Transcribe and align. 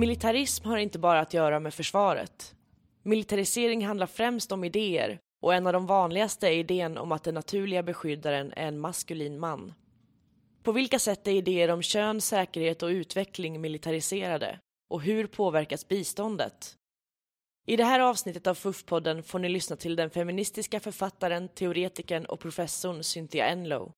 Militarism 0.00 0.68
har 0.68 0.78
inte 0.78 0.98
bara 0.98 1.20
att 1.20 1.34
göra 1.34 1.60
med 1.60 1.74
försvaret. 1.74 2.54
Militarisering 3.02 3.86
handlar 3.86 4.06
främst 4.06 4.52
om 4.52 4.64
idéer 4.64 5.18
och 5.42 5.54
en 5.54 5.66
av 5.66 5.72
de 5.72 5.86
vanligaste 5.86 6.48
är 6.48 6.52
idén 6.52 6.98
om 6.98 7.12
att 7.12 7.24
den 7.24 7.34
naturliga 7.34 7.82
beskyddaren 7.82 8.52
är 8.52 8.68
en 8.68 8.78
maskulin 8.78 9.38
man. 9.38 9.72
På 10.62 10.72
vilka 10.72 10.98
sätt 10.98 11.26
är 11.26 11.32
idéer 11.32 11.70
om 11.70 11.82
kön, 11.82 12.20
säkerhet 12.20 12.82
och 12.82 12.88
utveckling 12.88 13.60
militariserade? 13.60 14.58
Och 14.90 15.02
hur 15.02 15.26
påverkas 15.26 15.88
biståndet? 15.88 16.76
I 17.66 17.76
det 17.76 17.84
här 17.84 18.00
avsnittet 18.00 18.46
av 18.46 18.54
FUF-podden 18.54 19.22
får 19.22 19.38
ni 19.38 19.48
lyssna 19.48 19.76
till 19.76 19.96
den 19.96 20.10
feministiska 20.10 20.80
författaren, 20.80 21.48
teoretikern 21.48 22.24
och 22.24 22.40
professorn 22.40 23.04
Cynthia 23.04 23.46
Enlow. 23.46 23.92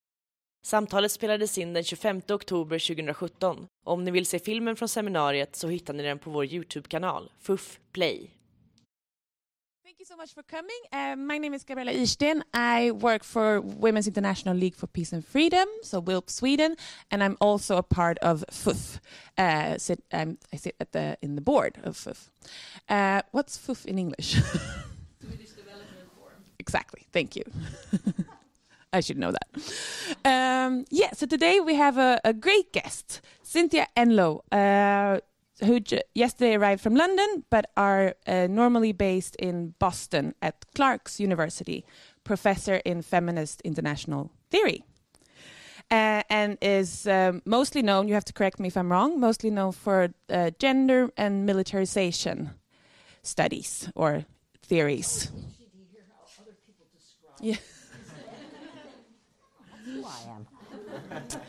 Samtalet 0.65 1.11
spelades 1.11 1.57
in 1.57 1.73
den 1.73 1.83
25 1.83 2.21
oktober 2.29 2.79
2017. 2.79 3.67
Om 3.83 4.03
ni 4.03 4.11
vill 4.11 4.25
se 4.25 4.39
filmen 4.39 4.75
från 4.75 4.89
seminariet 4.89 5.55
så 5.55 5.67
hittar 5.67 5.93
ni 5.93 6.03
den 6.03 6.19
på 6.19 6.29
vår 6.29 6.45
Youtube-kanal, 6.45 7.31
FUF 7.39 7.79
Play. 7.91 8.31
Thank 9.83 9.99
you 9.99 10.05
so 10.05 10.15
much 10.17 10.33
for 10.33 10.43
coming. 10.43 10.81
Uh, 10.91 11.15
my 11.15 11.39
name 11.39 11.55
is 11.55 11.63
Gabriella 11.63 11.91
Irsten. 11.91 12.43
I 12.53 12.91
work 12.91 13.23
for 13.23 13.61
Women's 13.61 14.07
International 14.07 14.57
League 14.57 14.75
for 14.75 14.87
Peace 14.87 15.15
and 15.15 15.25
Freedom, 15.25 15.67
so 15.83 15.99
WILP 16.01 16.29
Sweden, 16.29 16.75
and 17.11 17.23
I'm 17.23 17.37
also 17.39 17.77
a 17.77 17.83
part 17.83 18.17
of 18.19 18.45
FUF. 18.49 19.01
Uh, 19.37 19.77
sit, 19.77 19.99
um, 20.13 20.37
I 20.53 20.57
sit 20.57 20.75
at 20.79 20.91
the 20.91 21.17
in 21.21 21.35
the 21.35 21.41
board 21.41 21.77
of 21.83 21.97
FUF. 21.97 22.29
Uh, 22.89 23.21
what's 23.31 23.57
FUF 23.57 23.85
in 23.85 23.99
English? 23.99 24.31
Swedish 25.21 25.51
Development 25.51 26.09
Forum. 26.17 26.43
Exactly. 26.57 27.05
Thank 27.11 27.35
you. 27.35 27.43
I 28.93 29.01
should 29.01 29.17
know 29.17 29.31
that. 29.31 29.47
Um, 30.23 30.85
yeah, 30.91 31.11
so 31.13 31.25
today 31.25 31.59
we 31.59 31.75
have 31.75 31.97
a, 31.97 32.21
a 32.23 32.33
great 32.33 32.71
guest, 32.71 33.21
Cynthia 33.41 33.87
Enloe, 33.97 34.41
uh, 34.51 35.19
who 35.65 35.79
j- 35.79 36.03
yesterday 36.13 36.55
arrived 36.55 36.81
from 36.81 36.95
London 36.95 37.43
but 37.49 37.65
are 37.75 38.15
uh, 38.27 38.47
normally 38.47 38.91
based 38.93 39.35
in 39.37 39.73
Boston 39.79 40.35
at 40.41 40.65
Clark's 40.75 41.19
University, 41.19 41.83
professor 42.23 42.75
in 42.85 43.01
feminist 43.01 43.61
international 43.61 44.31
theory. 44.51 44.83
Uh, 45.91 46.23
and 46.29 46.57
is 46.61 47.07
um, 47.07 47.41
mostly 47.45 47.81
known, 47.81 48.07
you 48.07 48.13
have 48.13 48.25
to 48.25 48.33
correct 48.33 48.59
me 48.59 48.67
if 48.67 48.77
I'm 48.77 48.91
wrong, 48.91 49.19
mostly 49.19 49.49
known 49.49 49.73
for 49.73 50.09
uh, 50.29 50.51
gender 50.57 51.09
and 51.17 51.45
militarization 51.45 52.51
studies 53.21 53.89
or 53.95 54.25
theories. 54.61 55.31
Yeah. 57.41 57.57
I 60.05 60.19
am. 60.35 61.41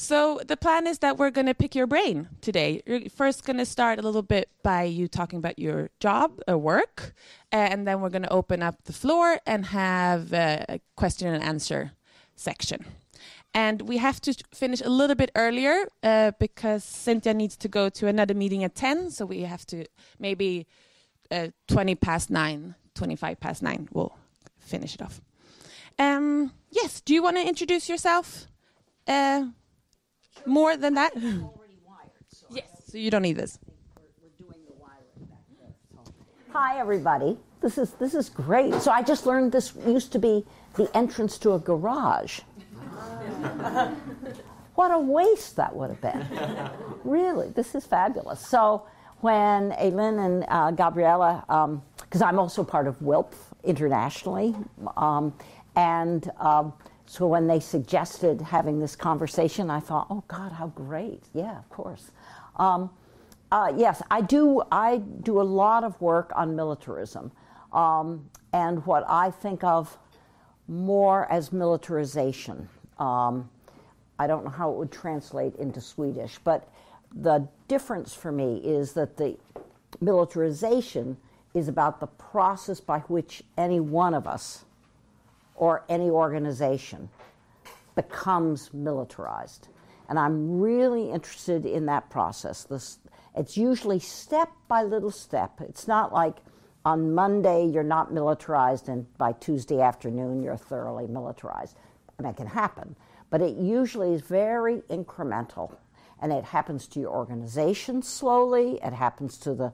So 0.00 0.40
the 0.46 0.56
plan 0.56 0.86
is 0.86 1.00
that 1.00 1.18
we're 1.18 1.30
going 1.30 1.46
to 1.46 1.54
pick 1.54 1.74
your 1.74 1.86
brain 1.86 2.28
today. 2.40 2.82
You're 2.86 3.10
first 3.10 3.44
going 3.44 3.58
to 3.58 3.66
start 3.66 3.98
a 3.98 4.02
little 4.02 4.22
bit 4.22 4.48
by 4.62 4.84
you 4.84 5.08
talking 5.08 5.38
about 5.38 5.58
your 5.58 5.90
job 6.00 6.40
or 6.48 6.56
work, 6.56 7.12
and 7.52 7.86
then 7.86 8.00
we're 8.00 8.08
going 8.08 8.22
to 8.22 8.32
open 8.32 8.62
up 8.62 8.84
the 8.84 8.94
floor 8.94 9.40
and 9.44 9.66
have 9.66 10.32
uh, 10.32 10.64
a 10.70 10.80
question 10.96 11.28
and 11.28 11.44
answer 11.44 11.92
section. 12.34 12.86
And 13.52 13.82
we 13.82 13.98
have 13.98 14.22
to 14.22 14.34
finish 14.54 14.80
a 14.80 14.88
little 14.88 15.16
bit 15.16 15.32
earlier 15.34 15.86
uh, 16.02 16.32
because 16.38 16.82
Cynthia 16.82 17.34
needs 17.34 17.58
to 17.58 17.68
go 17.68 17.90
to 17.90 18.06
another 18.06 18.32
meeting 18.32 18.64
at 18.64 18.74
10, 18.74 19.10
so 19.10 19.26
we 19.26 19.42
have 19.42 19.66
to 19.66 19.84
maybe 20.18 20.66
uh, 21.30 21.48
20 21.68 21.94
past 21.96 22.30
9, 22.30 22.74
25 22.94 23.38
past 23.38 23.62
9, 23.62 23.88
we'll 23.92 24.16
finish 24.58 24.94
it 24.94 25.02
off. 25.02 25.20
Um, 25.98 26.52
yes, 26.70 27.00
do 27.00 27.14
you 27.14 27.22
want 27.22 27.36
to 27.36 27.46
introduce 27.46 27.88
yourself? 27.88 28.46
Uh, 29.06 29.46
more 30.46 30.76
than 30.76 30.94
that? 30.94 31.12
yes, 32.50 32.64
so 32.86 32.98
you 32.98 33.10
don't 33.10 33.22
need 33.22 33.36
this. 33.36 33.58
Hi, 36.52 36.80
everybody. 36.80 37.38
This 37.60 37.78
is 37.78 37.92
this 37.92 38.14
is 38.14 38.28
great. 38.28 38.74
So 38.74 38.90
I 38.90 39.02
just 39.02 39.26
learned 39.26 39.52
this 39.52 39.72
used 39.86 40.12
to 40.12 40.18
be 40.18 40.44
the 40.74 40.94
entrance 40.96 41.38
to 41.38 41.52
a 41.52 41.58
garage. 41.58 42.40
what 44.74 44.90
a 44.90 44.98
waste 44.98 45.56
that 45.56 45.74
would 45.74 45.90
have 45.90 46.00
been. 46.00 46.26
really, 47.04 47.50
this 47.50 47.74
is 47.74 47.86
fabulous. 47.86 48.44
So 48.44 48.84
when 49.20 49.72
Aileen 49.72 50.18
and 50.18 50.44
uh, 50.48 50.70
Gabriella, 50.72 51.44
because 52.00 52.22
I'm 52.22 52.38
also 52.38 52.64
part 52.64 52.88
of 52.88 52.98
WILPF 53.00 53.34
internationally, 53.62 54.56
um, 54.96 55.34
and 55.76 56.30
um, 56.38 56.72
so 57.06 57.26
when 57.26 57.46
they 57.46 57.60
suggested 57.60 58.40
having 58.40 58.78
this 58.78 58.94
conversation, 58.94 59.70
I 59.70 59.80
thought, 59.80 60.06
oh 60.10 60.22
God, 60.28 60.52
how 60.52 60.68
great! 60.68 61.24
Yeah, 61.34 61.58
of 61.58 61.68
course. 61.68 62.10
Um, 62.56 62.90
uh, 63.50 63.72
yes, 63.76 64.00
I 64.10 64.20
do. 64.20 64.62
I 64.70 64.98
do 64.98 65.40
a 65.40 65.42
lot 65.42 65.82
of 65.82 66.00
work 66.00 66.32
on 66.36 66.54
militarism, 66.54 67.32
um, 67.72 68.30
and 68.52 68.84
what 68.86 69.04
I 69.08 69.30
think 69.30 69.64
of 69.64 69.98
more 70.68 71.30
as 71.32 71.52
militarization. 71.52 72.68
Um, 72.98 73.50
I 74.18 74.26
don't 74.26 74.44
know 74.44 74.50
how 74.50 74.70
it 74.70 74.76
would 74.76 74.92
translate 74.92 75.56
into 75.56 75.80
Swedish, 75.80 76.38
but 76.44 76.68
the 77.12 77.48
difference 77.66 78.14
for 78.14 78.30
me 78.30 78.58
is 78.58 78.92
that 78.92 79.16
the 79.16 79.36
militarization 80.00 81.16
is 81.54 81.66
about 81.68 81.98
the 81.98 82.06
process 82.06 82.80
by 82.80 83.00
which 83.00 83.42
any 83.56 83.80
one 83.80 84.14
of 84.14 84.26
us 84.26 84.64
or 85.60 85.84
any 85.90 86.08
organization 86.08 87.10
becomes 87.94 88.72
militarized. 88.72 89.68
And 90.08 90.18
I'm 90.18 90.58
really 90.58 91.10
interested 91.10 91.66
in 91.66 91.84
that 91.86 92.08
process. 92.08 92.64
This, 92.64 92.98
it's 93.36 93.58
usually 93.58 93.98
step 93.98 94.50
by 94.68 94.82
little 94.82 95.10
step. 95.10 95.60
It's 95.60 95.86
not 95.86 96.14
like 96.14 96.38
on 96.86 97.14
Monday 97.14 97.66
you're 97.66 97.82
not 97.82 98.10
militarized 98.12 98.88
and 98.88 99.06
by 99.18 99.32
Tuesday 99.32 99.82
afternoon 99.82 100.42
you're 100.42 100.56
thoroughly 100.56 101.06
militarized. 101.06 101.76
And 102.16 102.26
that 102.26 102.38
can 102.38 102.46
happen. 102.46 102.96
But 103.28 103.42
it 103.42 103.56
usually 103.58 104.14
is 104.14 104.22
very 104.22 104.78
incremental. 104.88 105.76
And 106.22 106.32
it 106.32 106.44
happens 106.44 106.86
to 106.88 107.00
your 107.00 107.10
organization 107.10 108.02
slowly, 108.02 108.78
it 108.82 108.94
happens 108.94 109.36
to 109.38 109.54
the 109.54 109.72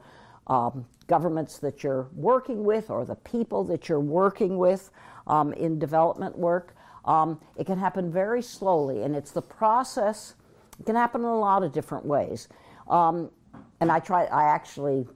um, 0.48 0.86
governments 1.06 1.58
that 1.58 1.84
you're 1.84 2.08
working 2.14 2.64
with 2.64 2.90
or 2.90 3.04
the 3.04 3.14
people 3.14 3.62
that 3.64 3.88
you're 3.88 4.00
working 4.00 4.58
with 4.58 4.90
um, 5.26 5.52
in 5.52 5.78
development 5.78 6.38
work. 6.38 6.74
Um, 7.04 7.40
it 7.56 7.66
can 7.66 7.78
happen 7.78 8.10
very 8.10 8.42
slowly, 8.42 9.02
and 9.02 9.14
it's 9.14 9.30
the 9.30 9.42
process. 9.42 10.34
It 10.78 10.86
can 10.86 10.96
happen 10.96 11.22
in 11.22 11.26
a 11.26 11.38
lot 11.38 11.62
of 11.62 11.72
different 11.72 12.04
ways. 12.04 12.48
Um, 12.88 13.30
and 13.80 13.90
I 13.90 14.00
try. 14.00 14.24
I 14.24 14.44
actually, 14.44 15.06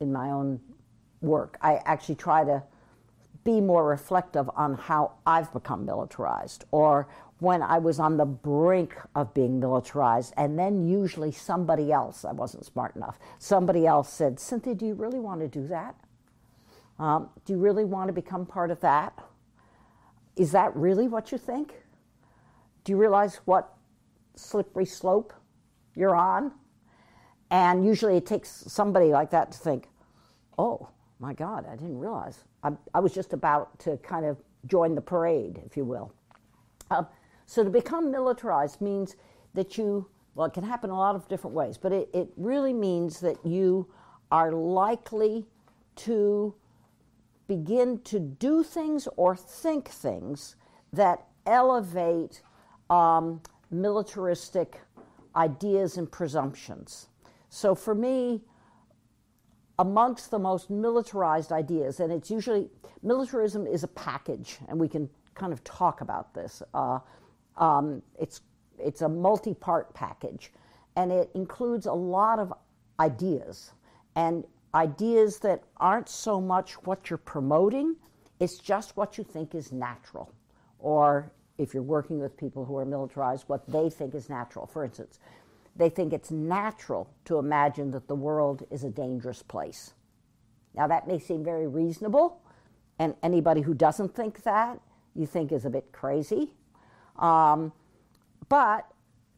in 0.00 0.12
my 0.12 0.30
own 0.30 0.60
work, 1.20 1.58
I 1.62 1.80
actually 1.84 2.16
try 2.16 2.44
to 2.44 2.62
be 3.44 3.60
more 3.60 3.86
reflective 3.86 4.50
on 4.56 4.74
how 4.74 5.12
I've 5.26 5.52
become 5.52 5.86
militarized, 5.86 6.64
or 6.70 7.08
when 7.38 7.62
I 7.62 7.78
was 7.78 8.00
on 8.00 8.16
the 8.16 8.26
brink 8.26 8.94
of 9.14 9.32
being 9.32 9.60
militarized, 9.60 10.34
and 10.36 10.58
then 10.58 10.86
usually 10.86 11.32
somebody 11.32 11.92
else, 11.92 12.24
I 12.24 12.32
wasn't 12.32 12.66
smart 12.66 12.96
enough, 12.96 13.18
somebody 13.38 13.86
else 13.86 14.12
said, 14.12 14.40
Cynthia, 14.40 14.74
do 14.74 14.86
you 14.86 14.94
really 14.94 15.20
want 15.20 15.40
to 15.40 15.48
do 15.48 15.66
that? 15.68 15.94
Um, 16.98 17.30
do 17.44 17.52
you 17.52 17.58
really 17.58 17.84
want 17.84 18.08
to 18.08 18.12
become 18.12 18.44
part 18.44 18.70
of 18.70 18.80
that? 18.80 19.16
Is 20.36 20.52
that 20.52 20.74
really 20.76 21.08
what 21.08 21.32
you 21.32 21.38
think? 21.38 21.74
Do 22.84 22.92
you 22.92 22.98
realize 22.98 23.36
what 23.44 23.74
slippery 24.34 24.86
slope 24.86 25.32
you're 25.94 26.16
on? 26.16 26.52
And 27.50 27.84
usually 27.84 28.16
it 28.16 28.26
takes 28.26 28.50
somebody 28.50 29.08
like 29.08 29.30
that 29.30 29.52
to 29.52 29.58
think, 29.58 29.88
oh 30.58 30.88
my 31.18 31.32
God, 31.32 31.66
I 31.66 31.76
didn't 31.76 31.98
realize. 31.98 32.44
I, 32.62 32.72
I 32.94 33.00
was 33.00 33.12
just 33.12 33.32
about 33.32 33.78
to 33.80 33.96
kind 33.98 34.26
of 34.26 34.38
join 34.66 34.94
the 34.94 35.00
parade, 35.00 35.60
if 35.64 35.76
you 35.76 35.84
will. 35.84 36.12
Um, 36.90 37.06
so 37.46 37.64
to 37.64 37.70
become 37.70 38.10
militarized 38.10 38.80
means 38.80 39.16
that 39.54 39.78
you, 39.78 40.06
well, 40.34 40.46
it 40.46 40.52
can 40.52 40.64
happen 40.64 40.90
a 40.90 40.96
lot 40.96 41.14
of 41.14 41.26
different 41.28 41.54
ways, 41.54 41.78
but 41.78 41.92
it, 41.92 42.08
it 42.12 42.28
really 42.36 42.72
means 42.72 43.20
that 43.20 43.44
you 43.44 43.88
are 44.30 44.52
likely 44.52 45.46
to 45.96 46.54
begin 47.48 48.00
to 48.02 48.20
do 48.20 48.62
things 48.62 49.08
or 49.16 49.34
think 49.34 49.88
things 49.88 50.54
that 50.92 51.26
elevate 51.46 52.42
um, 52.90 53.40
militaristic 53.70 54.80
ideas 55.34 55.96
and 55.96 56.10
presumptions. 56.10 57.08
So 57.48 57.74
for 57.74 57.94
me, 57.94 58.42
amongst 59.78 60.30
the 60.30 60.38
most 60.38 60.70
militarized 60.70 61.52
ideas, 61.52 62.00
and 62.00 62.12
it's 62.12 62.30
usually 62.30 62.68
militarism 63.02 63.66
is 63.66 63.82
a 63.82 63.88
package, 63.88 64.58
and 64.68 64.78
we 64.78 64.88
can 64.88 65.08
kind 65.34 65.52
of 65.52 65.62
talk 65.64 66.00
about 66.00 66.34
this. 66.34 66.62
Uh, 66.74 66.98
um, 67.56 68.02
it's 68.18 68.42
it's 68.78 69.02
a 69.02 69.08
multi-part 69.08 69.94
package, 69.94 70.52
and 70.96 71.10
it 71.10 71.30
includes 71.34 71.86
a 71.86 71.92
lot 71.92 72.38
of 72.38 72.52
ideas 73.00 73.72
and 74.16 74.44
ideas 74.74 75.38
that 75.40 75.62
aren't 75.78 76.08
so 76.08 76.40
much 76.40 76.74
what 76.84 77.10
you're 77.10 77.18
promoting; 77.18 77.96
it's 78.40 78.58
just 78.58 78.96
what 78.96 79.18
you 79.18 79.24
think 79.24 79.54
is 79.54 79.72
natural, 79.72 80.32
or 80.78 81.32
if 81.58 81.74
you're 81.74 81.82
working 81.82 82.20
with 82.20 82.36
people 82.36 82.64
who 82.64 82.76
are 82.76 82.84
militarized, 82.84 83.44
what 83.48 83.68
they 83.68 83.90
think 83.90 84.14
is 84.14 84.28
natural. 84.28 84.66
For 84.66 84.84
instance, 84.84 85.18
they 85.76 85.88
think 85.88 86.12
it's 86.12 86.30
natural 86.30 87.08
to 87.24 87.38
imagine 87.38 87.90
that 87.92 88.08
the 88.08 88.14
world 88.14 88.64
is 88.70 88.84
a 88.84 88.90
dangerous 88.90 89.42
place. 89.42 89.94
Now, 90.74 90.86
that 90.86 91.08
may 91.08 91.18
seem 91.18 91.44
very 91.44 91.66
reasonable, 91.66 92.40
and 92.98 93.14
anybody 93.22 93.62
who 93.62 93.74
doesn't 93.74 94.14
think 94.14 94.42
that 94.42 94.80
you 95.14 95.26
think 95.26 95.52
is 95.52 95.64
a 95.64 95.70
bit 95.70 95.90
crazy. 95.92 96.52
Um, 97.18 97.72
but 98.48 98.90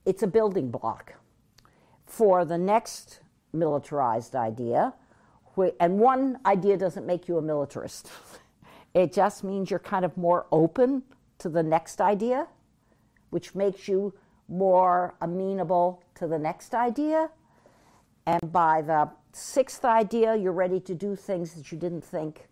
it's 0.05 0.23
a 0.23 0.27
building 0.27 0.71
block 0.71 1.15
for 2.07 2.45
the 2.45 2.59
next 2.59 3.21
militarized 3.53 4.35
idea. 4.35 4.95
And 5.57 5.99
one 5.99 6.39
idea 6.47 6.77
doesn't 6.77 7.07
make 7.07 7.29
you 7.29 7.39
a 7.39 7.43
militarist, 7.43 8.11
it 8.95 9.13
just 9.13 9.45
means 9.45 9.71
you're 9.71 9.79
kind 9.79 10.05
of 10.05 10.17
more 10.17 10.47
open 10.51 11.03
to 11.39 11.49
the 11.49 11.63
next 11.63 12.01
idea, 12.01 12.49
which 13.31 13.55
makes 13.55 13.87
you 13.89 14.15
more 14.49 15.15
amenable 15.21 16.03
to 16.17 16.27
the 16.27 16.39
next 16.39 16.75
idea. 16.75 17.31
And 18.27 18.53
by 18.53 18.83
the 18.83 19.11
sixth 19.33 19.85
idea, 19.85 20.35
you're 20.37 20.53
ready 20.53 20.81
to 20.81 20.95
do 20.95 21.15
things 21.15 21.55
that 21.55 21.71
you 21.71 21.79
didn't 21.79 22.05
think 22.05 22.49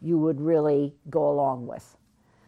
you 0.00 0.18
would 0.18 0.40
really 0.40 0.94
go 1.08 1.28
along 1.28 1.66
with. 1.66 1.96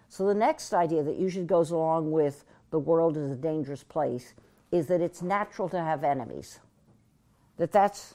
So 0.08 0.26
the 0.26 0.34
next 0.34 0.72
idea 0.72 1.02
that 1.02 1.16
usually 1.16 1.46
goes 1.46 1.70
along 1.70 2.10
with 2.10 2.44
the 2.70 2.78
world 2.78 3.16
is 3.16 3.31
a 3.31 3.37
dangerous 3.37 3.82
place 3.82 4.34
is 4.70 4.87
that 4.87 5.00
it's 5.00 5.22
natural 5.22 5.69
to 5.69 5.78
have 5.78 6.04
enemies. 6.04 6.60
That 7.58 7.72
that's, 7.72 8.14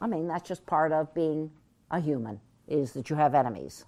I 0.00 0.06
mean, 0.06 0.26
that's 0.26 0.48
just 0.48 0.64
part 0.66 0.92
of 0.92 1.12
being 1.14 1.50
a 1.90 2.00
human, 2.00 2.40
is 2.68 2.92
that 2.92 3.10
you 3.10 3.16
have 3.16 3.34
enemies. 3.34 3.84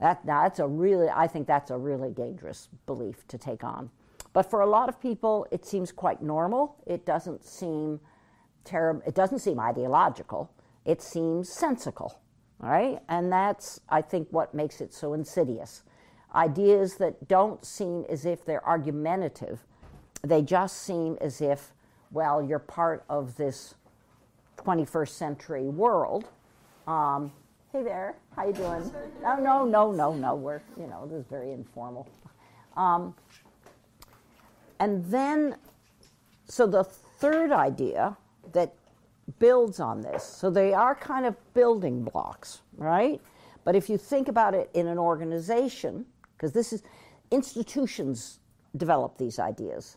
That, 0.00 0.24
that's 0.26 0.58
a 0.58 0.66
really, 0.66 1.08
I 1.08 1.26
think 1.26 1.46
that's 1.46 1.70
a 1.70 1.78
really 1.78 2.10
dangerous 2.10 2.68
belief 2.86 3.26
to 3.28 3.38
take 3.38 3.64
on. 3.64 3.90
But 4.32 4.50
for 4.50 4.60
a 4.60 4.66
lot 4.66 4.88
of 4.88 5.00
people, 5.00 5.46
it 5.50 5.64
seems 5.64 5.92
quite 5.92 6.20
normal. 6.22 6.76
It 6.86 7.06
doesn't 7.06 7.44
seem 7.44 8.00
terrible. 8.64 9.02
It 9.06 9.14
doesn't 9.14 9.38
seem 9.38 9.60
ideological. 9.60 10.50
It 10.84 11.00
seems 11.00 11.48
sensical, 11.48 12.20
all 12.62 12.70
right? 12.70 13.00
And 13.08 13.32
that's, 13.32 13.80
I 13.88 14.02
think, 14.02 14.28
what 14.30 14.52
makes 14.52 14.80
it 14.80 14.92
so 14.92 15.14
insidious. 15.14 15.84
Ideas 16.34 16.96
that 16.96 17.28
don't 17.28 17.64
seem 17.64 18.04
as 18.08 18.26
if 18.26 18.44
they're 18.44 18.66
argumentative, 18.66 19.64
they 20.22 20.42
just 20.42 20.82
seem 20.82 21.16
as 21.20 21.40
if, 21.40 21.72
well, 22.10 22.42
you're 22.42 22.58
part 22.58 23.04
of 23.08 23.36
this 23.36 23.76
21st 24.58 25.08
century 25.08 25.64
world. 25.64 26.28
Um, 26.86 27.32
hey 27.72 27.82
there, 27.82 28.16
how 28.36 28.46
you 28.46 28.52
doing? 28.52 28.90
No, 29.22 29.36
no, 29.36 29.64
no, 29.64 29.92
no, 29.92 30.14
no. 30.14 30.34
We're, 30.34 30.60
you 30.78 30.86
know, 30.86 31.06
this 31.06 31.20
is 31.20 31.26
very 31.28 31.52
informal. 31.52 32.08
Um, 32.76 33.14
and 34.80 35.04
then, 35.06 35.56
so 36.46 36.66
the 36.66 36.84
third 36.84 37.52
idea 37.52 38.16
that 38.52 38.74
builds 39.38 39.80
on 39.80 40.00
this, 40.02 40.24
so 40.24 40.50
they 40.50 40.74
are 40.74 40.94
kind 40.94 41.26
of 41.26 41.36
building 41.54 42.04
blocks, 42.04 42.60
right? 42.76 43.20
But 43.64 43.74
if 43.74 43.88
you 43.88 43.96
think 43.96 44.28
about 44.28 44.54
it 44.54 44.70
in 44.74 44.86
an 44.86 44.98
organization, 44.98 46.04
because 46.36 46.52
this 46.52 46.72
is 46.72 46.82
institutions 47.30 48.40
develop 48.76 49.16
these 49.16 49.38
ideas, 49.38 49.96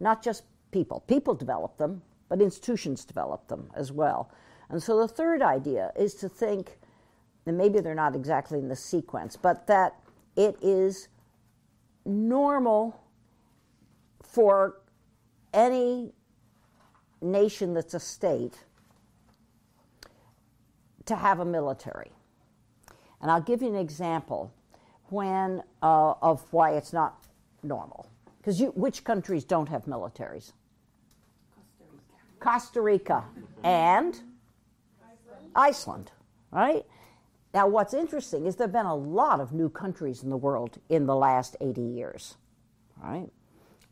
not 0.00 0.22
just 0.22 0.44
people. 0.70 1.00
People 1.06 1.34
develop 1.34 1.76
them, 1.76 2.02
but 2.32 2.40
institutions 2.40 3.04
develop 3.04 3.46
them 3.48 3.68
as 3.76 3.92
well. 3.92 4.30
And 4.70 4.82
so 4.82 4.98
the 4.98 5.06
third 5.06 5.42
idea 5.42 5.92
is 5.94 6.14
to 6.14 6.30
think, 6.30 6.78
and 7.44 7.58
maybe 7.58 7.78
they're 7.80 7.94
not 7.94 8.16
exactly 8.16 8.58
in 8.58 8.68
the 8.68 8.74
sequence, 8.74 9.36
but 9.36 9.66
that 9.66 9.96
it 10.34 10.56
is 10.62 11.08
normal 12.06 12.98
for 14.22 14.80
any 15.52 16.14
nation 17.20 17.74
that's 17.74 17.92
a 17.92 18.00
state 18.00 18.64
to 21.04 21.14
have 21.14 21.38
a 21.38 21.44
military. 21.44 22.12
And 23.20 23.30
I'll 23.30 23.42
give 23.42 23.60
you 23.60 23.68
an 23.68 23.76
example 23.76 24.50
when 25.10 25.62
uh, 25.82 26.14
of 26.22 26.50
why 26.50 26.76
it's 26.76 26.94
not 26.94 27.26
normal. 27.62 28.08
Because 28.38 28.58
which 28.74 29.04
countries 29.04 29.44
don't 29.44 29.68
have 29.68 29.84
militaries? 29.84 30.52
Costa 32.42 32.80
Rica, 32.80 33.24
and 33.62 34.20
Iceland. 35.00 35.52
Iceland, 35.54 36.12
right? 36.50 36.84
Now, 37.54 37.68
what's 37.68 37.94
interesting 37.94 38.46
is 38.46 38.56
there 38.56 38.66
have 38.66 38.72
been 38.72 38.86
a 38.86 38.94
lot 38.94 39.40
of 39.40 39.52
new 39.52 39.68
countries 39.68 40.22
in 40.22 40.30
the 40.30 40.36
world 40.36 40.78
in 40.88 41.06
the 41.06 41.14
last 41.14 41.56
80 41.60 41.80
years, 41.82 42.36
right? 43.02 43.28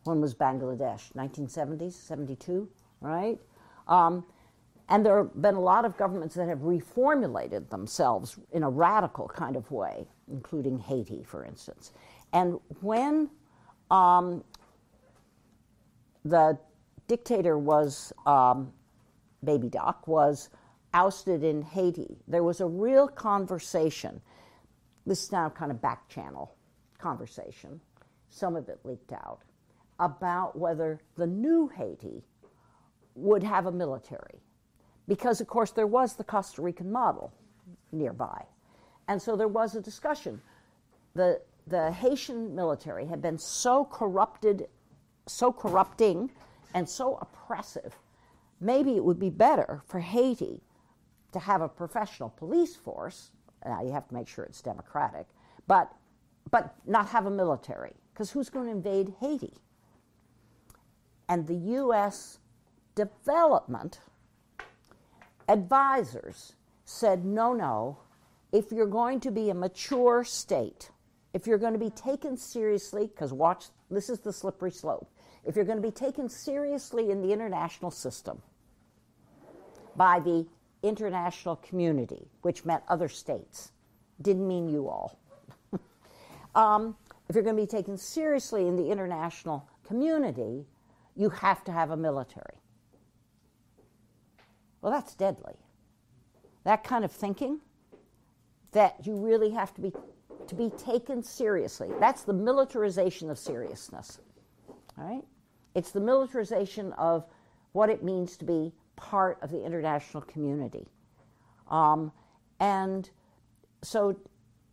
One 0.04 0.20
was 0.20 0.34
Bangladesh, 0.34 1.12
1970s, 1.12 1.92
72, 1.92 2.68
right? 3.00 3.38
Um, 3.86 4.24
and 4.88 5.06
there 5.06 5.18
have 5.18 5.40
been 5.40 5.54
a 5.54 5.60
lot 5.60 5.84
of 5.84 5.96
governments 5.96 6.34
that 6.34 6.48
have 6.48 6.60
reformulated 6.60 7.70
themselves 7.70 8.38
in 8.50 8.64
a 8.64 8.70
radical 8.70 9.28
kind 9.28 9.54
of 9.54 9.70
way, 9.70 10.08
including 10.28 10.78
Haiti, 10.78 11.22
for 11.22 11.44
instance. 11.44 11.92
And 12.32 12.58
when 12.80 13.30
um, 13.90 14.42
the 16.24 16.58
dictator 17.10 17.58
was, 17.58 18.12
um, 18.24 18.72
Baby 19.42 19.68
Doc, 19.68 20.06
was 20.06 20.48
ousted 20.94 21.42
in 21.42 21.60
Haiti, 21.60 22.16
there 22.28 22.44
was 22.44 22.60
a 22.60 22.66
real 22.66 23.08
conversation. 23.08 24.20
This 25.06 25.24
is 25.24 25.32
now 25.32 25.48
kind 25.48 25.72
of 25.72 25.82
back 25.82 26.08
channel 26.08 26.54
conversation. 26.98 27.80
Some 28.28 28.54
of 28.54 28.68
it 28.68 28.78
leaked 28.84 29.12
out 29.12 29.40
about 29.98 30.56
whether 30.56 31.00
the 31.16 31.26
new 31.26 31.66
Haiti 31.66 32.22
would 33.16 33.42
have 33.42 33.66
a 33.66 33.72
military. 33.72 34.40
Because, 35.08 35.40
of 35.40 35.48
course, 35.48 35.72
there 35.72 35.88
was 35.88 36.14
the 36.14 36.22
Costa 36.22 36.62
Rican 36.62 36.92
model 36.92 37.32
nearby. 37.90 38.44
And 39.08 39.20
so 39.20 39.34
there 39.34 39.48
was 39.48 39.74
a 39.74 39.80
discussion. 39.80 40.40
The, 41.14 41.40
the 41.66 41.90
Haitian 41.90 42.54
military 42.54 43.06
had 43.06 43.20
been 43.20 43.36
so 43.36 43.84
corrupted, 43.84 44.68
so 45.26 45.50
corrupting, 45.50 46.30
and 46.74 46.88
so 46.88 47.18
oppressive. 47.20 47.96
Maybe 48.60 48.96
it 48.96 49.04
would 49.04 49.18
be 49.18 49.30
better 49.30 49.82
for 49.86 50.00
Haiti 50.00 50.60
to 51.32 51.38
have 51.38 51.62
a 51.62 51.68
professional 51.68 52.30
police 52.30 52.76
force. 52.76 53.30
Now, 53.64 53.82
you 53.82 53.92
have 53.92 54.08
to 54.08 54.14
make 54.14 54.28
sure 54.28 54.44
it's 54.44 54.62
democratic, 54.62 55.26
but, 55.66 55.92
but 56.50 56.74
not 56.86 57.08
have 57.08 57.26
a 57.26 57.30
military. 57.30 57.92
Because 58.12 58.30
who's 58.30 58.50
going 58.50 58.66
to 58.66 58.72
invade 58.72 59.14
Haiti? 59.20 59.54
and 61.30 61.46
the 61.46 61.54
U.S. 61.54 62.40
development 62.96 64.00
advisors 65.48 66.54
said, 66.84 67.24
no, 67.24 67.52
no, 67.52 67.98
if 68.50 68.72
you're 68.72 68.84
going 68.84 69.20
to 69.20 69.30
be 69.30 69.48
a 69.48 69.54
mature 69.54 70.24
state, 70.24 70.90
if 71.32 71.46
you're 71.46 71.56
going 71.56 71.72
to 71.72 71.78
be 71.78 71.90
taken 71.90 72.36
seriously, 72.36 73.06
because 73.06 73.32
watch, 73.32 73.66
this 73.92 74.10
is 74.10 74.18
the 74.18 74.32
slippery 74.32 74.72
slope. 74.72 75.08
If 75.44 75.56
you're 75.56 75.64
going 75.64 75.80
to 75.80 75.86
be 75.86 75.92
taken 75.92 76.28
seriously 76.28 77.10
in 77.10 77.22
the 77.22 77.32
international 77.32 77.90
system 77.90 78.42
by 79.96 80.20
the 80.20 80.46
international 80.82 81.56
community, 81.56 82.28
which 82.42 82.64
meant 82.64 82.82
other 82.88 83.08
states, 83.08 83.72
didn't 84.22 84.46
mean 84.46 84.68
you 84.68 84.88
all. 84.88 85.18
um, 86.54 86.96
if 87.28 87.34
you're 87.34 87.44
going 87.44 87.56
to 87.56 87.62
be 87.62 87.66
taken 87.66 87.96
seriously 87.96 88.66
in 88.66 88.76
the 88.76 88.90
international 88.90 89.68
community, 89.86 90.66
you 91.16 91.30
have 91.30 91.64
to 91.64 91.72
have 91.72 91.90
a 91.90 91.96
military. 91.96 92.56
Well, 94.80 94.92
that's 94.92 95.14
deadly. 95.14 95.54
That 96.64 96.84
kind 96.84 97.04
of 97.04 97.12
thinking 97.12 97.60
that 98.72 99.06
you 99.06 99.14
really 99.16 99.50
have 99.50 99.74
to 99.74 99.80
be 99.80 99.92
to 100.46 100.54
be 100.56 100.70
taken 100.70 101.22
seriously. 101.22 101.88
That's 102.00 102.22
the 102.22 102.32
militarization 102.32 103.30
of 103.30 103.38
seriousness. 103.38 104.18
All 104.98 105.04
right? 105.04 105.22
It's 105.74 105.92
the 105.92 106.00
militarization 106.00 106.92
of 106.94 107.26
what 107.72 107.90
it 107.90 108.02
means 108.02 108.36
to 108.38 108.44
be 108.44 108.72
part 108.96 109.38
of 109.42 109.50
the 109.50 109.64
international 109.64 110.22
community. 110.24 110.86
Um, 111.70 112.12
and 112.58 113.08
so, 113.82 114.16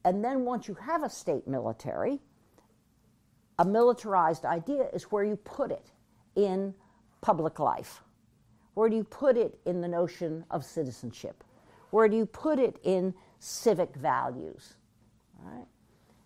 and 0.03 0.23
then 0.23 0.43
once 0.43 0.67
you 0.67 0.73
have 0.75 1.03
a 1.03 1.09
state 1.09 1.47
military, 1.47 2.19
a 3.59 3.65
militarized 3.65 4.45
idea 4.45 4.87
is 4.93 5.03
where 5.03 5.23
you 5.23 5.35
put 5.35 5.71
it 5.71 5.91
in 6.35 6.73
public 7.21 7.59
life? 7.59 8.01
Where 8.75 8.89
do 8.89 8.95
you 8.95 9.03
put 9.03 9.37
it 9.37 9.59
in 9.65 9.81
the 9.81 9.87
notion 9.87 10.45
of 10.51 10.63
citizenship? 10.63 11.43
Where 11.89 12.07
do 12.07 12.15
you 12.15 12.25
put 12.25 12.59
it 12.59 12.77
in 12.83 13.13
civic 13.39 13.95
values? 13.95 14.75
Right? 15.39 15.65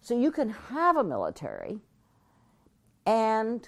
So 0.02 0.18
you 0.18 0.32
can 0.32 0.50
have 0.50 0.98
a 0.98 1.04
military 1.04 1.80
and 3.06 3.68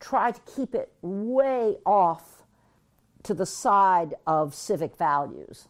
try 0.00 0.32
to 0.32 0.40
keep 0.56 0.74
it 0.74 0.92
way 1.02 1.76
off 1.86 2.42
to 3.22 3.34
the 3.34 3.46
side 3.46 4.14
of 4.26 4.54
civic 4.54 4.96
values, 4.96 5.68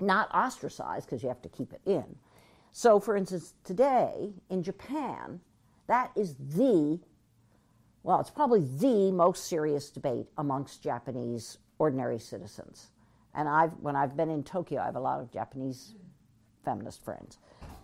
not 0.00 0.28
ostracized 0.34 1.06
because 1.06 1.22
you 1.22 1.28
have 1.28 1.42
to 1.42 1.48
keep 1.48 1.72
it 1.72 1.80
in. 1.86 2.16
So, 2.72 2.98
for 2.98 3.16
instance, 3.16 3.54
today 3.62 4.32
in 4.50 4.62
Japan, 4.62 5.40
that 5.86 6.10
is 6.16 6.34
the 6.34 6.98
well, 8.04 8.20
it's 8.20 8.30
probably 8.30 8.60
the 8.60 9.10
most 9.10 9.48
serious 9.48 9.90
debate 9.90 10.26
amongst 10.36 10.82
Japanese 10.82 11.56
ordinary 11.78 12.18
citizens. 12.18 12.90
And 13.34 13.48
I've, 13.48 13.72
when 13.80 13.96
I've 13.96 14.14
been 14.14 14.30
in 14.30 14.44
Tokyo, 14.44 14.82
I 14.82 14.84
have 14.84 14.96
a 14.96 15.00
lot 15.00 15.20
of 15.20 15.32
Japanese 15.32 15.94
feminist 16.64 17.02
friends. 17.02 17.38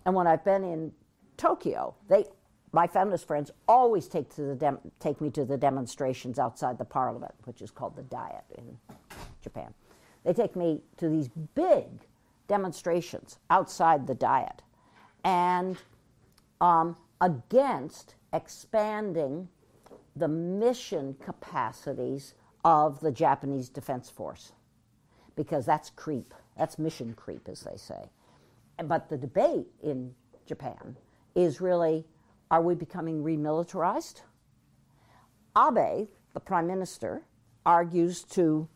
And 0.04 0.14
when 0.14 0.26
I've 0.26 0.44
been 0.44 0.62
in 0.62 0.92
Tokyo, 1.38 1.94
they, 2.08 2.26
my 2.72 2.86
feminist 2.86 3.26
friends 3.26 3.50
always 3.66 4.06
take, 4.06 4.32
to 4.34 4.42
the 4.42 4.78
take 5.00 5.20
me 5.20 5.30
to 5.30 5.44
the 5.44 5.56
demonstrations 5.56 6.38
outside 6.38 6.78
the 6.78 6.84
parliament, 6.84 7.34
which 7.44 7.62
is 7.62 7.70
called 7.70 7.96
the 7.96 8.02
Diet 8.02 8.44
in 8.56 8.78
Japan. 9.42 9.74
They 10.24 10.32
take 10.32 10.54
me 10.54 10.82
to 10.98 11.08
these 11.08 11.28
big 11.54 11.86
demonstrations 12.46 13.38
outside 13.48 14.06
the 14.06 14.14
Diet 14.14 14.62
and 15.24 15.76
um, 16.60 16.96
against 17.20 18.14
expanding 18.32 19.48
the 20.16 20.28
mission 20.28 21.16
capacities 21.24 22.34
of 22.64 23.00
the 23.00 23.10
Japanese 23.10 23.68
Defense 23.68 24.10
Force 24.10 24.52
because 25.36 25.64
that's 25.64 25.90
creep. 25.90 26.34
That's 26.58 26.78
mission 26.78 27.14
creep, 27.14 27.48
as 27.48 27.60
they 27.60 27.76
say. 27.76 28.10
But 28.84 29.08
the 29.08 29.16
debate 29.16 29.66
in 29.82 30.14
Japan 30.46 30.96
is 31.34 31.60
really 31.60 32.04
are 32.50 32.62
we 32.62 32.74
becoming 32.74 33.22
remilitarized? 33.22 34.22
Abe, 35.56 36.08
the 36.34 36.40
prime 36.40 36.66
minister, 36.66 37.22
argues 37.64 38.22
to 38.24 38.68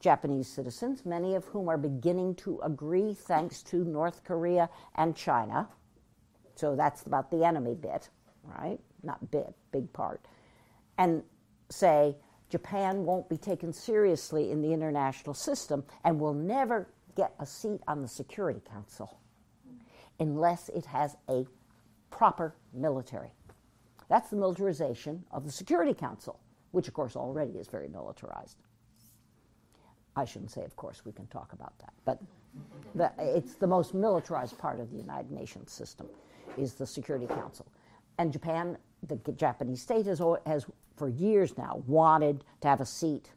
Japanese 0.00 0.48
citizens, 0.48 1.04
many 1.04 1.34
of 1.34 1.44
whom 1.46 1.68
are 1.68 1.78
beginning 1.78 2.34
to 2.36 2.60
agree 2.62 3.14
thanks 3.14 3.62
to 3.64 3.84
North 3.84 4.22
Korea 4.24 4.68
and 4.94 5.16
China. 5.16 5.68
So 6.54 6.76
that's 6.76 7.02
about 7.04 7.30
the 7.30 7.44
enemy 7.44 7.74
bit, 7.74 8.08
right? 8.44 8.78
Not 9.02 9.30
bit, 9.30 9.54
big 9.72 9.92
part. 9.92 10.24
And 10.98 11.22
say 11.70 12.16
Japan 12.48 13.04
won't 13.04 13.28
be 13.28 13.36
taken 13.36 13.72
seriously 13.72 14.50
in 14.50 14.62
the 14.62 14.72
international 14.72 15.34
system 15.34 15.84
and 16.04 16.20
will 16.20 16.34
never 16.34 16.88
get 17.16 17.34
a 17.40 17.46
seat 17.46 17.80
on 17.88 18.02
the 18.02 18.08
Security 18.08 18.60
Council 18.70 19.18
unless 20.20 20.68
it 20.70 20.86
has 20.86 21.16
a 21.28 21.46
proper 22.10 22.54
military. 22.72 23.32
That's 24.08 24.30
the 24.30 24.36
militarization 24.36 25.24
of 25.30 25.44
the 25.44 25.52
Security 25.52 25.94
Council, 25.94 26.38
which, 26.70 26.88
of 26.88 26.94
course, 26.94 27.16
already 27.16 27.52
is 27.52 27.68
very 27.68 27.88
militarized. 27.88 28.58
I 30.14 30.24
shouldn't 30.24 30.50
say, 30.50 30.64
of 30.64 30.76
course, 30.76 31.04
we 31.04 31.12
can 31.12 31.26
talk 31.26 31.52
about 31.52 31.78
that, 31.80 31.92
but 32.04 32.22
the, 32.94 33.12
it's 33.18 33.54
the 33.54 33.66
most 33.66 33.92
militarized 33.92 34.56
part 34.56 34.80
of 34.80 34.90
the 34.90 34.96
United 34.96 35.30
Nations 35.30 35.72
system 35.72 36.08
is 36.56 36.74
the 36.74 36.86
Security 36.86 37.26
Council. 37.26 37.66
And 38.18 38.32
Japan, 38.32 38.78
the 39.06 39.32
Japanese 39.32 39.82
state 39.82 40.06
has, 40.06 40.22
has 40.46 40.64
for 40.96 41.08
years 41.08 41.58
now 41.58 41.82
wanted 41.86 42.44
to 42.62 42.68
have 42.68 42.80
a 42.80 42.86
seat 42.86 43.30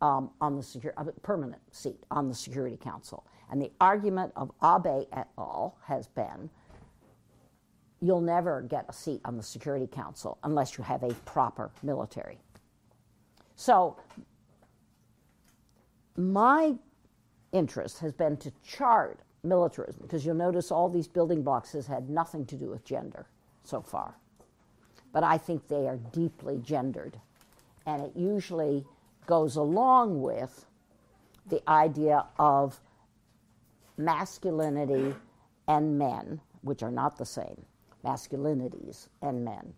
um, 0.00 0.30
on 0.40 0.56
the 0.56 0.92
a 0.96 1.04
permanent 1.20 1.60
seat 1.70 2.02
on 2.10 2.28
the 2.28 2.34
Security 2.34 2.76
Council. 2.76 3.26
And 3.50 3.60
the 3.60 3.70
argument 3.80 4.32
of 4.36 4.50
Abe 4.62 5.06
et 5.12 5.28
al. 5.38 5.76
has 5.84 6.08
been 6.08 6.50
you'll 8.00 8.20
never 8.20 8.62
get 8.62 8.86
a 8.88 8.92
seat 8.92 9.20
on 9.24 9.36
the 9.36 9.42
Security 9.42 9.86
Council 9.86 10.38
unless 10.44 10.76
you 10.76 10.84
have 10.84 11.02
a 11.02 11.12
proper 11.24 11.70
military. 11.82 12.38
So, 13.56 13.96
my 16.16 16.74
interest 17.52 17.98
has 18.00 18.12
been 18.12 18.36
to 18.38 18.52
chart 18.66 19.20
militarism 19.42 20.02
because 20.02 20.24
you'll 20.26 20.34
notice 20.34 20.70
all 20.70 20.88
these 20.88 21.08
building 21.08 21.42
blocks 21.42 21.72
has 21.72 21.86
had 21.86 22.10
nothing 22.10 22.44
to 22.46 22.56
do 22.56 22.70
with 22.70 22.84
gender 22.84 23.26
so 23.64 23.80
far. 23.80 24.16
But 25.12 25.24
I 25.24 25.38
think 25.38 25.68
they 25.68 25.86
are 25.86 25.96
deeply 26.12 26.58
gendered. 26.58 27.18
And 27.86 28.02
it 28.02 28.12
usually 28.14 28.84
goes 29.26 29.56
along 29.56 30.20
with 30.20 30.66
the 31.48 31.62
idea 31.68 32.26
of 32.38 32.80
masculinity 33.96 35.14
and 35.68 35.98
men, 35.98 36.40
which 36.62 36.82
are 36.82 36.90
not 36.90 37.16
the 37.16 37.24
same, 37.24 37.64
masculinities 38.06 39.08
and 39.22 39.44
men. 39.44 39.72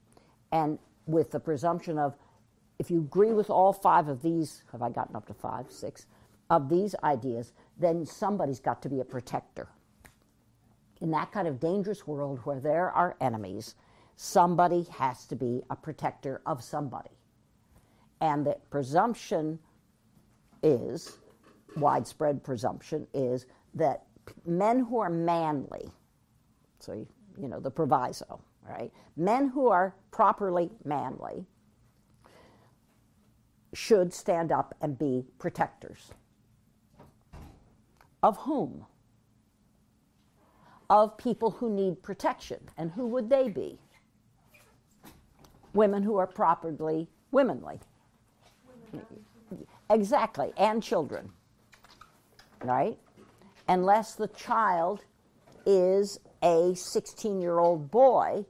And 0.53 0.79
with 1.07 1.31
the 1.31 1.41
presumption 1.41 1.99
of 1.99 2.17
if 2.79 2.91
you 2.91 3.01
agree 3.01 3.33
with 3.33 3.51
all 3.51 3.73
five 3.73 4.09
of 4.09 4.23
these, 4.23 4.63
have 4.71 4.83
I 4.83 4.91
gotten 4.91 5.17
up 5.17 5.27
to 5.27 5.35
five, 5.35 5.67
six, 5.71 6.07
of 6.51 6.69
these 6.69 6.95
ideas, 7.03 7.53
then 7.79 8.07
somebody's 8.07 8.61
got 8.61 8.83
to 8.83 8.89
be 8.89 9.01
a 9.01 9.05
protector. 9.05 9.69
In 11.01 11.11
that 11.11 11.33
kind 11.33 11.49
of 11.49 11.61
dangerous 11.61 12.07
world 12.07 12.41
where 12.45 12.61
there 12.61 12.91
are 12.91 13.17
enemies, 13.21 13.75
somebody 14.17 14.87
has 14.93 15.27
to 15.27 15.37
be 15.37 15.63
a 15.71 15.77
protector 15.77 16.41
of 16.47 16.63
somebody. 16.63 17.11
And 18.21 18.47
the 18.47 18.57
presumption 18.71 19.59
is, 20.63 21.19
widespread 21.77 22.43
presumption 22.43 23.07
is, 23.13 23.47
that 23.75 24.05
men 24.47 24.81
who 24.81 24.99
are 24.99 25.11
manly, 25.11 25.89
so 26.81 27.07
you 27.41 27.49
know, 27.49 27.61
the 27.61 27.71
proviso, 27.71 28.41
right? 28.69 28.93
Men 29.17 29.49
who 29.49 29.69
are 29.69 29.95
properly 30.11 30.71
manly 30.85 31.47
should 33.75 34.13
stand 34.13 34.51
up 34.51 34.75
and 34.81 34.99
be 34.99 35.25
protectors. 35.39 36.11
Of 38.23 38.39
whom? 38.39 38.87
Of 40.91 41.17
people 41.19 41.51
who 41.51 41.71
need 41.71 42.03
protection. 42.03 42.59
And 42.77 42.91
who 42.91 43.07
would 43.07 43.29
they 43.31 43.49
be? 43.49 43.79
Women 45.75 46.03
who 46.03 46.17
are 46.17 46.27
properly 46.27 47.09
womanly. 47.31 47.79
Exactly, 49.91 50.53
and 50.57 50.83
children. 50.83 51.31
Right? 52.65 52.99
Unless 53.69 54.15
the 54.15 54.29
child 54.29 55.05
is 55.67 56.19
a 56.43 56.75
16 56.75 57.41
year 57.41 57.59
old 57.59 57.91
boy 57.91 58.45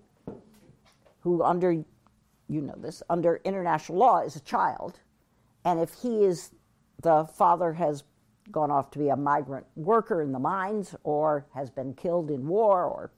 who, 1.21 1.43
under, 1.43 1.73
you 1.73 2.61
know 2.61 2.75
this, 2.77 3.03
under 3.11 3.41
international 3.45 3.99
law 3.99 4.21
is 4.21 4.37
a 4.37 4.41
child, 4.41 5.01
and 5.65 5.81
if 5.81 5.93
he 5.95 6.25
is, 6.25 6.51
the 7.03 7.25
father 7.37 7.73
has 7.73 8.05
gone 8.51 8.71
off 8.71 8.91
to 8.93 8.99
be 8.99 9.09
a 9.09 9.17
migrant 9.17 9.67
worker 9.77 10.23
in 10.23 10.33
the 10.33 10.39
mines 10.39 10.95
or 11.05 11.47
has 11.55 11.71
been 11.71 11.93
killed 11.95 12.31
in 12.31 12.47
war 12.47 12.85
or 12.85 13.11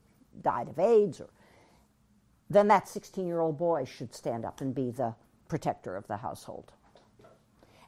died 0.42 0.68
of 0.68 0.78
AIDS, 0.78 1.20
or, 1.20 1.30
then 2.48 2.68
that 2.68 2.88
16 2.88 3.26
year 3.26 3.40
old 3.40 3.58
boy 3.58 3.84
should 3.84 4.14
stand 4.14 4.44
up 4.44 4.60
and 4.60 4.74
be 4.74 4.90
the 4.90 5.14
protector 5.48 5.96
of 5.96 6.06
the 6.08 6.16
household. 6.16 6.72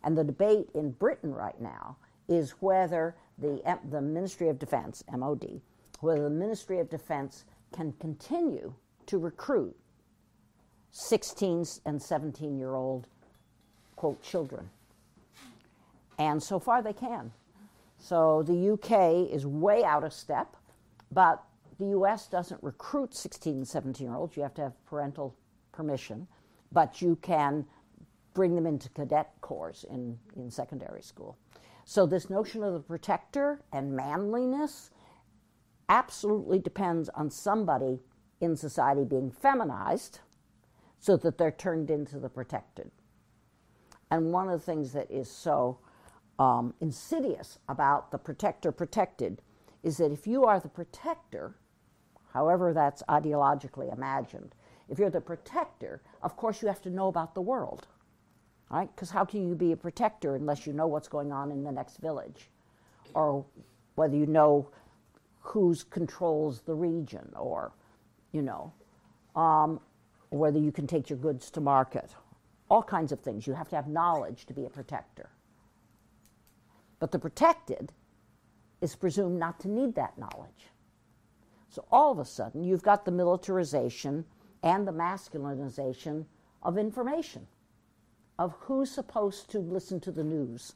And 0.04 0.16
the 0.16 0.24
debate 0.24 0.68
in 0.74 0.90
Britain 0.90 1.32
right 1.32 1.60
now 1.60 1.96
is 2.28 2.52
whether 2.60 3.16
the, 3.38 3.78
the 3.88 4.00
Ministry 4.00 4.48
of 4.48 4.58
Defense, 4.58 5.02
MOD, 5.12 5.60
whether 6.02 6.24
the 6.24 6.30
Ministry 6.30 6.80
of 6.80 6.90
Defense 6.90 7.44
can 7.72 7.92
continue 8.00 8.74
to 9.06 9.18
recruit 9.18 9.74
16 10.90 11.64
and 11.86 12.02
17 12.02 12.58
year 12.58 12.74
old, 12.74 13.06
quote, 13.96 14.20
children. 14.20 14.68
And 16.18 16.42
so 16.42 16.58
far 16.58 16.82
they 16.82 16.92
can. 16.92 17.32
So 17.98 18.42
the 18.42 18.72
UK 18.72 19.32
is 19.32 19.46
way 19.46 19.84
out 19.84 20.02
of 20.02 20.12
step, 20.12 20.56
but 21.12 21.42
the 21.78 21.86
US 21.98 22.26
doesn't 22.26 22.60
recruit 22.64 23.14
16 23.14 23.58
and 23.58 23.68
17 23.68 24.04
year 24.04 24.16
olds. 24.16 24.36
You 24.36 24.42
have 24.42 24.54
to 24.54 24.62
have 24.62 24.86
parental 24.86 25.36
permission, 25.70 26.26
but 26.72 27.00
you 27.00 27.16
can 27.22 27.64
bring 28.34 28.56
them 28.56 28.66
into 28.66 28.88
cadet 28.90 29.30
corps 29.40 29.84
in, 29.88 30.18
in 30.34 30.50
secondary 30.50 31.02
school. 31.02 31.36
So, 31.84 32.06
this 32.06 32.28
notion 32.30 32.62
of 32.62 32.72
the 32.72 32.80
protector 32.80 33.60
and 33.72 33.94
manliness 33.94 34.90
absolutely 35.92 36.58
depends 36.58 37.10
on 37.10 37.30
somebody 37.30 38.00
in 38.40 38.56
society 38.56 39.04
being 39.04 39.30
feminized 39.30 40.20
so 40.98 41.18
that 41.18 41.38
they're 41.38 41.52
turned 41.52 41.90
into 41.90 42.18
the 42.18 42.30
protected. 42.30 42.90
And 44.10 44.32
one 44.32 44.48
of 44.48 44.58
the 44.58 44.66
things 44.66 44.92
that 44.94 45.10
is 45.10 45.30
so 45.30 45.78
um, 46.38 46.74
insidious 46.80 47.58
about 47.68 48.10
the 48.10 48.18
protector 48.18 48.72
protected 48.72 49.42
is 49.82 49.98
that 49.98 50.12
if 50.12 50.26
you 50.26 50.44
are 50.46 50.58
the 50.60 50.68
protector, 50.68 51.56
however 52.32 52.72
that's 52.72 53.02
ideologically 53.10 53.92
imagined, 53.92 54.54
if 54.88 54.98
you're 54.98 55.10
the 55.10 55.20
protector, 55.20 56.02
of 56.22 56.36
course 56.36 56.62
you 56.62 56.68
have 56.68 56.82
to 56.82 56.90
know 56.90 57.08
about 57.08 57.34
the 57.34 57.42
world 57.42 57.86
right? 58.72 58.88
Because 58.94 59.10
how 59.10 59.24
can 59.24 59.46
you 59.46 59.54
be 59.54 59.72
a 59.72 59.76
protector 59.76 60.34
unless 60.34 60.66
you 60.66 60.72
know 60.72 60.86
what's 60.86 61.08
going 61.08 61.30
on 61.30 61.52
in 61.52 61.62
the 61.62 61.70
next 61.70 61.98
village, 61.98 62.48
or 63.14 63.44
whether 63.96 64.16
you 64.16 64.26
know 64.26 64.68
who's 65.42 65.82
controls 65.84 66.62
the 66.62 66.74
region, 66.74 67.32
or 67.36 67.72
you 68.32 68.42
know, 68.42 68.72
um, 69.36 69.80
whether 70.30 70.58
you 70.58 70.72
can 70.72 70.86
take 70.86 71.10
your 71.10 71.18
goods 71.18 71.50
to 71.50 71.60
market, 71.60 72.10
all 72.70 72.82
kinds 72.82 73.12
of 73.12 73.20
things. 73.20 73.46
You 73.46 73.52
have 73.52 73.68
to 73.70 73.76
have 73.76 73.88
knowledge 73.88 74.46
to 74.46 74.54
be 74.54 74.64
a 74.64 74.70
protector. 74.70 75.28
But 76.98 77.10
the 77.12 77.18
protected 77.18 77.92
is 78.80 78.94
presumed 78.94 79.38
not 79.38 79.60
to 79.60 79.68
need 79.68 79.94
that 79.96 80.16
knowledge. 80.16 80.68
So 81.68 81.84
all 81.90 82.12
of 82.12 82.18
a 82.18 82.24
sudden, 82.24 82.64
you've 82.64 82.82
got 82.82 83.04
the 83.04 83.10
militarization 83.10 84.24
and 84.62 84.86
the 84.86 84.92
masculinization 84.92 86.26
of 86.62 86.78
information, 86.78 87.46
of 88.38 88.54
who's 88.60 88.90
supposed 88.90 89.50
to 89.50 89.58
listen 89.58 89.98
to 90.00 90.12
the 90.12 90.24
news, 90.24 90.74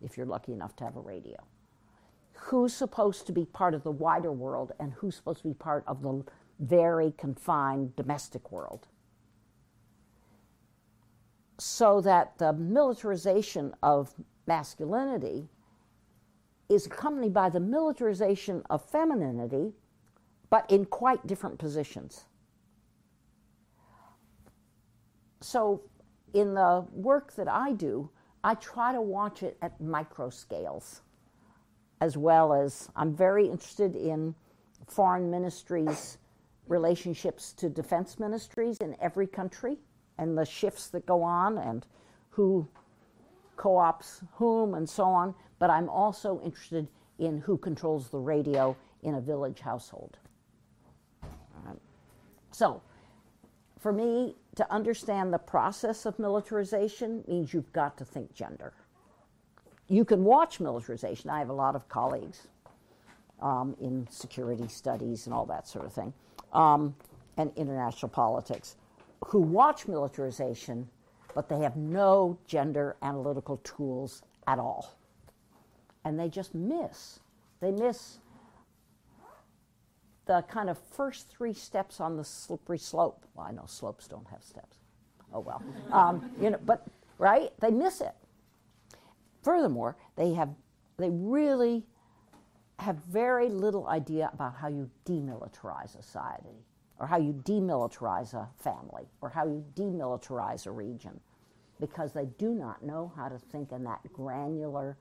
if 0.00 0.16
you're 0.16 0.26
lucky 0.26 0.52
enough 0.52 0.74
to 0.76 0.84
have 0.84 0.96
a 0.96 1.00
radio, 1.00 1.36
who's 2.38 2.72
supposed 2.72 3.26
to 3.26 3.32
be 3.32 3.44
part 3.44 3.74
of 3.74 3.82
the 3.82 3.90
wider 3.90 4.32
world, 4.32 4.72
and 4.78 4.92
who's 4.92 5.16
supposed 5.16 5.42
to 5.42 5.48
be 5.48 5.54
part 5.54 5.84
of 5.86 6.02
the 6.02 6.24
very 6.58 7.12
confined 7.16 7.94
domestic 7.96 8.50
world. 8.50 8.86
So 11.58 12.00
that 12.00 12.38
the 12.38 12.52
militarization 12.52 13.74
of 13.82 14.14
masculinity 14.46 15.48
is 16.68 16.86
accompanied 16.86 17.32
by 17.32 17.48
the 17.48 17.60
militarization 17.60 18.62
of 18.70 18.84
femininity, 18.84 19.72
but 20.50 20.70
in 20.70 20.84
quite 20.84 21.26
different 21.26 21.58
positions. 21.58 22.24
So, 25.40 25.82
in 26.34 26.54
the 26.54 26.86
work 26.92 27.34
that 27.36 27.48
I 27.48 27.72
do, 27.72 28.10
I 28.44 28.54
try 28.54 28.92
to 28.92 29.00
watch 29.00 29.42
it 29.42 29.56
at 29.62 29.80
micro 29.80 30.30
scales, 30.30 31.02
as 32.00 32.16
well 32.16 32.52
as 32.52 32.88
I'm 32.96 33.14
very 33.14 33.46
interested 33.46 33.96
in 33.96 34.34
foreign 34.86 35.30
ministries' 35.30 36.18
relationships 36.66 37.52
to 37.54 37.68
defense 37.68 38.18
ministries 38.18 38.78
in 38.78 38.96
every 39.00 39.26
country 39.26 39.78
and 40.18 40.36
the 40.36 40.44
shifts 40.44 40.88
that 40.88 41.06
go 41.06 41.22
on 41.22 41.58
and 41.58 41.86
who 42.30 42.68
co 43.56 43.76
ops 43.76 44.22
whom 44.34 44.74
and 44.74 44.88
so 44.88 45.04
on. 45.04 45.34
But 45.58 45.70
I'm 45.70 45.88
also 45.88 46.40
interested 46.42 46.88
in 47.18 47.38
who 47.38 47.56
controls 47.56 48.08
the 48.08 48.18
radio 48.18 48.76
in 49.02 49.14
a 49.14 49.20
village 49.20 49.60
household. 49.60 50.18
So, 52.50 52.82
for 53.78 53.92
me, 53.92 54.34
to 54.56 54.72
understand 54.72 55.32
the 55.32 55.38
process 55.38 56.06
of 56.06 56.18
militarization 56.18 57.22
means 57.28 57.54
you've 57.54 57.72
got 57.72 57.96
to 57.98 58.04
think 58.04 58.34
gender. 58.34 58.72
You 59.88 60.04
can 60.04 60.24
watch 60.24 60.60
militarization. 60.60 61.30
I 61.30 61.38
have 61.38 61.48
a 61.48 61.54
lot 61.54 61.74
of 61.74 61.88
colleagues 61.88 62.48
um, 63.40 63.76
in 63.80 64.06
security 64.10 64.68
studies 64.68 65.26
and 65.26 65.34
all 65.34 65.46
that 65.46 65.66
sort 65.66 65.86
of 65.86 65.92
thing, 65.92 66.12
um, 66.52 66.94
and 67.36 67.50
international 67.56 68.08
politics, 68.10 68.76
who 69.26 69.40
watch 69.40 69.88
militarization, 69.88 70.88
but 71.34 71.48
they 71.48 71.60
have 71.60 71.76
no 71.76 72.38
gender 72.46 72.96
analytical 73.02 73.58
tools 73.58 74.22
at 74.46 74.58
all. 74.58 74.94
And 76.04 76.18
they 76.18 76.28
just 76.28 76.54
miss. 76.54 77.20
They 77.60 77.70
miss 77.70 78.18
the 80.26 80.42
kind 80.42 80.68
of 80.68 80.78
first 80.78 81.28
three 81.28 81.54
steps 81.54 82.00
on 82.00 82.16
the 82.16 82.24
slippery 82.24 82.78
slope. 82.78 83.24
Well, 83.34 83.46
I 83.46 83.52
know 83.52 83.64
slopes 83.66 84.06
don't 84.06 84.26
have 84.28 84.42
steps. 84.42 84.76
Oh 85.32 85.40
well, 85.40 85.62
um, 85.92 86.30
you 86.40 86.50
know, 86.50 86.58
but 86.64 86.86
right? 87.18 87.52
They 87.60 87.70
miss 87.70 88.00
it. 88.00 88.14
Furthermore, 89.48 89.96
they 90.16 90.34
have 90.34 90.50
they 90.98 91.08
really 91.08 91.86
have 92.78 92.96
very 92.96 93.48
little 93.48 93.86
idea 93.86 94.28
about 94.34 94.54
how 94.54 94.68
you 94.68 94.90
demilitarize 95.06 95.88
society, 95.88 96.66
or 96.98 97.06
how 97.06 97.16
you 97.16 97.32
demilitarize 97.44 98.34
a 98.34 98.46
family, 98.62 99.08
or 99.22 99.30
how 99.30 99.46
you 99.46 99.64
demilitarize 99.74 100.66
a 100.66 100.70
region, 100.70 101.18
because 101.80 102.12
they 102.12 102.26
do 102.36 102.50
not 102.50 102.84
know 102.84 103.10
how 103.16 103.26
to 103.26 103.38
think 103.38 103.72
in 103.72 103.82
that 103.84 104.00
granular 104.12 104.98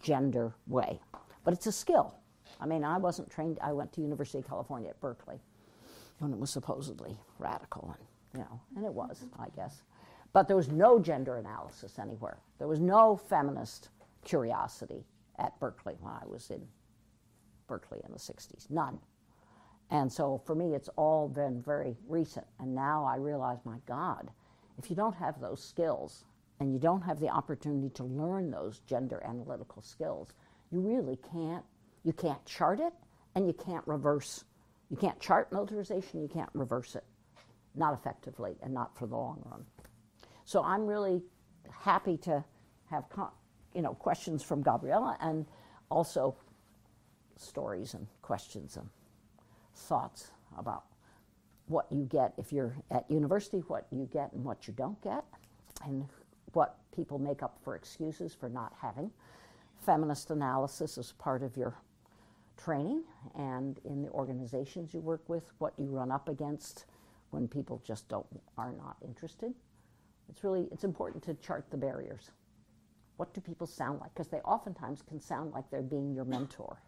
gender 0.00 0.54
way. 0.68 1.00
But 1.42 1.52
it's 1.52 1.66
a 1.66 1.72
skill. 1.72 2.14
I 2.60 2.66
mean, 2.66 2.84
I 2.84 2.96
wasn't 2.96 3.28
trained, 3.28 3.58
I 3.60 3.72
went 3.72 3.92
to 3.94 4.00
University 4.00 4.38
of 4.38 4.46
California 4.46 4.90
at 4.90 5.00
Berkeley 5.00 5.40
when 6.20 6.32
it 6.32 6.38
was 6.38 6.50
supposedly 6.50 7.18
radical, 7.40 7.92
and, 7.98 8.06
you 8.34 8.40
know, 8.40 8.60
and 8.76 8.84
it 8.84 8.94
was, 8.94 9.24
I 9.36 9.48
guess. 9.56 9.82
But 10.32 10.46
there 10.46 10.56
was 10.56 10.70
no 10.70 10.98
gender 10.98 11.36
analysis 11.36 11.98
anywhere. 11.98 12.38
There 12.58 12.68
was 12.68 12.80
no 12.80 13.16
feminist 13.16 13.88
curiosity 14.24 15.04
at 15.38 15.58
Berkeley 15.58 15.96
when 16.00 16.12
I 16.12 16.26
was 16.26 16.50
in 16.50 16.66
Berkeley 17.66 18.00
in 18.04 18.12
the 18.12 18.18
60s. 18.18 18.70
None. 18.70 18.98
And 19.90 20.12
so 20.12 20.42
for 20.44 20.54
me, 20.54 20.74
it's 20.74 20.90
all 20.96 21.28
been 21.28 21.62
very 21.62 21.96
recent. 22.06 22.46
And 22.58 22.74
now 22.74 23.04
I 23.04 23.16
realize, 23.16 23.58
my 23.64 23.78
God, 23.86 24.30
if 24.78 24.90
you 24.90 24.96
don't 24.96 25.14
have 25.14 25.40
those 25.40 25.62
skills 25.62 26.24
and 26.60 26.72
you 26.72 26.78
don't 26.78 27.02
have 27.02 27.20
the 27.20 27.28
opportunity 27.28 27.88
to 27.90 28.04
learn 28.04 28.50
those 28.50 28.80
gender 28.80 29.22
analytical 29.24 29.82
skills, 29.82 30.34
you 30.70 30.80
really 30.80 31.18
can't 31.32 31.64
you 32.04 32.12
can't 32.12 32.42
chart 32.46 32.80
it 32.80 32.92
and 33.34 33.46
you 33.46 33.52
can't 33.52 33.86
reverse. 33.86 34.44
You 34.90 34.96
can't 34.96 35.18
chart 35.20 35.52
militarization, 35.52 36.22
you 36.22 36.28
can't 36.28 36.48
reverse 36.54 36.94
it. 36.94 37.04
Not 37.74 37.92
effectively 37.92 38.56
and 38.62 38.72
not 38.72 38.96
for 38.96 39.06
the 39.06 39.16
long 39.16 39.42
run. 39.50 39.64
So 40.48 40.62
I'm 40.62 40.86
really 40.86 41.20
happy 41.70 42.16
to 42.22 42.42
have 42.88 43.04
you 43.74 43.82
know 43.82 43.92
questions 43.92 44.42
from 44.42 44.62
Gabriella 44.62 45.14
and 45.20 45.44
also 45.90 46.36
stories 47.36 47.92
and 47.92 48.06
questions 48.22 48.78
and 48.78 48.88
thoughts 49.74 50.30
about 50.56 50.84
what 51.66 51.84
you 51.92 52.04
get 52.04 52.32
if 52.38 52.50
you're 52.50 52.74
at 52.90 53.04
university, 53.10 53.58
what 53.66 53.88
you 53.92 54.08
get 54.10 54.32
and 54.32 54.42
what 54.42 54.66
you 54.66 54.72
don't 54.72 54.98
get, 55.02 55.22
and 55.84 56.06
what 56.54 56.78
people 56.96 57.18
make 57.18 57.42
up 57.42 57.58
for 57.62 57.76
excuses 57.76 58.32
for 58.32 58.48
not 58.48 58.72
having 58.80 59.10
feminist 59.84 60.30
analysis 60.30 60.96
as 60.96 61.12
part 61.12 61.42
of 61.42 61.58
your 61.58 61.74
training 62.56 63.02
and 63.34 63.80
in 63.84 64.00
the 64.00 64.08
organizations 64.12 64.94
you 64.94 65.00
work 65.00 65.28
with, 65.28 65.52
what 65.58 65.74
you 65.76 65.84
run 65.88 66.10
up 66.10 66.26
against 66.26 66.86
when 67.32 67.46
people 67.46 67.82
just 67.86 68.08
don't 68.08 68.24
are 68.56 68.72
not 68.72 68.96
interested. 69.04 69.52
It's 70.28 70.44
really 70.44 70.68
it's 70.70 70.84
important 70.84 71.22
to 71.24 71.34
chart 71.34 71.66
the 71.70 71.76
barriers. 71.76 72.30
What 73.16 73.34
do 73.34 73.40
people 73.40 73.66
sound 73.66 74.00
like? 74.00 74.14
Because 74.14 74.28
they 74.28 74.38
oftentimes 74.38 75.02
can 75.02 75.20
sound 75.20 75.52
like 75.52 75.68
they're 75.70 75.82
being 75.82 76.14
your 76.14 76.24
mentor. 76.24 76.80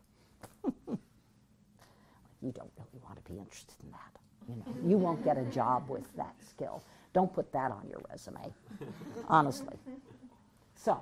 you 0.64 2.52
don't 2.52 2.70
really 2.76 3.00
want 3.02 3.24
to 3.24 3.32
be 3.32 3.38
interested 3.38 3.74
in 3.82 3.90
that. 3.90 4.16
You 4.48 4.56
know, 4.56 4.88
you 4.88 4.96
won't 4.96 5.24
get 5.24 5.36
a 5.36 5.44
job 5.44 5.88
with 5.88 6.04
that 6.16 6.34
skill. 6.48 6.82
Don't 7.12 7.32
put 7.32 7.52
that 7.52 7.72
on 7.72 7.86
your 7.88 8.00
resume, 8.10 8.52
honestly. 9.28 9.76
So. 10.74 11.00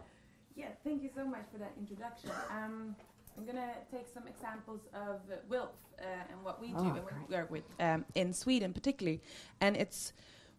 Yeah, 0.57 0.69
thank 0.83 1.03
you 1.03 1.11
so 1.15 1.25
much 1.25 1.45
for 1.53 1.59
that 1.59 1.73
introduction. 1.79 2.31
Um, 2.51 2.97
I'm 3.37 3.45
going 3.45 3.57
to 3.57 3.75
take 3.97 4.09
some 4.13 4.27
examples 4.27 4.81
of 4.93 5.21
uh, 5.31 5.37
WILPF 5.49 5.69
uh, 6.01 6.05
and 6.31 6.43
what 6.43 6.61
we 6.61 6.69
do 6.69 6.75
oh, 6.79 6.95
and 6.95 6.95
we 7.29 7.37
work 7.37 7.51
with 7.51 7.63
um, 7.79 8.05
in 8.17 8.33
Sweden, 8.33 8.73
particularly. 8.73 9.21
And 9.61 9.77
it's 9.77 10.13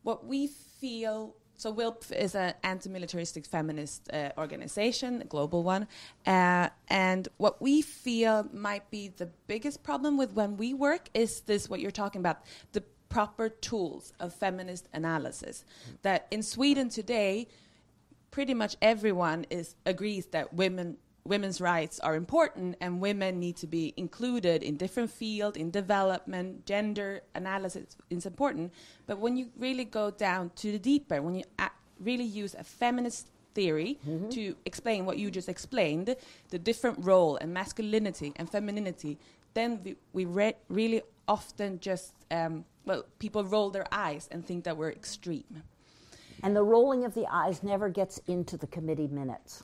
what 0.04 0.26
we 0.26 0.48
feel. 0.48 1.36
So 1.60 1.74
WILPF 1.74 2.14
is 2.14 2.36
an 2.36 2.54
anti-militaristic 2.64 3.46
feminist 3.46 4.10
uh, 4.14 4.30
organization, 4.38 5.22
a 5.22 5.26
global 5.26 5.62
one, 5.62 5.90
uh, 6.26 6.70
and 6.88 7.28
what 7.36 7.62
we 7.62 7.82
feel 7.82 8.48
might 8.54 8.90
be 8.90 9.10
the 9.10 9.26
biggest 9.48 9.84
problem 9.84 10.18
with 10.18 10.32
when 10.32 10.56
we 10.56 10.74
work 10.74 11.10
is 11.14 11.42
this: 11.42 11.70
what 11.70 11.82
you're 11.82 11.92
talking 11.92 12.22
about, 12.22 12.44
the 12.72 12.80
proper 13.10 13.50
tools 13.50 14.14
of 14.22 14.34
feminist 14.34 14.88
analysis. 14.94 15.66
That 16.04 16.28
in 16.32 16.44
Sweden 16.44 16.88
today, 16.88 17.50
pretty 18.32 18.54
much 18.54 18.78
everyone 18.82 19.46
is 19.50 19.76
agrees 19.86 20.28
that 20.28 20.54
women 20.54 20.96
women's 21.26 21.62
rights 21.62 22.00
are 22.00 22.16
important 22.16 22.76
and 22.82 23.02
women 23.02 23.40
need 23.40 23.56
to 23.58 23.68
be 23.68 23.94
included 23.98 24.64
in 24.64 24.78
different 24.78 25.12
fields 25.12 25.58
in 25.58 25.70
development 25.70 26.66
gender 26.66 27.22
analysis 27.36 27.96
is 28.10 28.26
important. 28.26 28.74
But 29.06 29.20
when 29.20 29.38
you 29.38 29.50
really 29.58 29.86
go 29.86 30.12
down 30.12 30.52
to 30.58 30.72
the 30.72 30.80
deeper 30.80 31.22
when 31.22 31.36
you 31.36 31.44
really 32.00 32.24
use 32.24 32.56
a 32.56 32.64
feminist 32.64 33.30
theory 33.54 34.00
mm-hmm. 34.08 34.30
to 34.30 34.56
explain 34.66 35.06
what 35.06 35.18
you 35.18 35.30
just 35.32 35.50
explained 35.50 36.16
the 36.50 36.60
different 36.60 37.04
role 37.04 37.38
and 37.42 37.54
masculinity 37.54 38.32
and 38.38 38.50
femininity 38.50 39.18
then 39.54 39.82
we, 39.84 39.96
we 40.14 40.26
re- 40.26 40.54
really 40.70 41.02
often 41.28 41.80
just 41.80 42.14
um, 42.32 42.64
well 42.86 43.04
people 43.20 43.44
roll 43.44 43.70
their 43.70 43.88
eyes 43.92 44.28
and 44.32 44.46
think 44.46 44.64
that 44.64 44.78
we're 44.78 44.92
extreme. 44.92 45.64
And 46.42 46.56
the 46.56 46.64
rolling 46.64 47.04
of 47.04 47.14
the 47.14 47.26
eyes 47.30 47.64
never 47.64 47.90
gets 47.90 48.20
into 48.28 48.56
the 48.56 48.68
committee 48.68 49.08
minutes 49.08 49.64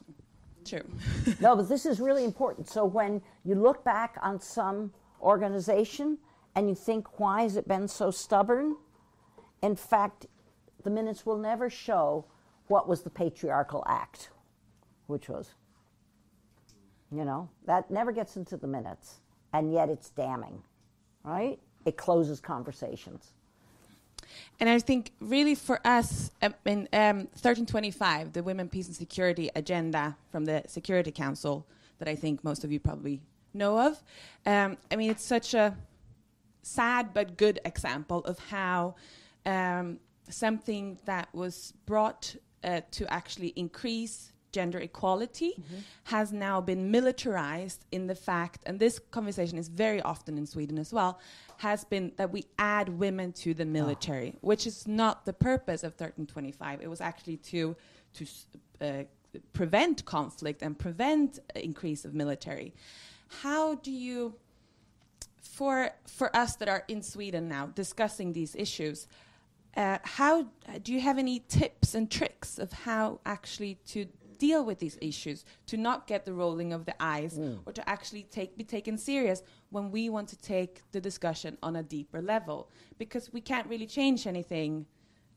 True. 0.65 0.83
no, 1.39 1.55
but 1.55 1.69
this 1.69 1.85
is 1.85 1.99
really 1.99 2.23
important. 2.23 2.67
So 2.67 2.85
when 2.85 3.21
you 3.43 3.55
look 3.55 3.83
back 3.83 4.17
on 4.21 4.39
some 4.39 4.91
organization 5.21 6.17
and 6.55 6.67
you 6.67 6.75
think, 6.75 7.19
why 7.19 7.43
has 7.43 7.55
it 7.55 7.67
been 7.67 7.87
so 7.87 8.11
stubborn? 8.11 8.75
In 9.61 9.75
fact, 9.75 10.25
the 10.83 10.89
minutes 10.89 11.25
will 11.25 11.37
never 11.37 11.69
show 11.69 12.25
what 12.67 12.87
was 12.87 13.03
the 13.03 13.09
patriarchal 13.09 13.83
act, 13.87 14.29
which 15.07 15.29
was, 15.29 15.53
you 17.11 17.25
know, 17.25 17.49
that 17.65 17.91
never 17.91 18.11
gets 18.11 18.37
into 18.37 18.57
the 18.57 18.67
minutes, 18.67 19.19
and 19.53 19.71
yet 19.71 19.89
it's 19.89 20.09
damning, 20.09 20.63
right? 21.23 21.59
It 21.85 21.97
closes 21.97 22.39
conversations. 22.39 23.33
And 24.59 24.69
I 24.69 24.79
think 24.79 25.11
really 25.19 25.55
for 25.55 25.79
us 25.85 26.31
um, 26.41 26.55
in 26.65 26.87
um, 26.93 27.17
1325, 27.33 28.33
the 28.33 28.43
Women, 28.43 28.69
Peace 28.69 28.87
and 28.87 28.95
Security 28.95 29.49
agenda 29.55 30.15
from 30.31 30.45
the 30.45 30.63
Security 30.67 31.11
Council 31.11 31.65
that 31.99 32.07
I 32.07 32.15
think 32.15 32.43
most 32.43 32.63
of 32.63 32.71
you 32.71 32.79
probably 32.79 33.21
know 33.53 33.79
of. 33.79 34.01
Um, 34.45 34.77
I 34.91 34.95
mean, 34.95 35.11
it's 35.11 35.23
such 35.23 35.53
a 35.53 35.75
sad 36.61 37.13
but 37.13 37.37
good 37.37 37.59
example 37.63 38.19
of 38.25 38.39
how 38.39 38.95
um, 39.45 39.99
something 40.29 40.97
that 41.05 41.29
was 41.33 41.73
brought 41.85 42.35
uh, 42.63 42.81
to 42.91 43.11
actually 43.13 43.53
increase 43.55 44.33
gender 44.57 44.79
equality 44.89 45.51
Mm-hmm. 45.55 45.79
has 46.15 46.27
now 46.47 46.57
been 46.71 46.81
militarized 46.97 47.81
in 47.91 48.03
the 48.11 48.15
fact, 48.29 48.59
and 48.67 48.79
this 48.79 48.95
conversation 49.17 49.57
is 49.63 49.67
very 49.85 50.01
often 50.11 50.33
in 50.41 50.45
Sweden 50.45 50.77
as 50.85 50.91
well, 50.97 51.11
has 51.67 51.79
been 51.93 52.05
that 52.19 52.29
we 52.37 52.41
add 52.75 52.87
women 53.05 53.27
to 53.43 53.49
the 53.53 53.65
military, 53.79 54.29
which 54.41 54.63
is 54.71 54.77
not 55.01 55.15
the 55.29 55.33
purpose 55.49 55.81
of 55.87 55.91
1325. 55.93 56.81
It 56.85 56.89
was 56.95 57.01
actually 57.01 57.37
to 57.51 57.75
to 58.17 58.23
uh, 58.81 59.03
prevent 59.53 59.97
conflict 60.05 60.59
and 60.65 60.71
prevent 60.87 61.39
increase 61.69 62.01
of 62.07 62.11
military. 62.13 62.69
How 63.43 63.65
do 63.87 63.91
you 63.91 64.19
for 65.57 65.75
for 66.19 66.27
us 66.43 66.51
that 66.59 66.69
are 66.75 66.83
in 66.87 67.01
Sweden 67.13 67.43
now 67.47 67.63
discussing 67.83 68.33
these 68.33 68.53
issues, 68.65 69.07
uh, 69.77 69.97
how 70.19 70.33
do 70.83 70.89
you 70.95 71.01
have 71.09 71.17
any 71.17 71.37
tips 71.59 71.95
and 71.97 72.05
tricks 72.19 72.59
of 72.63 72.69
how 72.87 73.19
actually 73.25 73.73
to 73.93 73.99
deal 74.37 74.65
with 74.65 74.79
these 74.79 74.97
issues, 75.01 75.45
to 75.67 75.77
not 75.77 76.07
get 76.07 76.25
the 76.25 76.33
rolling 76.33 76.73
of 76.73 76.85
the 76.85 76.95
eyes, 76.99 77.39
or 77.65 77.73
to 77.73 77.89
actually 77.89 78.23
take 78.23 78.57
be 78.57 78.63
taken 78.63 78.97
serious 78.97 79.43
when 79.69 79.91
we 79.91 80.09
want 80.09 80.27
to 80.29 80.37
take 80.37 80.81
the 80.91 81.01
discussion 81.01 81.57
on 81.61 81.75
a 81.75 81.83
deeper 81.83 82.21
level? 82.21 82.69
Because 82.97 83.31
we 83.33 83.41
can't 83.41 83.67
really 83.67 83.87
change 83.87 84.27
anything 84.27 84.85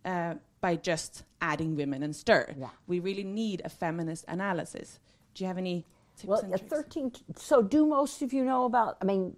uh, 0.04 0.34
by 0.60 0.76
just 0.76 1.24
adding 1.40 1.76
women 1.76 2.02
and 2.02 2.14
stir. 2.14 2.54
Yeah. 2.58 2.68
We 2.86 3.00
really 3.00 3.24
need 3.24 3.62
a 3.64 3.68
feminist 3.68 4.24
analysis. 4.28 5.00
Do 5.34 5.44
you 5.44 5.48
have 5.48 5.58
any 5.58 5.84
tips 6.16 6.28
Well, 6.28 6.40
and 6.40 6.50
tricks? 6.52 6.68
13, 6.68 7.12
so 7.36 7.62
do 7.62 7.86
most 7.86 8.22
of 8.22 8.32
you 8.32 8.44
know 8.44 8.64
about, 8.64 8.96
I 9.00 9.04
mean, 9.04 9.36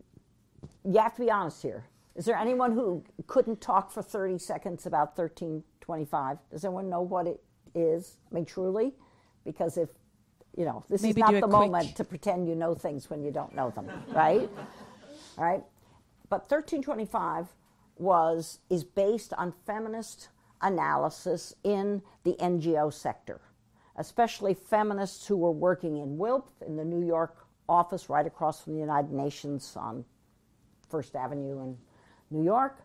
you 0.84 0.98
have 0.98 1.14
to 1.16 1.22
be 1.22 1.30
honest 1.30 1.62
here. 1.62 1.84
Is 2.16 2.24
there 2.24 2.36
anyone 2.36 2.72
who 2.72 3.04
couldn't 3.26 3.60
talk 3.60 3.90
for 3.90 4.02
30 4.02 4.38
seconds 4.38 4.86
about 4.86 5.16
1325? 5.16 6.38
Does 6.50 6.64
anyone 6.64 6.88
know 6.88 7.02
what 7.02 7.26
it 7.26 7.42
is? 7.74 8.16
I 8.30 8.34
mean, 8.34 8.44
truly? 8.44 8.94
Because 9.50 9.76
if, 9.76 9.88
you 10.56 10.64
know, 10.64 10.84
this 10.88 11.02
Maybe 11.02 11.10
is 11.10 11.16
not 11.26 11.32
the 11.32 11.40
quick- 11.40 11.50
moment 11.50 11.96
to 11.96 12.04
pretend 12.04 12.48
you 12.48 12.54
know 12.54 12.74
things 12.74 13.10
when 13.10 13.22
you 13.24 13.32
don't 13.32 13.52
know 13.54 13.70
them, 13.70 13.88
right? 14.12 14.48
All 15.38 15.44
right? 15.44 15.64
But 16.28 16.42
1325 16.42 17.48
was, 17.96 18.60
is 18.70 18.84
based 18.84 19.32
on 19.34 19.52
feminist 19.66 20.28
analysis 20.62 21.52
in 21.64 22.02
the 22.22 22.34
NGO 22.34 22.92
sector, 22.92 23.40
especially 23.96 24.54
feminists 24.54 25.26
who 25.26 25.36
were 25.36 25.50
working 25.50 25.96
in 25.96 26.16
WILPF, 26.16 26.44
in 26.66 26.76
the 26.76 26.84
New 26.84 27.04
York 27.04 27.36
office 27.68 28.08
right 28.08 28.26
across 28.26 28.62
from 28.62 28.74
the 28.74 28.80
United 28.80 29.10
Nations 29.12 29.74
on 29.76 30.04
First 30.88 31.16
Avenue 31.16 31.60
in 31.60 31.76
New 32.30 32.44
York. 32.44 32.78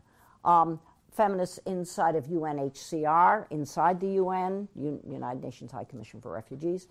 Um, 0.44 0.80
feminists 1.16 1.60
inside 1.66 2.16
of 2.16 2.26
UNHCR, 2.26 3.46
inside 3.50 4.00
the 4.00 4.10
UN, 4.14 4.68
United 4.76 5.44
Nations 5.44 5.72
High 5.72 5.86
Commission 5.86 6.22
for 6.22 6.32
Refugees. 6.32 6.88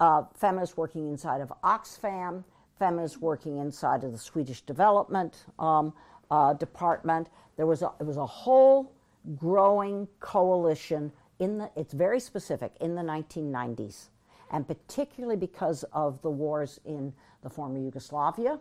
Uh, 0.00 0.22
feminists 0.34 0.76
working 0.76 1.08
inside 1.08 1.40
of 1.40 1.52
Oxfam. 1.62 2.44
Feminists 2.78 3.18
working 3.18 3.58
inside 3.58 4.04
of 4.04 4.12
the 4.12 4.18
Swedish 4.18 4.60
Development 4.62 5.44
um, 5.58 5.92
uh, 6.30 6.52
Department. 6.54 7.28
There 7.56 7.66
was 7.66 7.82
a, 7.82 7.92
it 8.00 8.04
was 8.04 8.16
a 8.16 8.26
whole 8.26 8.92
growing 9.36 10.08
coalition 10.20 11.12
in 11.38 11.58
the. 11.58 11.70
It's 11.76 11.94
very 11.94 12.18
specific 12.18 12.72
in 12.80 12.96
the 12.96 13.02
1990s, 13.02 14.08
and 14.50 14.66
particularly 14.66 15.36
because 15.36 15.84
of 15.92 16.20
the 16.22 16.30
wars 16.30 16.80
in 16.84 17.12
the 17.42 17.50
former 17.50 17.78
Yugoslavia 17.78 18.58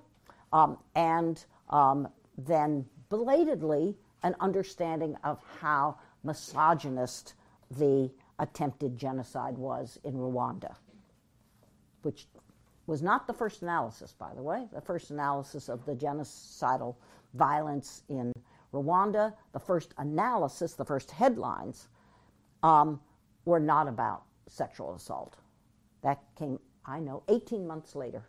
um, 0.51 0.77
and 0.95 1.43
um, 1.71 2.07
then 2.37 2.85
belatedly 3.09 3.95
an 4.23 4.35
understanding 4.39 5.15
of 5.23 5.39
how 5.59 5.97
misogynist 6.23 7.33
the 7.71 8.09
attempted 8.39 8.97
genocide 8.97 9.57
was 9.57 9.99
in 10.03 10.13
Rwanda, 10.13 10.75
which 12.01 12.27
was 12.87 13.01
not 13.01 13.27
the 13.27 13.33
first 13.33 13.61
analysis, 13.61 14.13
by 14.13 14.33
the 14.33 14.41
way. 14.41 14.67
The 14.73 14.81
first 14.81 15.11
analysis 15.11 15.69
of 15.69 15.85
the 15.85 15.93
genocidal 15.93 16.95
violence 17.33 18.03
in 18.09 18.33
Rwanda, 18.73 19.33
the 19.53 19.59
first 19.59 19.93
analysis, 19.97 20.73
the 20.73 20.85
first 20.85 21.11
headlines 21.11 21.87
um, 22.61 22.99
were 23.45 23.59
not 23.59 23.87
about 23.87 24.23
sexual 24.47 24.95
assault. 24.95 25.35
That 26.01 26.21
came, 26.37 26.59
I 26.85 26.99
know, 26.99 27.23
18 27.29 27.65
months 27.65 27.95
later. 27.95 28.23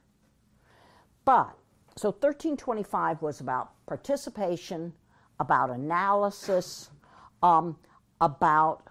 But, 1.25 1.57
so 1.97 2.11
1325 2.11 3.23
was 3.23 3.41
about 3.41 3.73
participation, 3.87 4.93
about 5.41 5.71
analysis, 5.71 6.91
um, 7.43 7.77
about 8.21 8.83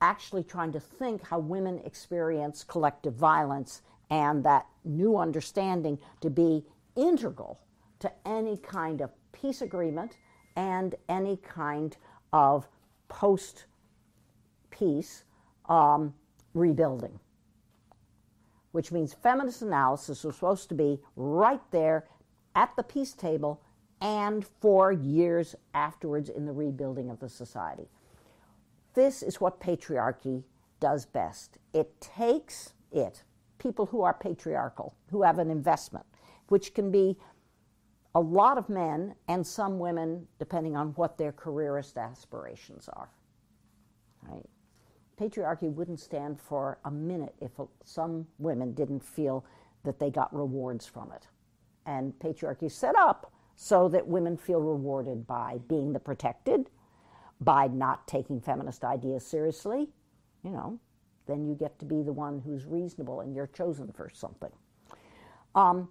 actually 0.00 0.44
trying 0.44 0.72
to 0.72 0.80
think 0.80 1.22
how 1.22 1.38
women 1.38 1.80
experience 1.84 2.62
collective 2.64 3.14
violence 3.14 3.82
and 4.10 4.44
that 4.44 4.66
new 4.84 5.16
understanding 5.16 5.98
to 6.20 6.30
be 6.30 6.64
integral 6.96 7.60
to 7.98 8.10
any 8.24 8.56
kind 8.56 9.00
of 9.00 9.10
peace 9.32 9.60
agreement 9.60 10.16
and 10.56 10.94
any 11.08 11.36
kind 11.38 11.96
of 12.32 12.68
post 13.08 13.66
peace 14.70 15.24
um, 15.68 16.14
rebuilding. 16.54 17.18
Which 18.72 18.92
means 18.92 19.14
feminist 19.14 19.62
analysis 19.62 20.24
was 20.24 20.34
supposed 20.34 20.68
to 20.68 20.74
be 20.74 21.00
right 21.16 21.60
there 21.70 22.06
at 22.54 22.74
the 22.76 22.82
peace 22.82 23.12
table 23.12 23.60
and 24.00 24.46
for 24.60 24.92
years 24.92 25.54
afterwards 25.74 26.28
in 26.28 26.46
the 26.46 26.52
rebuilding 26.52 27.10
of 27.10 27.18
the 27.20 27.28
society. 27.28 27.88
This 28.94 29.22
is 29.22 29.40
what 29.40 29.60
patriarchy 29.60 30.44
does 30.80 31.06
best. 31.06 31.58
It 31.72 32.00
takes 32.00 32.74
it, 32.92 33.22
people 33.58 33.86
who 33.86 34.02
are 34.02 34.14
patriarchal, 34.14 34.94
who 35.10 35.22
have 35.22 35.38
an 35.38 35.50
investment, 35.50 36.06
which 36.48 36.74
can 36.74 36.90
be 36.90 37.16
a 38.14 38.20
lot 38.20 38.58
of 38.58 38.68
men 38.68 39.14
and 39.28 39.46
some 39.46 39.78
women, 39.78 40.26
depending 40.38 40.76
on 40.76 40.88
what 40.90 41.18
their 41.18 41.32
careerist 41.32 41.96
aspirations 41.98 42.88
are. 42.88 43.10
Right? 44.28 44.46
patriarchy 45.18 45.70
wouldn't 45.72 46.00
stand 46.00 46.40
for 46.40 46.78
a 46.84 46.90
minute 46.90 47.34
if 47.40 47.50
some 47.84 48.26
women 48.38 48.72
didn't 48.72 49.04
feel 49.04 49.44
that 49.84 49.98
they 49.98 50.10
got 50.10 50.34
rewards 50.34 50.86
from 50.86 51.12
it. 51.12 51.26
And 51.86 52.12
patriarchy 52.18 52.70
set 52.70 52.96
up 52.96 53.32
so 53.60 53.88
that 53.88 54.06
women 54.06 54.36
feel 54.36 54.60
rewarded 54.60 55.26
by 55.26 55.58
being 55.66 55.92
the 55.92 55.98
protected, 55.98 56.70
by 57.40 57.66
not 57.66 58.06
taking 58.06 58.40
feminist 58.40 58.84
ideas 58.84 59.26
seriously. 59.26 59.88
You 60.44 60.50
know, 60.50 60.78
then 61.26 61.44
you 61.44 61.56
get 61.56 61.76
to 61.80 61.84
be 61.84 62.04
the 62.04 62.12
one 62.12 62.40
who's 62.46 62.66
reasonable 62.66 63.20
and 63.20 63.34
you're 63.34 63.48
chosen 63.48 63.90
for 63.90 64.08
something. 64.14 64.52
Um, 65.56 65.88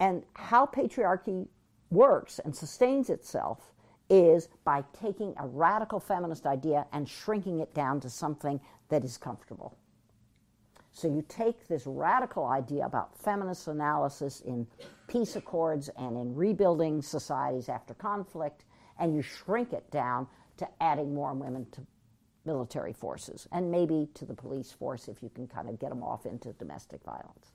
and 0.00 0.24
how 0.34 0.66
patriarchy 0.66 1.46
works 1.90 2.40
and 2.40 2.54
sustains 2.54 3.08
itself 3.08 3.72
is 4.10 4.48
by 4.64 4.82
taking 4.92 5.32
a 5.38 5.46
radical 5.46 6.00
feminist 6.00 6.44
idea 6.44 6.86
and 6.92 7.08
shrinking 7.08 7.60
it 7.60 7.72
down 7.72 8.00
to 8.00 8.10
something 8.10 8.60
that 8.88 9.04
is 9.04 9.16
comfortable. 9.16 9.78
So 10.96 11.08
you 11.08 11.22
take 11.28 11.68
this 11.68 11.86
radical 11.86 12.46
idea 12.46 12.86
about 12.86 13.14
feminist 13.18 13.68
analysis 13.68 14.40
in 14.40 14.66
peace 15.08 15.36
accords 15.36 15.90
and 15.98 16.16
in 16.16 16.34
rebuilding 16.34 17.02
societies 17.02 17.68
after 17.68 17.92
conflict, 17.92 18.64
and 18.98 19.14
you 19.14 19.20
shrink 19.20 19.74
it 19.74 19.90
down 19.90 20.26
to 20.56 20.66
adding 20.80 21.12
more 21.12 21.34
women 21.34 21.66
to 21.72 21.82
military 22.46 22.94
forces 22.94 23.46
and 23.52 23.70
maybe 23.70 24.08
to 24.14 24.24
the 24.24 24.32
police 24.32 24.72
force 24.72 25.06
if 25.06 25.22
you 25.22 25.28
can 25.28 25.46
kind 25.46 25.68
of 25.68 25.78
get 25.78 25.90
them 25.90 26.02
off 26.02 26.24
into 26.24 26.54
domestic 26.54 27.04
violence 27.04 27.52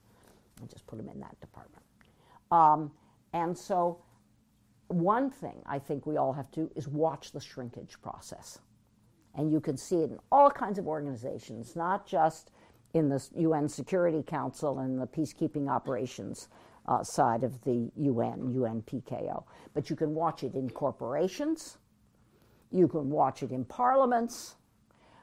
and 0.60 0.70
just 0.70 0.86
put 0.86 0.96
them 0.96 1.08
in 1.08 1.18
that 1.18 1.34
department. 1.40 1.82
Um, 2.52 2.92
and 3.32 3.58
so 3.58 4.04
one 4.86 5.30
thing 5.30 5.60
I 5.66 5.80
think 5.80 6.06
we 6.06 6.16
all 6.16 6.32
have 6.32 6.48
to 6.52 6.60
do 6.60 6.70
is 6.76 6.86
watch 6.86 7.32
the 7.32 7.40
shrinkage 7.40 8.00
process. 8.02 8.60
And 9.34 9.50
you 9.50 9.60
can 9.60 9.76
see 9.76 9.96
it 9.96 10.12
in 10.12 10.18
all 10.30 10.48
kinds 10.48 10.78
of 10.78 10.86
organizations, 10.86 11.74
not 11.74 12.06
just 12.06 12.52
in 12.94 13.08
the 13.08 13.26
UN 13.36 13.68
Security 13.68 14.22
Council 14.22 14.80
and 14.80 15.00
the 15.00 15.06
peacekeeping 15.06 15.68
operations 15.68 16.48
uh, 16.86 17.02
side 17.02 17.44
of 17.44 17.62
the 17.64 17.90
UN, 17.96 18.54
UNPKO, 18.54 19.44
but 19.72 19.88
you 19.88 19.96
can 19.96 20.14
watch 20.14 20.42
it 20.42 20.54
in 20.54 20.68
corporations, 20.68 21.78
you 22.70 22.88
can 22.88 23.08
watch 23.08 23.42
it 23.42 23.50
in 23.50 23.64
parliaments, 23.64 24.56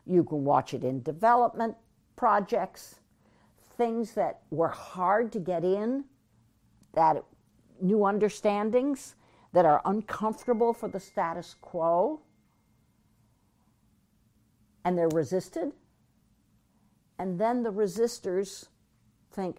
you 0.06 0.24
can 0.24 0.44
watch 0.44 0.74
it 0.74 0.84
in 0.84 1.02
development 1.04 1.76
projects, 2.16 3.00
things 3.78 4.14
that 4.14 4.42
were 4.52 4.70
hard 4.70 5.32
to 5.34 5.40
get 5.40 5.64
in, 5.64 6.06
that 6.94 7.24
new 7.82 8.06
understandings 8.06 9.16
that 9.54 9.66
are 9.66 9.82
uncomfortable 9.86 10.74
for 10.74 10.88
the 10.88 11.00
status 11.00 11.56
quo. 11.62 12.22
And 14.86 14.98
they're 14.98 15.10
resisted. 15.10 15.74
And 17.20 17.38
then 17.38 17.64
the 17.64 17.72
resistors 17.72 18.70
think, 19.32 19.58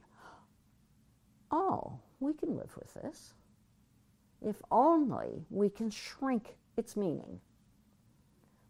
oh, 1.50 2.00
we 2.18 2.32
can 2.32 2.56
live 2.56 2.74
with 2.76 2.94
this. 2.94 3.34
If 4.42 4.56
only 4.70 5.44
we 5.50 5.68
can 5.68 5.90
shrink 5.90 6.56
its 6.76 6.96
meaning. 6.96 7.40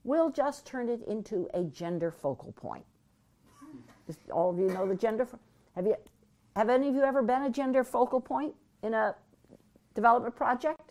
we'll 0.03 0.31
just 0.31 0.67
turn 0.67 0.89
it 0.89 1.01
into 1.07 1.49
a 1.55 1.63
gender 1.63 2.11
focal 2.11 2.53
point. 2.53 2.85
Does 4.07 4.17
all 4.33 4.51
of 4.51 4.59
you 4.59 4.67
know 4.67 4.89
the 4.89 4.97
gender? 4.97 5.29
Have 5.77 5.87
you? 5.87 5.95
Have 6.57 6.69
any 6.69 6.89
of 6.89 6.95
you 6.97 7.03
ever 7.03 7.23
been 7.23 7.43
a 7.43 7.51
gender 7.51 7.85
focal 7.85 8.21
point 8.21 8.55
in 8.83 8.93
a 8.93 9.15
development 9.95 10.35
project? 10.35 10.91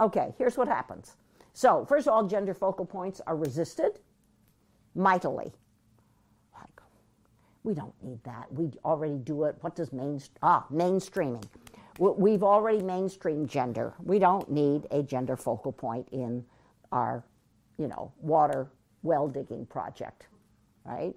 Okay, 0.00 0.34
here's 0.36 0.56
what 0.56 0.66
happens. 0.66 1.16
So, 1.52 1.84
first 1.84 2.08
of 2.08 2.14
all, 2.14 2.26
gender 2.26 2.54
focal 2.54 2.84
points 2.84 3.20
are 3.26 3.36
resisted 3.36 4.00
mightily. 4.94 5.52
We 7.64 7.74
don't 7.74 7.94
need 8.02 8.22
that. 8.24 8.52
We 8.52 8.70
already 8.84 9.18
do 9.18 9.44
it. 9.44 9.56
What 9.60 9.76
does 9.76 9.92
main 9.92 10.20
ah 10.42 10.66
mainstreaming? 10.72 11.44
We've 11.98 12.42
already 12.42 12.80
mainstreamed 12.80 13.48
gender. 13.48 13.94
We 14.02 14.18
don't 14.18 14.50
need 14.50 14.86
a 14.90 15.02
gender 15.02 15.36
focal 15.36 15.72
point 15.72 16.08
in 16.10 16.44
our, 16.90 17.22
you 17.78 17.86
know, 17.86 18.12
water 18.20 18.70
well 19.02 19.28
digging 19.28 19.66
project, 19.66 20.26
right? 20.84 21.14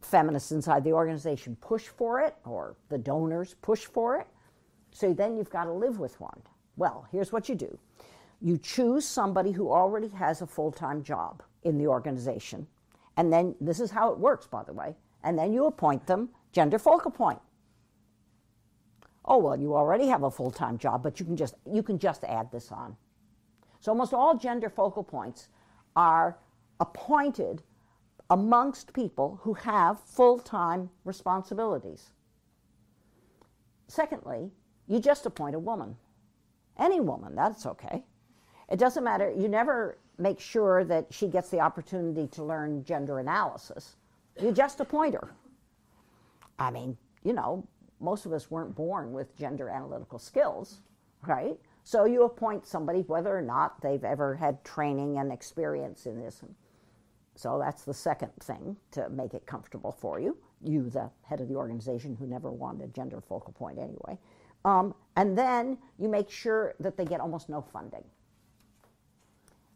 Feminists 0.00 0.52
inside 0.52 0.84
the 0.84 0.92
organization 0.92 1.56
push 1.60 1.88
for 1.88 2.20
it, 2.20 2.36
or 2.44 2.76
the 2.88 2.98
donors 2.98 3.56
push 3.62 3.84
for 3.84 4.18
it. 4.18 4.26
So 4.92 5.12
then 5.12 5.36
you've 5.36 5.50
got 5.50 5.64
to 5.64 5.72
live 5.72 5.98
with 5.98 6.20
one. 6.20 6.40
Well, 6.76 7.06
here's 7.10 7.32
what 7.32 7.48
you 7.48 7.54
do 7.54 7.78
you 8.40 8.58
choose 8.58 9.06
somebody 9.06 9.52
who 9.52 9.70
already 9.70 10.08
has 10.08 10.42
a 10.42 10.46
full 10.46 10.70
time 10.70 11.02
job 11.02 11.42
in 11.62 11.78
the 11.78 11.86
organization. 11.86 12.66
And 13.16 13.32
then 13.32 13.54
this 13.60 13.80
is 13.80 13.90
how 13.90 14.10
it 14.12 14.18
works, 14.18 14.46
by 14.46 14.62
the 14.64 14.72
way. 14.72 14.96
And 15.22 15.38
then 15.38 15.52
you 15.52 15.66
appoint 15.66 16.06
them 16.06 16.30
gender 16.52 16.78
focal 16.78 17.10
point. 17.10 17.40
Oh 19.24 19.38
well, 19.38 19.58
you 19.58 19.74
already 19.74 20.06
have 20.08 20.22
a 20.22 20.30
full 20.30 20.50
time 20.50 20.76
job, 20.76 21.02
but 21.02 21.18
you 21.18 21.24
can 21.24 21.36
just 21.36 21.54
you 21.70 21.82
can 21.82 21.98
just 21.98 22.24
add 22.24 22.50
this 22.52 22.70
on. 22.70 22.96
So 23.80 23.92
almost 23.92 24.12
all 24.12 24.36
gender 24.36 24.68
focal 24.68 25.02
points 25.02 25.48
are 25.96 26.38
appointed 26.80 27.62
amongst 28.30 28.92
people 28.92 29.40
who 29.42 29.54
have 29.54 30.00
full 30.00 30.38
time 30.38 30.90
responsibilities. 31.04 32.12
Secondly, 33.86 34.50
you 34.86 34.98
just 34.98 35.26
appoint 35.26 35.54
a 35.54 35.58
woman. 35.58 35.96
Any 36.78 37.00
woman, 37.00 37.34
that's 37.34 37.66
okay. 37.66 38.04
It 38.68 38.78
doesn't 38.78 39.04
matter. 39.04 39.30
You 39.30 39.48
never 39.48 39.98
make 40.18 40.40
sure 40.40 40.84
that 40.84 41.06
she 41.10 41.28
gets 41.28 41.50
the 41.50 41.60
opportunity 41.60 42.26
to 42.28 42.44
learn 42.44 42.84
gender 42.84 43.18
analysis. 43.18 43.96
You 44.40 44.52
just 44.52 44.80
appoint 44.80 45.14
her. 45.14 45.34
I 46.58 46.70
mean, 46.70 46.96
you 47.22 47.32
know, 47.32 47.66
most 48.00 48.26
of 48.26 48.32
us 48.32 48.50
weren't 48.50 48.74
born 48.74 49.12
with 49.12 49.36
gender 49.36 49.68
analytical 49.68 50.18
skills, 50.18 50.80
right? 51.26 51.58
So 51.82 52.04
you 52.04 52.24
appoint 52.24 52.66
somebody 52.66 53.00
whether 53.00 53.36
or 53.36 53.42
not 53.42 53.80
they've 53.80 54.04
ever 54.04 54.34
had 54.34 54.64
training 54.64 55.18
and 55.18 55.32
experience 55.32 56.06
in 56.06 56.20
this. 56.20 56.42
So 57.34 57.58
that's 57.58 57.82
the 57.82 57.94
second 57.94 58.30
thing 58.40 58.76
to 58.92 59.08
make 59.10 59.34
it 59.34 59.46
comfortable 59.46 59.92
for 59.92 60.20
you. 60.20 60.36
You, 60.62 60.88
the 60.88 61.10
head 61.22 61.40
of 61.40 61.48
the 61.48 61.56
organization 61.56 62.16
who 62.16 62.26
never 62.26 62.50
wanted 62.50 62.84
a 62.84 62.88
gender 62.88 63.20
focal 63.20 63.52
point 63.52 63.78
anyway. 63.78 64.18
Um, 64.64 64.94
and 65.16 65.36
then 65.36 65.78
you 65.98 66.08
make 66.08 66.30
sure 66.30 66.74
that 66.80 66.96
they 66.96 67.04
get 67.04 67.20
almost 67.20 67.48
no 67.48 67.60
funding. 67.60 68.04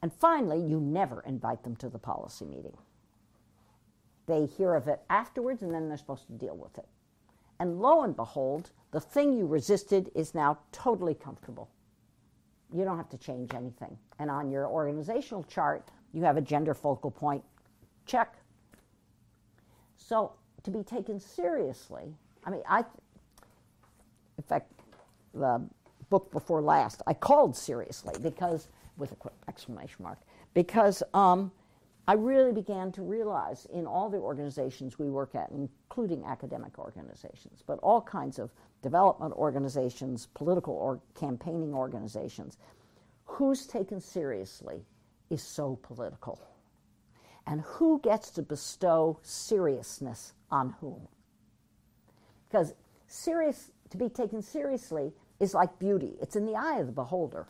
And 0.02 0.12
finally, 0.12 0.60
you 0.60 0.80
never 0.80 1.22
invite 1.26 1.62
them 1.64 1.76
to 1.76 1.88
the 1.88 1.98
policy 1.98 2.44
meeting. 2.44 2.76
They 4.26 4.46
hear 4.46 4.74
of 4.74 4.88
it 4.88 5.00
afterwards 5.10 5.62
and 5.62 5.72
then 5.72 5.88
they're 5.88 5.96
supposed 5.96 6.26
to 6.26 6.32
deal 6.32 6.56
with 6.56 6.78
it. 6.78 6.86
And 7.58 7.80
lo 7.80 8.02
and 8.02 8.14
behold, 8.14 8.70
the 8.92 9.00
thing 9.00 9.36
you 9.36 9.46
resisted 9.46 10.10
is 10.14 10.34
now 10.34 10.58
totally 10.70 11.14
comfortable. 11.14 11.68
You 12.72 12.84
don't 12.84 12.96
have 12.96 13.08
to 13.10 13.18
change 13.18 13.54
anything. 13.54 13.96
And 14.18 14.30
on 14.30 14.50
your 14.50 14.66
organizational 14.66 15.42
chart, 15.44 15.90
you 16.12 16.22
have 16.22 16.36
a 16.36 16.40
gender 16.40 16.74
focal 16.74 17.10
point. 17.10 17.42
Check. 18.06 18.36
So, 19.96 20.32
to 20.62 20.70
be 20.70 20.82
taken 20.82 21.18
seriously, 21.18 22.14
I 22.44 22.50
mean, 22.50 22.62
I, 22.68 22.80
in 24.36 24.44
fact, 24.46 24.72
the 25.34 25.62
book 26.10 26.30
before 26.30 26.60
last, 26.60 27.02
I 27.06 27.14
called 27.14 27.56
seriously 27.56 28.14
because 28.22 28.68
with 28.98 29.12
a 29.12 29.16
quick 29.16 29.34
exclamation 29.48 30.02
mark, 30.02 30.18
because 30.54 31.02
um, 31.14 31.50
I 32.06 32.14
really 32.14 32.52
began 32.52 32.90
to 32.92 33.02
realize 33.02 33.66
in 33.72 33.86
all 33.86 34.08
the 34.08 34.18
organizations 34.18 34.98
we 34.98 35.10
work 35.10 35.34
at, 35.34 35.50
including 35.50 36.24
academic 36.24 36.78
organizations, 36.78 37.62
but 37.66 37.78
all 37.80 38.00
kinds 38.00 38.38
of 38.38 38.50
development 38.82 39.34
organizations, 39.34 40.28
political 40.34 40.74
or 40.74 41.00
campaigning 41.14 41.74
organizations, 41.74 42.56
who's 43.24 43.66
taken 43.66 44.00
seriously 44.00 44.84
is 45.30 45.42
so 45.42 45.78
political. 45.82 46.40
And 47.46 47.60
who 47.60 48.00
gets 48.00 48.30
to 48.32 48.42
bestow 48.42 49.18
seriousness 49.22 50.32
on 50.50 50.74
whom? 50.80 51.08
Because 52.48 52.74
serious 53.06 53.70
to 53.90 53.96
be 53.96 54.08
taken 54.08 54.42
seriously 54.42 55.12
is 55.40 55.54
like 55.54 55.78
beauty. 55.78 56.16
It's 56.20 56.36
in 56.36 56.46
the 56.46 56.54
eye 56.54 56.78
of 56.78 56.86
the 56.86 56.92
beholder 56.92 57.46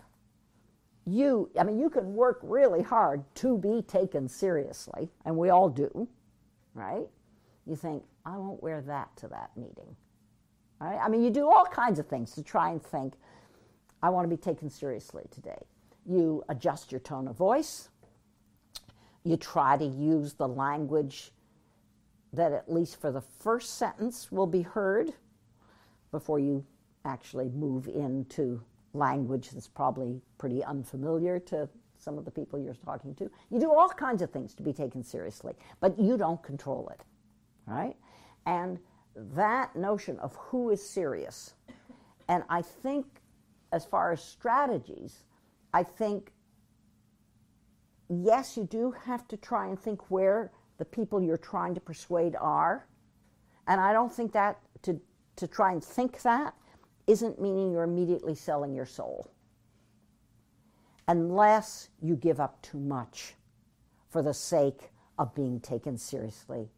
you, 1.13 1.51
I 1.59 1.65
mean, 1.65 1.79
you 1.79 1.91
can 1.91 2.15
work 2.15 2.41
really 2.43 2.83
hard 2.83 3.23
to 3.37 3.59
be 3.59 3.83
taken 3.83 4.29
seriously, 4.29 5.11
and 5.25 5.37
we 5.37 5.51
all 5.51 5.69
do, 5.69 6.09
right? 6.75 7.07
You 7.67 7.77
think, 7.77 8.03
I 8.25 8.37
won't 8.37 8.63
wear 8.63 8.81
that 8.83 9.17
to 9.19 9.29
that 9.29 9.51
meeting, 9.57 9.97
right? 10.81 10.99
I 11.03 11.09
mean, 11.09 11.23
you 11.23 11.31
do 11.31 11.49
all 11.49 11.65
kinds 11.65 11.99
of 11.99 12.07
things 12.07 12.33
to 12.33 12.43
try 12.43 12.71
and 12.71 12.83
think, 12.83 13.15
I 14.03 14.11
want 14.11 14.25
to 14.25 14.37
be 14.37 14.41
taken 14.41 14.71
seriously 14.71 15.25
today. 15.31 15.61
You 16.07 16.43
adjust 16.49 16.93
your 16.93 17.01
tone 17.01 17.29
of 17.29 17.37
voice. 17.37 17.89
You 19.25 19.37
try 19.37 19.77
to 19.77 19.85
use 19.85 20.35
the 20.35 20.49
language 20.49 21.33
that, 22.33 22.53
at 22.53 22.73
least 22.73 23.01
for 23.01 23.11
the 23.11 23.21
first 23.21 23.77
sentence, 23.77 24.31
will 24.31 24.47
be 24.47 24.63
heard 24.63 25.13
before 26.11 26.39
you 26.39 26.65
actually 27.05 27.49
move 27.49 27.89
into 27.89 28.63
language 28.95 29.51
that's 29.51 29.69
probably 29.69 30.21
pretty 30.39 30.65
unfamiliar 30.65 31.39
to 31.39 31.69
some 31.99 32.17
of 32.17 32.25
the 32.25 32.31
people 32.31 32.59
you're 32.59 32.75
talking 32.75 33.15
to. 33.17 33.31
You 33.51 33.61
do 33.61 33.73
all 33.73 33.89
kinds 33.89 34.23
of 34.23 34.31
things 34.31 34.55
to 34.55 34.63
be 34.63 34.73
taken 34.73 35.03
seriously, 35.03 35.55
but 35.81 35.99
you 35.99 36.17
don't 36.17 36.43
control 36.43 36.91
it, 36.93 37.05
right? 37.67 37.97
And 38.47 38.79
that 39.35 39.75
notion 39.75 40.19
of 40.21 40.35
who 40.37 40.71
is 40.71 40.83
serious, 40.83 41.55
and 42.29 42.45
I 42.49 42.63
think 42.63 43.07
as 43.73 43.85
far 43.85 44.13
as 44.13 44.23
strategies, 44.23 45.25
I 45.75 45.83
think 45.83 46.33
yes, 48.09 48.57
you 48.57 48.65
do 48.65 48.93
have 49.05 49.27
to 49.29 49.37
try 49.37 49.67
and 49.67 49.79
think 49.79 50.11
where 50.11 50.51
the 50.79 50.85
people 50.85 51.21
you're 51.21 51.37
trying 51.37 51.75
to 51.75 51.81
persuade 51.81 52.37
are. 52.41 52.87
And 53.67 53.81
I 53.81 53.93
don't 53.93 54.13
think 54.13 54.33
that 54.33 54.61
to, 54.83 55.01
to 55.37 55.47
try 55.47 55.73
and 55.73 55.85
think 55.85 56.23
that 56.23 56.55
isn't 57.09 57.41
meaning 57.41 57.73
you're 57.73 57.83
immediately 57.83 58.35
selling 58.35 58.75
your 58.75 58.87
soul. 58.87 59.33
Unless 61.09 61.89
you 62.03 62.15
give 62.15 62.39
up 62.39 62.61
too 62.63 62.79
much 62.79 63.35
for 64.11 64.23
the 64.23 64.35
sake 64.35 64.91
of 65.19 65.35
being 65.35 65.59
taken 65.59 65.97
seriously. 65.97 66.71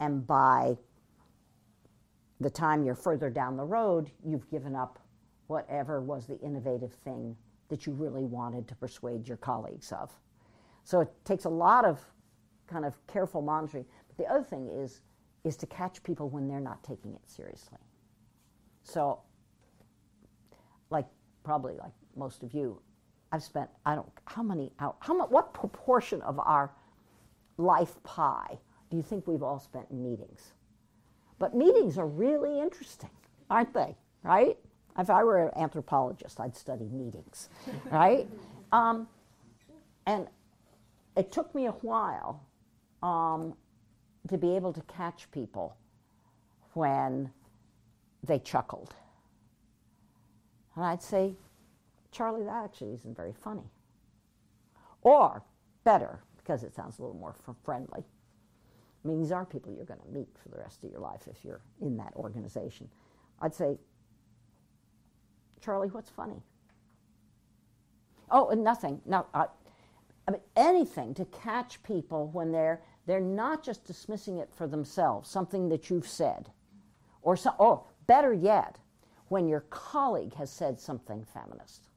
And 0.00 0.26
by 0.26 0.78
the 2.40 2.48
time 2.48 2.84
you're 2.84 2.94
further 2.94 3.30
down 3.30 3.56
the 3.56 3.64
road, 3.64 4.10
you've 4.24 4.48
given 4.48 4.76
up 4.76 5.00
whatever 5.48 6.00
was 6.00 6.26
the 6.26 6.38
innovative 6.38 6.92
thing 6.92 7.36
that 7.68 7.84
you 7.84 7.92
really 7.92 8.24
wanted 8.24 8.68
to 8.68 8.76
persuade 8.76 9.26
your 9.26 9.36
colleagues 9.36 9.90
of. 9.92 10.12
So 10.84 11.00
it 11.00 11.08
takes 11.24 11.44
a 11.44 11.50
lot 11.50 11.84
of 11.84 12.00
kind 12.68 12.84
of 12.84 12.94
careful 13.08 13.42
monitoring. 13.42 13.84
But 14.06 14.16
the 14.24 14.32
other 14.32 14.44
thing 14.44 14.68
is 14.68 15.00
is 15.44 15.56
to 15.56 15.66
catch 15.66 16.02
people 16.02 16.28
when 16.28 16.48
they're 16.48 16.60
not 16.60 16.82
taking 16.82 17.14
it 17.14 17.20
seriously. 17.26 17.78
So 18.82 19.20
like 20.90 21.06
probably 21.44 21.76
like 21.76 21.92
most 22.16 22.42
of 22.42 22.52
you, 22.52 22.80
I've 23.32 23.42
spent 23.42 23.68
I 23.84 23.94
don't 23.94 24.08
how 24.26 24.42
many 24.42 24.72
how 24.78 25.14
much 25.14 25.30
what 25.30 25.52
proportion 25.54 26.22
of 26.22 26.38
our 26.38 26.70
life 27.56 28.02
pie 28.02 28.58
do 28.90 28.96
you 28.96 29.02
think 29.02 29.26
we've 29.26 29.42
all 29.42 29.58
spent 29.58 29.86
in 29.90 30.02
meetings? 30.02 30.52
But 31.38 31.54
meetings 31.54 31.98
are 31.98 32.06
really 32.06 32.60
interesting, 32.60 33.10
aren't 33.50 33.72
they? 33.74 33.96
Right? 34.22 34.58
If 34.98 35.10
I 35.10 35.22
were 35.22 35.46
an 35.46 35.56
anthropologist, 35.56 36.40
I'd 36.40 36.56
study 36.56 36.88
meetings, 36.90 37.48
right? 37.90 38.26
Um, 38.72 39.06
and 40.06 40.26
it 41.16 41.30
took 41.30 41.54
me 41.54 41.66
a 41.66 41.72
while 41.72 42.44
um, 43.02 43.54
to 44.28 44.36
be 44.36 44.56
able 44.56 44.72
to 44.72 44.80
catch 44.82 45.30
people 45.30 45.76
when 46.72 47.30
they 48.24 48.38
chuckled 48.38 48.94
and 50.78 50.86
I'd 50.86 51.02
say, 51.02 51.34
Charlie, 52.12 52.44
that 52.44 52.64
actually 52.64 52.92
isn't 52.92 53.16
very 53.16 53.32
funny. 53.32 53.68
Or, 55.02 55.42
better, 55.82 56.20
because 56.36 56.62
it 56.62 56.72
sounds 56.72 56.98
a 56.98 57.02
little 57.02 57.16
more 57.16 57.34
friendly. 57.64 58.04
I 59.04 59.08
mean, 59.08 59.18
these 59.20 59.32
are 59.32 59.44
people 59.44 59.72
you're 59.72 59.84
going 59.84 59.98
to 59.98 60.16
meet 60.16 60.28
for 60.40 60.50
the 60.50 60.58
rest 60.58 60.84
of 60.84 60.90
your 60.92 61.00
life 61.00 61.22
if 61.28 61.44
you're 61.44 61.62
in 61.80 61.96
that 61.96 62.12
organization. 62.14 62.88
I'd 63.40 63.56
say, 63.56 63.76
Charlie, 65.60 65.88
what's 65.88 66.10
funny? 66.10 66.44
Oh, 68.30 68.50
and 68.50 68.62
nothing. 68.62 69.00
No, 69.04 69.26
uh, 69.34 69.46
I 70.28 70.30
mean, 70.30 70.42
anything 70.54 71.12
to 71.14 71.24
catch 71.24 71.82
people 71.82 72.28
when 72.28 72.52
they're 72.52 72.82
they're 73.06 73.18
not 73.18 73.64
just 73.64 73.84
dismissing 73.84 74.36
it 74.36 74.50
for 74.54 74.68
themselves, 74.68 75.28
something 75.28 75.70
that 75.70 75.90
you've 75.90 76.06
said, 76.06 76.50
or 77.22 77.36
so, 77.36 77.50
or 77.58 77.82
better 78.06 78.32
yet, 78.32 78.78
when 79.28 79.48
your 79.48 79.60
colleague 79.70 80.34
has 80.34 80.50
said 80.50 80.80
something 80.80 81.24
feminist, 81.24 81.88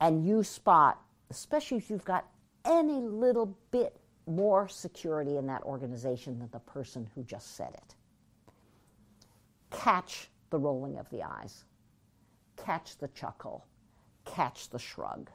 and 0.00 0.24
you 0.24 0.42
spot, 0.42 1.00
especially 1.30 1.76
if 1.76 1.90
you've 1.90 2.04
got 2.04 2.26
any 2.64 3.00
little 3.00 3.56
bit 3.70 3.96
more 4.26 4.68
security 4.68 5.36
in 5.36 5.46
that 5.46 5.62
organization 5.62 6.38
than 6.38 6.48
the 6.52 6.58
person 6.60 7.08
who 7.14 7.22
just 7.24 7.56
said 7.56 7.72
it. 7.74 7.94
Catch 9.70 10.30
the 10.50 10.58
rolling 10.58 10.98
of 10.98 11.08
the 11.10 11.22
eyes, 11.22 11.64
catch 12.56 12.98
the 12.98 13.08
chuckle, 13.08 13.66
catch 14.24 14.70
the 14.70 14.78
shrug. 14.78 15.30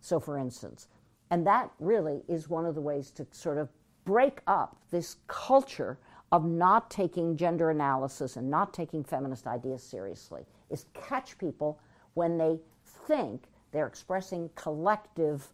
So, 0.00 0.20
for 0.20 0.38
instance, 0.38 0.88
and 1.30 1.46
that 1.46 1.70
really 1.78 2.22
is 2.28 2.48
one 2.48 2.66
of 2.66 2.74
the 2.74 2.80
ways 2.80 3.10
to 3.12 3.26
sort 3.32 3.58
of 3.58 3.70
break 4.04 4.40
up 4.46 4.76
this 4.90 5.16
culture 5.26 5.98
of 6.34 6.44
not 6.44 6.90
taking 6.90 7.36
gender 7.36 7.70
analysis 7.70 8.36
and 8.36 8.50
not 8.50 8.74
taking 8.74 9.04
feminist 9.04 9.46
ideas 9.46 9.80
seriously, 9.80 10.44
is 10.68 10.86
catch 10.92 11.38
people 11.38 11.78
when 12.14 12.36
they 12.36 12.58
think 13.06 13.44
they're 13.70 13.86
expressing 13.86 14.50
collective 14.56 15.46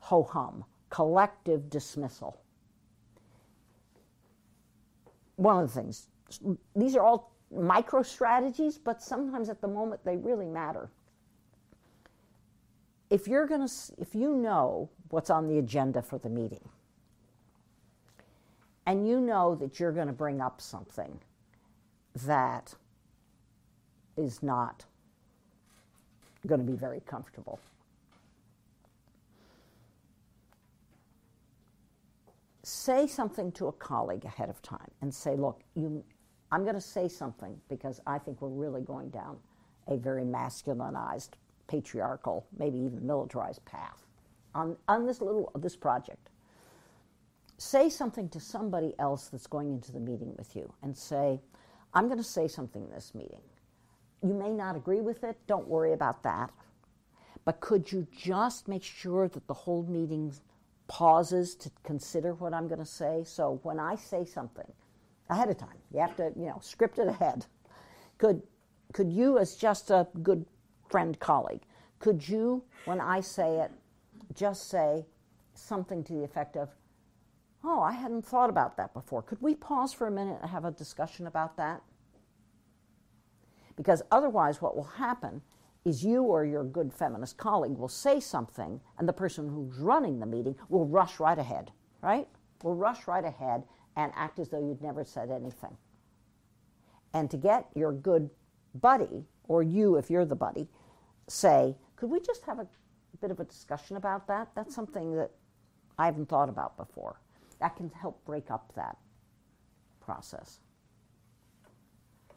ho 0.00 0.24
hum, 0.24 0.64
collective 0.90 1.70
dismissal. 1.70 2.40
One 5.36 5.62
of 5.62 5.72
the 5.72 5.80
things, 5.80 6.08
these 6.74 6.96
are 6.96 7.04
all 7.04 7.32
micro 7.52 8.02
strategies, 8.02 8.78
but 8.78 9.00
sometimes 9.00 9.48
at 9.48 9.60
the 9.60 9.68
moment 9.68 10.04
they 10.04 10.16
really 10.16 10.48
matter. 10.48 10.90
If 13.10 13.28
you're 13.28 13.46
going 13.46 13.68
to, 13.68 13.72
if 13.98 14.12
you 14.16 14.34
know 14.34 14.90
what's 15.10 15.30
on 15.30 15.46
the 15.46 15.58
agenda 15.58 16.02
for 16.02 16.18
the 16.18 16.28
meeting, 16.28 16.68
and 18.86 19.06
you 19.08 19.20
know 19.20 19.54
that 19.56 19.78
you're 19.80 19.92
going 19.92 20.06
to 20.06 20.12
bring 20.12 20.40
up 20.40 20.60
something 20.60 21.18
that 22.24 22.74
is 24.16 24.42
not 24.42 24.84
going 26.46 26.60
to 26.64 26.66
be 26.66 26.76
very 26.76 27.00
comfortable. 27.00 27.58
Say 32.62 33.06
something 33.06 33.52
to 33.52 33.66
a 33.68 33.72
colleague 33.72 34.24
ahead 34.24 34.48
of 34.48 34.62
time 34.62 34.90
and 35.02 35.12
say, 35.12 35.36
look, 35.36 35.62
you, 35.74 36.04
I'm 36.50 36.62
going 36.62 36.74
to 36.74 36.80
say 36.80 37.08
something 37.08 37.60
because 37.68 38.00
I 38.06 38.18
think 38.18 38.40
we're 38.40 38.48
really 38.48 38.80
going 38.80 39.10
down 39.10 39.36
a 39.88 39.96
very 39.96 40.24
masculinized, 40.24 41.30
patriarchal, 41.68 42.46
maybe 42.58 42.78
even 42.78 43.06
militarized 43.06 43.64
path 43.64 44.06
on, 44.56 44.76
on 44.88 45.06
this 45.06 45.20
little 45.20 45.52
this 45.56 45.76
project. 45.76 46.30
Say 47.58 47.88
something 47.88 48.28
to 48.30 48.40
somebody 48.40 48.94
else 48.98 49.28
that's 49.28 49.46
going 49.46 49.72
into 49.72 49.92
the 49.92 50.00
meeting 50.00 50.34
with 50.36 50.54
you 50.54 50.72
and 50.82 50.96
say, 50.96 51.40
I'm 51.94 52.06
going 52.06 52.18
to 52.18 52.24
say 52.24 52.48
something 52.48 52.82
in 52.84 52.90
this 52.90 53.14
meeting. 53.14 53.40
You 54.22 54.34
may 54.34 54.52
not 54.52 54.76
agree 54.76 55.00
with 55.00 55.24
it, 55.24 55.38
don't 55.46 55.68
worry 55.68 55.92
about 55.92 56.22
that. 56.24 56.50
But 57.44 57.60
could 57.60 57.90
you 57.90 58.06
just 58.14 58.68
make 58.68 58.82
sure 58.82 59.28
that 59.28 59.46
the 59.46 59.54
whole 59.54 59.84
meeting 59.84 60.34
pauses 60.88 61.54
to 61.56 61.70
consider 61.84 62.34
what 62.34 62.52
I'm 62.52 62.68
going 62.68 62.80
to 62.80 62.84
say? 62.84 63.22
So 63.24 63.60
when 63.62 63.78
I 63.78 63.94
say 63.94 64.24
something 64.24 64.70
ahead 65.30 65.48
of 65.48 65.56
time, 65.56 65.78
you 65.92 66.00
have 66.00 66.16
to, 66.16 66.32
you 66.36 66.46
know, 66.46 66.58
script 66.60 66.98
it 66.98 67.08
ahead. 67.08 67.46
Could 68.18 68.42
could 68.92 69.12
you 69.12 69.38
as 69.38 69.56
just 69.56 69.90
a 69.90 70.06
good 70.22 70.46
friend 70.88 71.18
colleague, 71.18 71.62
could 71.98 72.26
you 72.26 72.62
when 72.84 73.00
I 73.00 73.20
say 73.20 73.58
it 73.60 73.70
just 74.34 74.68
say 74.68 75.04
something 75.54 76.04
to 76.04 76.12
the 76.12 76.24
effect 76.24 76.56
of, 76.56 76.70
"Oh, 77.66 77.80
I 77.80 77.92
hadn't 77.92 78.24
thought 78.24 78.48
about 78.48 78.76
that 78.76 78.94
before. 78.94 79.22
Could 79.22 79.42
we 79.42 79.54
pause 79.54 79.92
for 79.92 80.06
a 80.06 80.10
minute 80.10 80.38
and 80.40 80.50
have 80.50 80.64
a 80.64 80.70
discussion 80.70 81.26
about 81.26 81.56
that?" 81.56 81.82
Because 83.76 84.02
otherwise, 84.10 84.62
what 84.62 84.76
will 84.76 84.84
happen 84.84 85.42
is 85.84 86.04
you 86.04 86.22
or 86.22 86.44
your 86.44 86.64
good 86.64 86.92
feminist 86.92 87.36
colleague 87.36 87.76
will 87.76 87.88
say 87.88 88.18
something, 88.18 88.80
and 88.98 89.08
the 89.08 89.12
person 89.12 89.48
who's 89.48 89.78
running 89.78 90.18
the 90.18 90.26
meeting 90.26 90.56
will 90.68 90.86
rush 90.86 91.20
right 91.20 91.38
ahead, 91.38 91.72
right? 92.02 92.28
Will 92.62 92.74
rush 92.74 93.06
right 93.06 93.24
ahead 93.24 93.64
and 93.96 94.12
act 94.14 94.38
as 94.38 94.48
though 94.48 94.58
you'd 94.58 94.82
never 94.82 95.04
said 95.04 95.30
anything. 95.30 95.76
And 97.12 97.30
to 97.30 97.36
get 97.36 97.68
your 97.74 97.92
good 97.92 98.30
buddy, 98.74 99.26
or 99.48 99.62
you 99.62 99.96
if 99.96 100.10
you're 100.10 100.24
the 100.24 100.34
buddy, 100.34 100.68
say, 101.28 101.76
could 101.96 102.10
we 102.10 102.20
just 102.20 102.44
have 102.44 102.58
a 102.58 102.66
bit 103.20 103.30
of 103.30 103.40
a 103.40 103.44
discussion 103.44 103.96
about 103.96 104.26
that? 104.28 104.48
That's 104.54 104.74
something 104.74 105.14
that 105.16 105.30
I 105.98 106.06
haven't 106.06 106.28
thought 106.28 106.48
about 106.48 106.76
before. 106.76 107.20
That 107.60 107.76
can 107.76 107.90
help 107.90 108.24
break 108.24 108.50
up 108.50 108.72
that 108.76 108.96
process. 110.00 110.60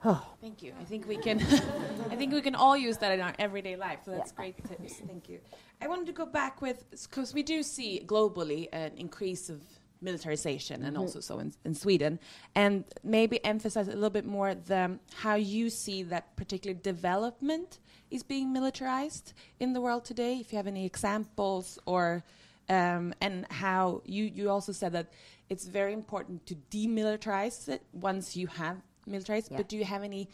Oh. 0.04 0.26
Thank 0.42 0.64
you. 0.64 0.74
I 0.80 0.84
think 0.86 1.08
we 1.08 1.18
can. 1.18 1.40
I 2.10 2.16
think 2.16 2.34
we 2.34 2.42
can 2.42 2.56
all 2.56 2.78
use 2.78 2.98
that 2.98 3.12
in 3.12 3.22
our 3.22 3.34
everyday 3.40 3.76
life. 3.76 4.00
So 4.06 4.12
that's 4.12 4.32
Yeah. 4.32 4.38
great 4.38 4.68
tips. 4.68 4.94
Thank 5.06 5.30
you. 5.30 5.40
I 5.82 5.88
wanted 5.88 6.08
to 6.08 6.14
go 6.14 6.26
back 6.26 6.62
with 6.62 6.86
because 6.92 7.34
we 7.34 7.44
do 7.44 7.64
see 7.64 8.04
globally 8.06 8.68
an 8.72 8.92
increase 8.98 9.50
of 9.50 9.62
militarization, 10.02 10.84
and 10.84 10.94
mm-hmm. 10.94 11.02
also 11.02 11.20
so 11.20 11.40
in, 11.40 11.54
in 11.66 11.74
Sweden, 11.76 12.20
and 12.56 12.86
maybe 13.04 13.44
emphasize 13.44 13.88
a 13.88 13.92
little 13.92 14.10
bit 14.10 14.26
more 14.26 14.56
the 14.56 14.98
how 15.16 15.36
you 15.36 15.70
see 15.70 16.04
that 16.04 16.36
particular 16.38 16.74
development 16.74 17.80
is 18.10 18.24
being 18.24 18.52
militarized 18.54 19.34
in 19.60 19.74
the 19.74 19.82
world 19.82 20.06
today. 20.06 20.38
If 20.38 20.52
you 20.52 20.58
have 20.58 20.68
any 20.68 20.86
examples 20.86 21.78
or 21.86 22.24
um, 22.70 23.14
and 23.22 23.46
how 23.50 24.02
you 24.06 24.26
you 24.26 24.50
also 24.50 24.72
said 24.72 24.94
that 24.94 25.08
it's 25.50 25.66
very 25.66 25.94
important 25.94 26.46
to 26.46 26.56
demilitarize 26.72 27.68
it 27.68 27.82
once 27.92 28.38
you 28.38 28.48
have 28.48 28.78
militarized. 29.06 29.52
Yeah. 29.52 29.58
But 29.58 29.68
do 29.68 29.78
you 29.78 29.86
have 29.86 30.04
any 30.04 30.30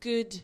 good 0.00 0.42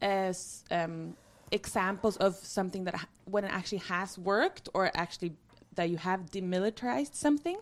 uh, 0.00 0.32
um, 0.70 1.16
examples 1.50 2.16
of 2.18 2.34
something 2.34 2.84
that 2.84 2.94
ha- 2.94 3.08
when 3.24 3.44
it 3.44 3.52
actually 3.52 3.78
has 3.78 4.18
worked, 4.18 4.68
or 4.74 4.90
actually 4.94 5.32
that 5.74 5.90
you 5.90 5.96
have 5.96 6.30
demilitarized 6.30 7.14
something? 7.14 7.58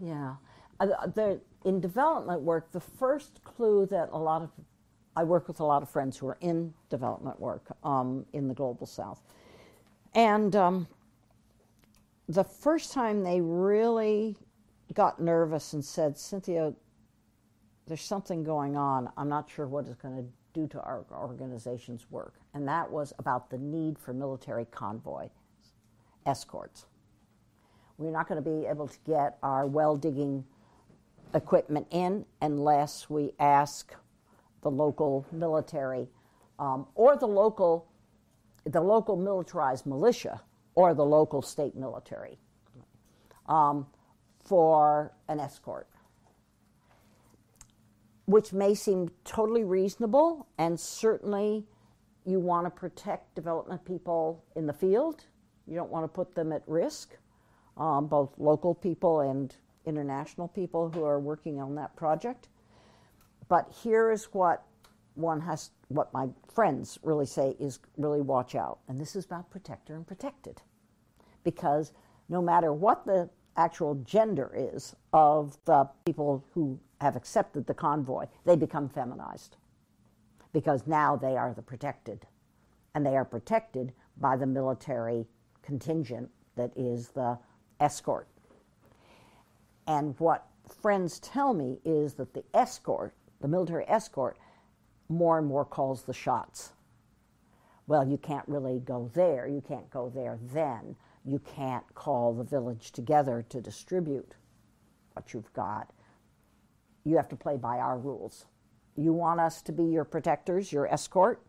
Yeah. 0.00 0.34
Uh, 0.80 1.06
the, 1.06 1.40
in 1.64 1.80
development 1.80 2.42
work, 2.42 2.70
the 2.72 2.80
first 2.80 3.42
clue 3.44 3.86
that 3.86 4.08
a 4.12 4.18
lot 4.18 4.42
of, 4.42 4.50
I 5.16 5.24
work 5.24 5.48
with 5.48 5.60
a 5.60 5.64
lot 5.64 5.82
of 5.82 5.88
friends 5.88 6.16
who 6.16 6.26
are 6.26 6.38
in 6.40 6.74
development 6.90 7.40
work 7.40 7.64
um, 7.84 8.26
in 8.32 8.48
the 8.48 8.54
global 8.54 8.86
south. 8.86 9.20
And 10.14 10.54
um, 10.54 10.86
the 12.28 12.44
first 12.44 12.92
time 12.92 13.22
they 13.22 13.40
really 13.40 14.36
got 14.94 15.20
nervous 15.20 15.72
and 15.72 15.84
said, 15.84 16.16
Cynthia, 16.16 16.72
there's 17.86 18.02
something 18.02 18.42
going 18.42 18.76
on. 18.76 19.10
I'm 19.16 19.28
not 19.28 19.50
sure 19.50 19.66
what 19.66 19.86
it's 19.86 19.96
going 19.96 20.16
to 20.16 20.24
do 20.54 20.66
to 20.68 20.80
our 20.80 21.04
organization's 21.12 22.06
work. 22.10 22.34
And 22.54 22.66
that 22.68 22.90
was 22.90 23.12
about 23.18 23.50
the 23.50 23.58
need 23.58 23.98
for 23.98 24.14
military 24.14 24.64
convoy 24.66 25.28
escorts. 26.24 26.86
We're 27.98 28.10
not 28.10 28.28
going 28.28 28.42
to 28.42 28.50
be 28.50 28.66
able 28.66 28.88
to 28.88 28.98
get 29.06 29.38
our 29.42 29.66
well 29.66 29.96
digging 29.96 30.44
equipment 31.34 31.86
in 31.90 32.24
unless 32.40 33.10
we 33.10 33.32
ask 33.38 33.94
the 34.62 34.70
local 34.70 35.26
military 35.30 36.08
um, 36.58 36.86
or 36.94 37.16
the 37.16 37.26
local, 37.26 37.86
the 38.64 38.80
local 38.80 39.16
militarized 39.16 39.84
militia 39.84 40.40
or 40.74 40.94
the 40.94 41.04
local 41.04 41.42
state 41.42 41.74
military 41.74 42.38
um, 43.46 43.86
for 44.44 45.12
an 45.28 45.40
escort, 45.40 45.88
which 48.26 48.52
may 48.52 48.74
seem 48.74 49.10
totally 49.24 49.64
reasonable 49.64 50.46
and 50.58 50.78
certainly 50.78 51.64
you 52.26 52.40
want 52.40 52.66
to 52.66 52.70
protect 52.70 53.34
development 53.34 53.84
people 53.84 54.44
in 54.56 54.66
the 54.66 54.72
field. 54.72 55.26
You 55.66 55.76
don't 55.76 55.90
want 55.90 56.04
to 56.04 56.08
put 56.08 56.34
them 56.34 56.52
at 56.52 56.62
risk 56.66 57.16
um, 57.76 58.06
both 58.06 58.32
local 58.38 58.74
people 58.74 59.20
and 59.20 59.54
international 59.84 60.48
people 60.48 60.90
who 60.90 61.04
are 61.04 61.18
working 61.18 61.60
on 61.60 61.74
that 61.74 61.94
project. 61.96 62.48
But 63.48 63.72
here 63.82 64.10
is 64.10 64.24
what 64.32 64.64
one 65.14 65.40
has, 65.40 65.70
what 65.88 66.12
my 66.12 66.28
friends 66.52 66.98
really 67.02 67.26
say 67.26 67.56
is 67.58 67.78
really 67.96 68.20
watch 68.20 68.54
out. 68.54 68.78
And 68.88 69.00
this 69.00 69.16
is 69.16 69.24
about 69.24 69.50
protector 69.50 69.94
and 69.94 70.06
protected. 70.06 70.62
Because 71.42 71.92
no 72.28 72.40
matter 72.42 72.72
what 72.72 73.04
the 73.06 73.28
actual 73.56 73.94
gender 74.04 74.50
is 74.54 74.96
of 75.12 75.56
the 75.64 75.88
people 76.04 76.44
who 76.52 76.78
have 77.00 77.16
accepted 77.16 77.66
the 77.66 77.74
convoy, 77.74 78.26
they 78.44 78.56
become 78.56 78.88
feminized. 78.88 79.56
Because 80.52 80.86
now 80.86 81.16
they 81.16 81.36
are 81.36 81.52
the 81.54 81.62
protected. 81.62 82.26
And 82.94 83.04
they 83.04 83.16
are 83.16 83.24
protected 83.24 83.92
by 84.16 84.36
the 84.36 84.46
military 84.46 85.26
contingent 85.62 86.30
that 86.56 86.72
is 86.76 87.08
the 87.08 87.38
escort. 87.80 88.28
And 89.86 90.14
what 90.18 90.46
friends 90.80 91.18
tell 91.18 91.52
me 91.52 91.78
is 91.84 92.14
that 92.14 92.32
the 92.32 92.44
escort, 92.54 93.14
the 93.40 93.48
military 93.48 93.84
escort, 93.88 94.38
more 95.14 95.38
and 95.38 95.46
more 95.46 95.64
calls 95.64 96.04
the 96.04 96.12
shots. 96.12 96.72
well, 97.86 98.06
you 98.06 98.16
can't 98.16 98.46
really 98.48 98.80
go 98.80 99.10
there, 99.14 99.46
you 99.46 99.62
can't 99.66 99.90
go 99.90 100.10
there 100.14 100.38
then, 100.52 100.96
you 101.24 101.38
can't 101.38 101.84
call 101.94 102.32
the 102.32 102.44
village 102.44 102.92
together 102.92 103.44
to 103.48 103.60
distribute 103.60 104.34
what 105.12 105.32
you've 105.34 105.52
got. 105.52 105.92
You 107.04 107.16
have 107.16 107.28
to 107.28 107.36
play 107.36 107.56
by 107.56 107.78
our 107.78 107.98
rules. 107.98 108.46
You 108.96 109.12
want 109.12 109.40
us 109.40 109.60
to 109.62 109.72
be 109.72 109.84
your 109.84 110.04
protectors, 110.04 110.72
your 110.72 110.86
escort, 110.92 111.42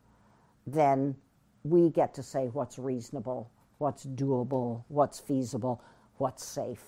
then 0.68 1.16
we 1.64 1.90
get 1.90 2.14
to 2.16 2.24
say 2.24 2.48
what's 2.48 2.78
reasonable, 2.78 3.50
what's 3.78 4.06
doable, 4.06 4.84
what's 4.88 5.20
feasible, 5.20 5.82
what's 6.18 6.46
safe. 6.46 6.84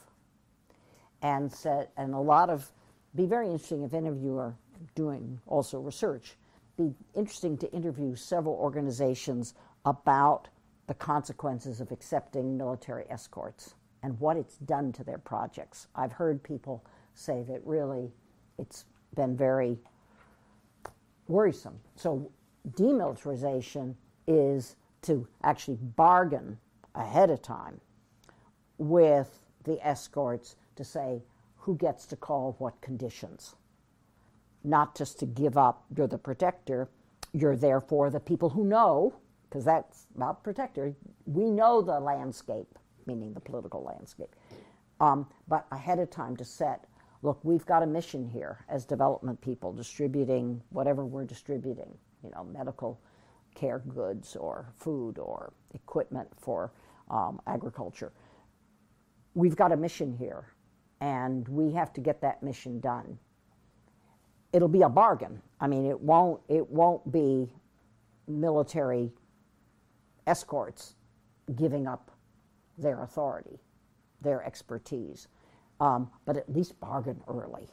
And 1.22 1.52
said, 1.52 1.90
and 1.98 2.14
a 2.14 2.20
lot 2.20 2.50
of, 2.50 2.72
be 3.16 3.26
very 3.26 3.48
interesting 3.48 3.84
if 3.84 3.94
any 3.94 4.08
of 4.10 4.22
you 4.22 4.38
are 4.38 4.56
doing 4.96 5.40
also 5.48 5.80
research. 5.80 6.36
Be 6.78 6.94
interesting 7.16 7.58
to 7.58 7.72
interview 7.72 8.16
several 8.16 8.56
organizations 8.56 9.56
about 9.86 10.48
the 10.88 10.94
consequences 10.94 11.82
of 11.82 11.92
accepting 11.92 12.58
military 12.58 13.06
escorts 13.10 13.76
and 14.04 14.20
what 14.20 14.38
it's 14.38 14.58
done 14.58 14.92
to 14.94 15.04
their 15.04 15.18
projects. 15.18 15.88
I've 15.96 16.12
heard 16.12 16.44
people 16.44 16.86
say 17.14 17.44
that 17.48 17.66
really 17.66 18.14
it's 18.58 18.86
been 19.16 19.36
very 19.36 19.80
worrisome. 21.28 21.80
So, 21.96 22.32
demilitarization 22.72 23.96
is 24.28 24.76
to 25.04 25.28
actually 25.44 25.78
bargain 25.78 26.58
ahead 26.96 27.30
of 27.30 27.42
time 27.42 27.80
with 28.78 29.46
the 29.64 29.86
escorts 29.86 30.56
to 30.76 30.84
say 30.84 31.24
who 31.58 31.76
gets 31.76 32.06
to 32.08 32.16
call 32.16 32.56
what 32.60 32.80
conditions. 32.82 33.56
Not 34.64 34.96
just 34.96 35.20
to 35.20 35.26
give 35.26 35.58
up, 35.58 35.86
you're 35.96 36.08
the 36.08 36.18
protector, 36.18 36.90
you're 37.34 37.56
there 37.56 37.82
for 37.82 38.10
the 38.10 38.20
people 38.20 38.50
who 38.50 38.66
know, 38.66 39.16
because 39.50 39.64
that's 39.64 40.08
about 40.16 40.44
protector. 40.44 40.96
We 41.26 41.50
know 41.50 41.82
the 41.82 42.00
landscape, 42.00 42.78
meaning 43.06 43.34
the 43.34 43.40
political 43.40 43.84
landscape. 43.84 44.36
Um, 45.00 45.28
but 45.48 45.66
ahead 45.72 46.00
of 46.00 46.10
time 46.10 46.36
to 46.38 46.46
set, 46.46 46.86
look, 47.22 47.40
we've 47.44 47.66
got 47.66 47.84
a 47.84 47.86
mission 47.86 48.26
here 48.26 48.66
as 48.68 48.86
development 48.86 49.40
people, 49.42 49.72
distributing 49.72 50.62
whatever 50.70 51.06
we're 51.06 51.26
distributing, 51.26 51.98
you 52.24 52.32
know, 52.32 52.44
medical 52.44 53.00
care 53.56 53.80
goods 53.80 54.36
or 54.36 54.70
food 54.76 55.18
or 55.18 55.54
equipment 55.74 56.28
for 56.38 56.72
um, 57.10 57.40
agriculture. 57.48 58.12
We've 59.34 59.56
got 59.56 59.72
a 59.72 59.78
mission 59.78 60.14
here, 60.14 60.46
and 61.00 61.48
we 61.48 61.72
have 61.74 61.94
to 61.94 62.02
get 62.02 62.22
that 62.22 62.42
mission 62.44 62.80
done. 62.80 63.20
It'll 64.54 64.68
be 64.68 64.82
a 64.82 64.90
bargain. 64.90 65.42
I 65.60 65.68
mean, 65.68 65.86
it 65.86 66.00
won't. 66.00 66.42
It 66.48 66.68
won't 66.70 67.12
be 67.12 67.52
military 68.28 69.12
escorts 70.26 70.96
giving 71.56 71.88
up 71.88 72.12
their 72.78 73.04
authority, 73.04 73.60
their 74.22 74.44
expertise, 74.44 75.28
um, 75.80 76.10
but 76.26 76.38
at 76.38 76.52
least 76.52 76.80
bargain 76.80 77.22
early 77.28 77.68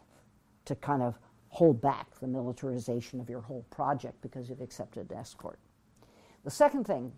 to 0.64 0.74
kind 0.76 1.02
of 1.02 1.18
hold 1.48 1.80
back 1.80 2.18
the 2.20 2.26
militarization 2.26 3.20
of 3.20 3.28
your 3.28 3.40
whole 3.40 3.64
project 3.70 4.20
because 4.22 4.48
you've 4.48 4.60
accepted 4.60 5.10
an 5.10 5.18
escort. 5.18 5.58
The 6.44 6.50
second 6.50 6.84
thing 6.84 7.12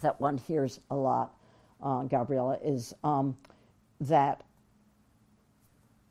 that 0.00 0.20
one 0.20 0.38
hears 0.38 0.80
a 0.90 0.96
lot, 0.96 1.34
uh, 1.82 2.02
Gabriella, 2.04 2.58
is 2.62 2.94
um, 3.04 3.36
that 4.00 4.42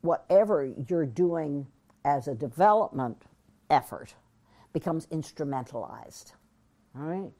whatever 0.02 0.72
you're 0.88 1.06
doing 1.06 1.66
as 2.04 2.28
a 2.28 2.34
development 2.34 3.22
effort 3.70 4.14
becomes 4.72 5.06
instrumentalized. 5.06 6.32
All 6.96 7.02
right? 7.02 7.30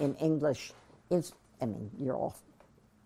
In 0.00 0.14
English, 0.16 0.72
it's, 1.10 1.32
I 1.60 1.66
mean, 1.66 1.90
you're 1.98 2.16
all, 2.16 2.36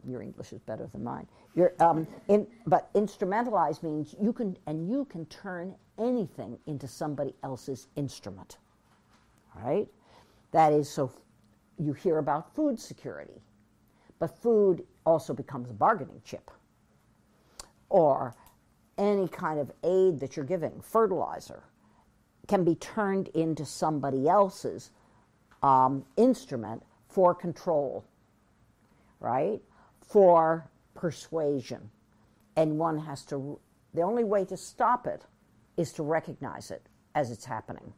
your 0.07 0.22
English 0.22 0.53
is 0.53 0.61
better 0.61 0.88
than 0.92 1.03
mine. 1.05 1.26
You're, 1.55 1.72
um, 1.80 2.07
in, 2.28 2.47
but 2.66 2.92
instrumentalized 2.94 3.82
means 3.82 4.14
you 4.20 4.32
can, 4.32 4.57
and 4.66 4.88
you 4.88 5.05
can 5.07 5.26
turn 5.26 5.74
anything 5.99 6.59
into 6.66 6.86
somebody 6.86 7.34
else's 7.42 7.88
instrument. 7.97 8.59
All 9.57 9.68
right? 9.68 9.88
That 10.53 10.72
is, 10.72 10.88
so 10.88 11.12
you 11.78 11.92
hear 11.92 12.18
about 12.18 12.55
food 12.55 12.78
security, 12.78 13.42
but 14.18 14.40
food 14.42 14.84
also 15.05 15.34
becomes 15.34 15.70
a 15.70 15.74
bargaining 15.74 16.20
chip. 16.24 16.51
Or 17.88 18.34
any 18.99 19.28
kind 19.28 19.59
of 19.59 19.70
aid 19.84 20.20
that 20.20 20.36
you're 20.36 20.44
giving, 20.47 20.80
fertilizer, 20.80 21.62
can 22.49 22.64
be 22.64 22.74
turned 22.76 23.28
into 23.28 23.64
somebody 23.64 24.28
else's 24.28 24.90
um, 25.62 26.05
instrument 26.16 26.82
for 27.09 27.34
control, 27.34 28.05
right? 29.20 29.61
For 30.01 30.68
persuasion. 30.94 31.90
And 32.57 32.78
one 32.78 32.99
has 32.99 33.24
to, 33.26 33.59
the 33.94 34.03
only 34.03 34.24
way 34.24 34.44
to 34.47 34.57
stop 34.57 35.07
it 35.07 35.22
is 35.76 35.92
to 35.92 36.03
recognize 36.03 36.70
it 36.70 36.82
as 37.14 37.30
it's 37.30 37.44
happening. 37.44 37.92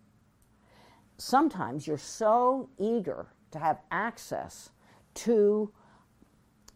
Sometimes 1.16 1.86
you're 1.86 1.99
so 1.99 2.70
eager 2.78 3.26
to 3.51 3.59
have 3.59 3.78
access 3.90 4.70
to 5.14 5.70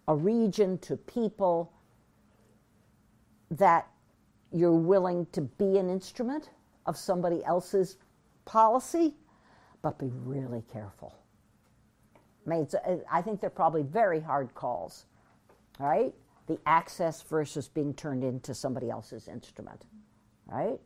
a 0.08 0.14
region, 0.14 0.78
to 0.78 0.96
people, 0.96 1.72
that 3.50 3.88
you're 4.53 4.72
willing 4.72 5.26
to 5.32 5.42
be 5.42 5.78
an 5.78 5.88
instrument 5.88 6.50
of 6.86 6.96
somebody 6.96 7.44
else's 7.44 7.96
policy, 8.44 9.14
but 9.82 9.98
be 9.98 10.11
really 10.24 10.62
careful. 10.72 11.14
I 12.46 12.50
mean, 12.50 12.68
uh, 12.86 12.96
I 13.11 13.22
think 13.22 13.40
they're 13.40 13.50
probably 13.50 13.82
very 13.82 14.20
hard 14.20 14.55
calls, 14.55 15.07
right? 15.78 16.12
The 16.48 16.59
access 16.66 17.22
versus 17.22 17.68
being 17.68 17.94
turned 17.94 18.24
into 18.24 18.55
somebody 18.55 18.90
else's 18.90 19.28
instrument, 19.28 19.84
right? 20.46 20.80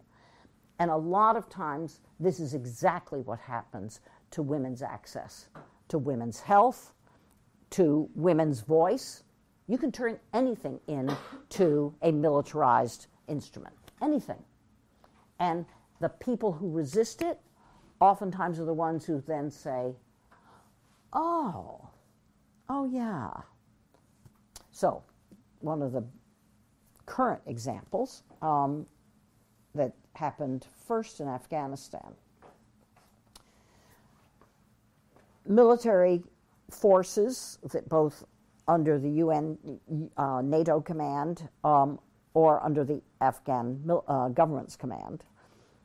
And 0.78 0.90
a 0.90 0.96
lot 0.96 1.36
of 1.36 1.48
times, 1.48 2.00
this 2.20 2.40
is 2.40 2.52
exactly 2.52 3.20
what 3.20 3.38
happens 3.38 4.00
to 4.32 4.42
women's 4.42 4.82
access 4.82 5.48
to 5.88 5.98
women's 5.98 6.40
health, 6.40 6.92
to 7.70 8.08
women's 8.14 8.60
voice. 8.60 9.22
You 9.68 9.78
can 9.78 9.92
turn 9.92 10.18
anything 10.32 10.80
into 10.86 11.94
a 12.02 12.12
militarized 12.12 13.06
instrument, 13.28 13.74
anything. 14.02 14.42
And 15.38 15.66
the 16.00 16.08
people 16.08 16.52
who 16.52 16.70
resist 16.70 17.22
it 17.22 17.38
oftentimes 18.00 18.60
are 18.60 18.64
the 18.64 18.74
ones 18.74 19.04
who 19.04 19.22
then 19.26 19.50
say, 19.50 19.94
oh, 21.12 21.88
oh 22.68 22.84
yeah. 22.86 23.30
So, 24.70 25.02
one 25.60 25.82
of 25.82 25.92
the 25.92 26.04
current 27.06 27.42
examples 27.46 28.22
um, 28.42 28.86
that 29.74 29.94
happened 30.14 30.66
first 30.86 31.20
in 31.20 31.28
Afghanistan 31.28 32.14
military 35.48 36.22
forces 36.70 37.58
that 37.72 37.88
both 37.88 38.24
under 38.68 38.98
the 38.98 39.10
UN 39.10 39.56
uh, 40.16 40.42
NATO 40.42 40.80
command 40.80 41.48
um, 41.62 41.98
or 42.36 42.62
under 42.62 42.84
the 42.84 43.00
Afghan 43.22 43.82
uh, 44.06 44.28
government's 44.28 44.76
command, 44.76 45.24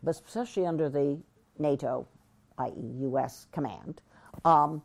but 0.03 0.11
especially 0.11 0.65
under 0.65 0.89
the 0.89 1.17
NATO, 1.57 2.05
i.e., 2.57 2.73
US 3.03 3.47
command, 3.53 4.01
um, 4.43 4.81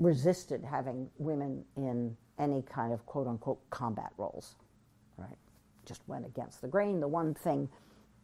resisted 0.00 0.64
having 0.64 1.10
women 1.18 1.62
in 1.76 2.16
any 2.38 2.62
kind 2.62 2.94
of 2.94 3.04
quote 3.04 3.26
unquote 3.26 3.60
combat 3.68 4.10
roles, 4.16 4.56
right? 5.18 5.36
Just 5.84 6.00
went 6.06 6.24
against 6.24 6.62
the 6.62 6.68
grain. 6.68 7.00
The 7.00 7.08
one 7.08 7.34
thing 7.34 7.68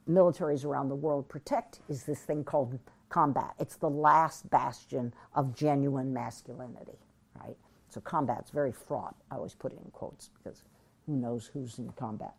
militaries 0.09 0.65
around 0.65 0.89
the 0.89 0.95
world 0.95 1.29
protect 1.29 1.81
is 1.91 2.05
this 2.05 2.21
thing 2.21 2.45
called 2.45 2.79
combat. 3.11 3.53
It's 3.59 3.77
the 3.77 3.91
last 3.91 4.49
bastion 4.49 5.13
of 5.35 5.55
genuine 5.55 6.15
masculinity, 6.15 6.99
right? 7.39 7.59
So 7.91 8.01
combat's 8.01 8.51
very 8.51 8.73
fraught. 8.73 9.17
I 9.31 9.35
always 9.35 9.55
put 9.55 9.75
it 9.75 9.81
in 9.85 9.91
quotes 9.91 10.31
because 10.43 10.63
who 11.07 11.17
knows 11.17 11.51
who's 11.53 11.79
in 11.79 11.91
combat. 11.93 12.35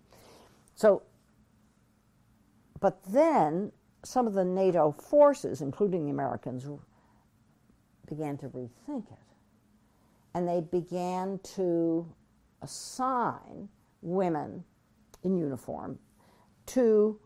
So, 0.76 1.04
but 2.80 3.00
then 3.10 3.72
some 4.04 4.28
of 4.28 4.34
the 4.34 4.46
NATO 4.46 4.92
forces, 4.92 5.62
including 5.62 6.06
the 6.06 6.12
Americans, 6.12 6.68
began 8.08 8.38
to 8.38 8.50
rethink 8.50 9.12
it. 9.12 9.20
And 10.36 10.48
they 10.48 10.62
began 10.62 11.40
to 11.56 12.08
assign 12.62 13.70
women 14.02 14.64
in 15.24 15.38
uniform 15.38 16.00
to 16.66 17.20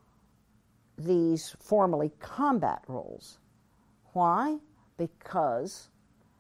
these 0.98 1.56
formally 1.60 2.12
combat 2.20 2.84
roles. 2.88 3.40
Why? 4.14 4.58
Because, 4.98 5.90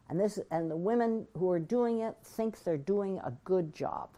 and 0.09 0.19
this, 0.19 0.39
and 0.51 0.69
the 0.69 0.77
women 0.77 1.27
who 1.37 1.49
are 1.51 1.59
doing 1.59 1.99
it 1.99 2.15
think 2.23 2.63
they're 2.63 2.77
doing 2.77 3.19
a 3.19 3.31
good 3.43 3.73
job. 3.73 4.09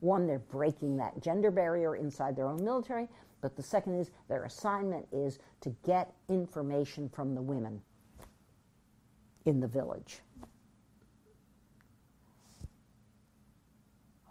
One, 0.00 0.26
they're 0.26 0.38
breaking 0.40 0.96
that 0.98 1.20
gender 1.22 1.50
barrier 1.50 1.96
inside 1.96 2.36
their 2.36 2.46
own 2.48 2.64
military, 2.64 3.08
but 3.42 3.56
the 3.56 3.62
second 3.62 3.94
is 4.00 4.10
their 4.28 4.44
assignment 4.44 5.06
is 5.12 5.38
to 5.62 5.70
get 5.84 6.12
information 6.28 7.08
from 7.08 7.34
the 7.34 7.42
women. 7.42 7.82
in 9.46 9.60
the 9.60 9.68
village? 9.68 10.20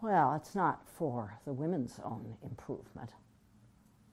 Well, 0.02 0.36
it's 0.36 0.56
not 0.56 0.88
for 0.88 1.40
the 1.46 1.54
women's 1.54 2.00
own 2.06 2.38
improvement. 2.44 3.12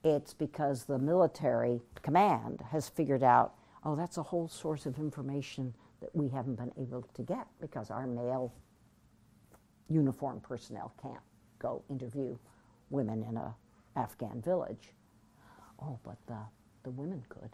It's 0.03 0.33
because 0.33 0.85
the 0.85 0.99
military 0.99 1.81
command 2.03 2.61
has 2.71 2.89
figured 2.89 3.23
out, 3.23 3.55
oh, 3.85 3.95
that's 3.95 4.17
a 4.17 4.23
whole 4.23 4.47
source 4.49 4.85
of 4.85 4.99
information 4.99 5.73
that 6.01 6.15
we 6.15 6.29
haven't 6.29 6.55
been 6.55 6.71
able 6.77 7.03
to 7.15 7.23
get 7.23 7.47
because 7.61 7.91
our 7.91 8.07
male 8.07 8.53
uniformed 9.89 10.43
personnel 10.43 10.93
can't 11.01 11.19
go 11.59 11.83
interview 11.89 12.37
women 12.89 13.23
in 13.23 13.37
a 13.37 13.55
Afghan 13.95 14.41
village. 14.41 14.93
Oh, 15.81 15.99
but 16.03 16.17
the, 16.27 16.37
the 16.83 16.89
women 16.91 17.23
could. 17.29 17.49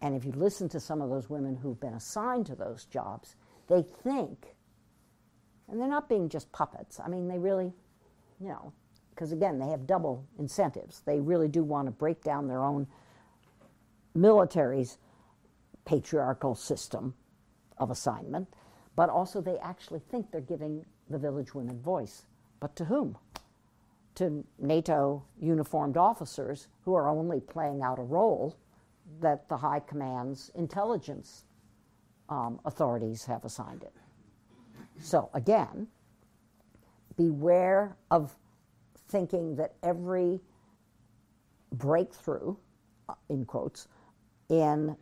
And 0.00 0.14
if 0.14 0.24
you 0.24 0.32
listen 0.32 0.68
to 0.70 0.80
some 0.80 1.00
of 1.00 1.08
those 1.08 1.30
women 1.30 1.56
who've 1.56 1.80
been 1.80 1.94
assigned 1.94 2.46
to 2.46 2.54
those 2.54 2.84
jobs, 2.84 3.36
they 3.68 3.82
think, 3.82 4.54
and 5.68 5.80
they're 5.80 5.88
not 5.88 6.08
being 6.08 6.28
just 6.28 6.52
puppets. 6.52 7.00
I 7.00 7.08
mean, 7.08 7.26
they 7.26 7.38
really, 7.38 7.72
you 8.40 8.48
know, 8.48 8.72
because 9.10 9.32
again, 9.32 9.58
they 9.58 9.68
have 9.68 9.86
double 9.86 10.26
incentives. 10.38 11.02
They 11.06 11.20
really 11.20 11.48
do 11.48 11.62
want 11.62 11.86
to 11.86 11.92
break 11.92 12.22
down 12.22 12.48
their 12.48 12.62
own 12.64 12.86
military's 14.14 14.98
patriarchal 15.84 16.54
system 16.54 17.14
of 17.78 17.90
assignment, 17.90 18.48
but 18.96 19.08
also 19.08 19.40
they 19.40 19.58
actually 19.58 20.00
think 20.10 20.30
they're 20.30 20.40
giving 20.40 20.84
the 21.10 21.18
village 21.18 21.54
women 21.54 21.80
voice. 21.80 22.26
But 22.60 22.76
to 22.76 22.84
whom? 22.84 23.16
To 24.16 24.44
NATO 24.58 25.24
uniformed 25.40 25.96
officers 25.96 26.68
who 26.84 26.94
are 26.94 27.08
only 27.08 27.40
playing 27.40 27.82
out 27.82 27.98
a 27.98 28.02
role 28.02 28.56
that 29.20 29.48
the 29.48 29.56
high 29.56 29.80
command's 29.80 30.50
intelligence 30.54 31.44
um, 32.28 32.60
authorities 32.64 33.24
have 33.26 33.44
assigned 33.44 33.82
it. 33.82 33.92
So 35.00 35.28
again, 35.34 35.88
beware 37.16 37.96
of 38.10 38.34
thinking 39.08 39.56
that 39.56 39.74
every 39.82 40.40
breakthrough, 41.72 42.56
uh, 43.08 43.14
in 43.28 43.44
quotes, 43.44 43.88
in 44.48 44.96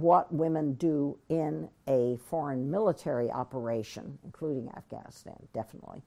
what 0.00 0.32
women 0.32 0.74
do 0.74 1.18
in 1.28 1.68
a 1.88 2.16
foreign 2.28 2.70
military 2.70 3.30
operation, 3.30 4.18
including 4.24 4.70
Afghanistan, 4.76 5.36
definitely, 5.52 6.02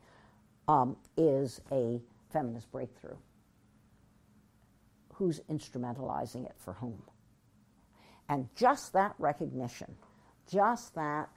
um, 0.67 0.95
is 1.17 1.61
a 1.71 2.01
feminist 2.31 2.71
breakthrough. 2.71 3.15
Who's 5.13 5.39
instrumentalizing 5.49 6.45
it 6.45 6.55
for 6.57 6.73
whom? 6.73 7.01
And 8.29 8.47
just 8.55 8.93
that 8.93 9.15
recognition, 9.19 9.95
just 10.49 10.95
that 10.95 11.29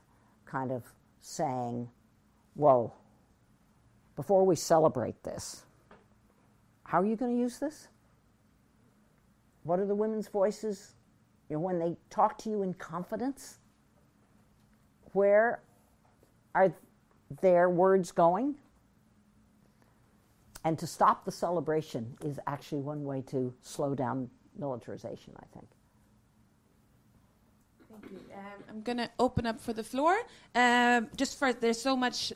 kind 0.45 0.71
of 0.71 0.83
saying, 1.21 1.89
whoa, 2.55 2.93
before 4.15 4.45
we 4.45 4.55
celebrate 4.55 5.23
this, 5.23 5.63
how 6.83 7.01
are 7.01 7.05
you 7.05 7.15
going 7.15 7.35
to 7.35 7.39
use 7.39 7.59
this? 7.59 7.87
What 9.63 9.79
are 9.79 9.85
the 9.85 9.95
women's 9.95 10.29
voices? 10.29 10.95
You 11.49 11.55
know, 11.55 11.61
when 11.61 11.79
they 11.79 11.95
talk 12.09 12.37
to 12.39 12.49
you 12.49 12.63
in 12.63 12.73
confidence, 12.73 13.57
where 15.13 15.61
are 16.53 16.73
their 17.41 17.69
words 17.69 18.11
going? 18.11 18.55
And 20.63 20.77
to 20.79 20.87
stop 20.87 21.23
the 21.23 21.31
celebration 21.31 22.17
is 22.23 22.39
actually 22.47 22.81
one 22.81 23.05
way 23.05 23.21
to 23.27 23.53
slow 23.61 23.95
down 23.95 24.29
militarization, 24.57 25.33
I 25.37 25.45
think. 25.53 25.67
Thank 27.89 28.11
you. 28.11 28.19
Um, 28.35 28.63
I'm 28.69 28.81
going 28.81 28.97
to 28.97 29.09
open 29.17 29.45
up 29.45 29.61
for 29.61 29.71
the 29.71 29.83
floor. 29.83 30.17
Um, 30.53 31.07
just 31.15 31.39
first, 31.39 31.61
there's 31.61 31.79
so 31.79 31.95
much 31.95 32.33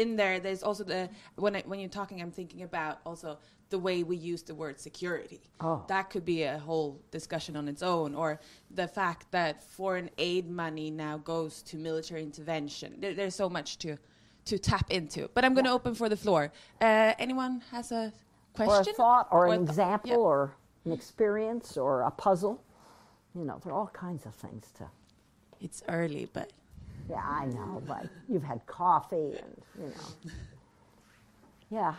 in 0.00 0.16
there. 0.16 0.40
There's 0.40 0.62
also 0.62 0.84
the 0.84 1.08
when 1.36 1.54
I, 1.56 1.62
when 1.66 1.78
you're 1.80 1.88
talking, 2.00 2.20
I'm 2.22 2.30
thinking 2.40 2.62
about 2.62 2.94
also 3.04 3.38
the 3.68 3.78
way 3.78 4.02
we 4.02 4.16
use 4.16 4.42
the 4.42 4.54
word 4.54 4.80
security. 4.80 5.40
Oh. 5.60 5.84
That 5.88 6.10
could 6.10 6.24
be 6.24 6.42
a 6.42 6.58
whole 6.58 7.00
discussion 7.10 7.56
on 7.56 7.68
its 7.68 7.82
own, 7.82 8.14
or 8.14 8.40
the 8.80 8.88
fact 8.88 9.30
that 9.30 9.62
foreign 9.62 10.10
aid 10.18 10.50
money 10.50 10.90
now 10.90 11.18
goes 11.18 11.62
to 11.70 11.76
military 11.76 12.22
intervention. 12.22 12.96
There, 13.00 13.14
there's 13.14 13.34
so 13.34 13.48
much 13.48 13.78
to 13.78 13.96
to 14.46 14.58
tap 14.58 14.90
into. 14.90 15.28
But 15.34 15.44
I'm 15.44 15.54
going 15.54 15.66
to 15.66 15.72
open 15.72 15.94
for 15.94 16.08
the 16.08 16.16
floor. 16.16 16.50
Uh, 16.80 17.12
anyone 17.18 17.62
has 17.70 17.92
a 17.92 18.12
question 18.54 18.74
Or 18.74 18.80
a 18.80 18.94
thought, 18.94 19.28
or, 19.30 19.46
Or 19.46 19.52
an 19.52 19.60
th- 19.60 19.68
example, 19.68 20.10
yeah. 20.10 20.16
or 20.16 20.56
an 20.86 20.92
experience, 20.92 21.76
or 21.76 22.02
a 22.02 22.10
puzzle. 22.10 22.64
You 23.34 23.44
know, 23.44 23.60
there 23.62 23.72
are 23.72 23.76
all 23.80 23.92
kinds 23.92 24.26
of 24.26 24.34
things 24.34 24.72
to. 24.78 24.84
It's 25.60 25.82
early, 25.88 26.26
but 26.32 26.50
Yeah, 27.10 27.22
I 27.24 27.46
know, 27.46 27.82
but 27.86 28.06
you've 28.28 28.42
had 28.42 28.64
coffee 28.66 29.16
and, 29.16 29.62
you 29.78 29.86
know. 29.86 30.32
Yeah. 31.70 31.94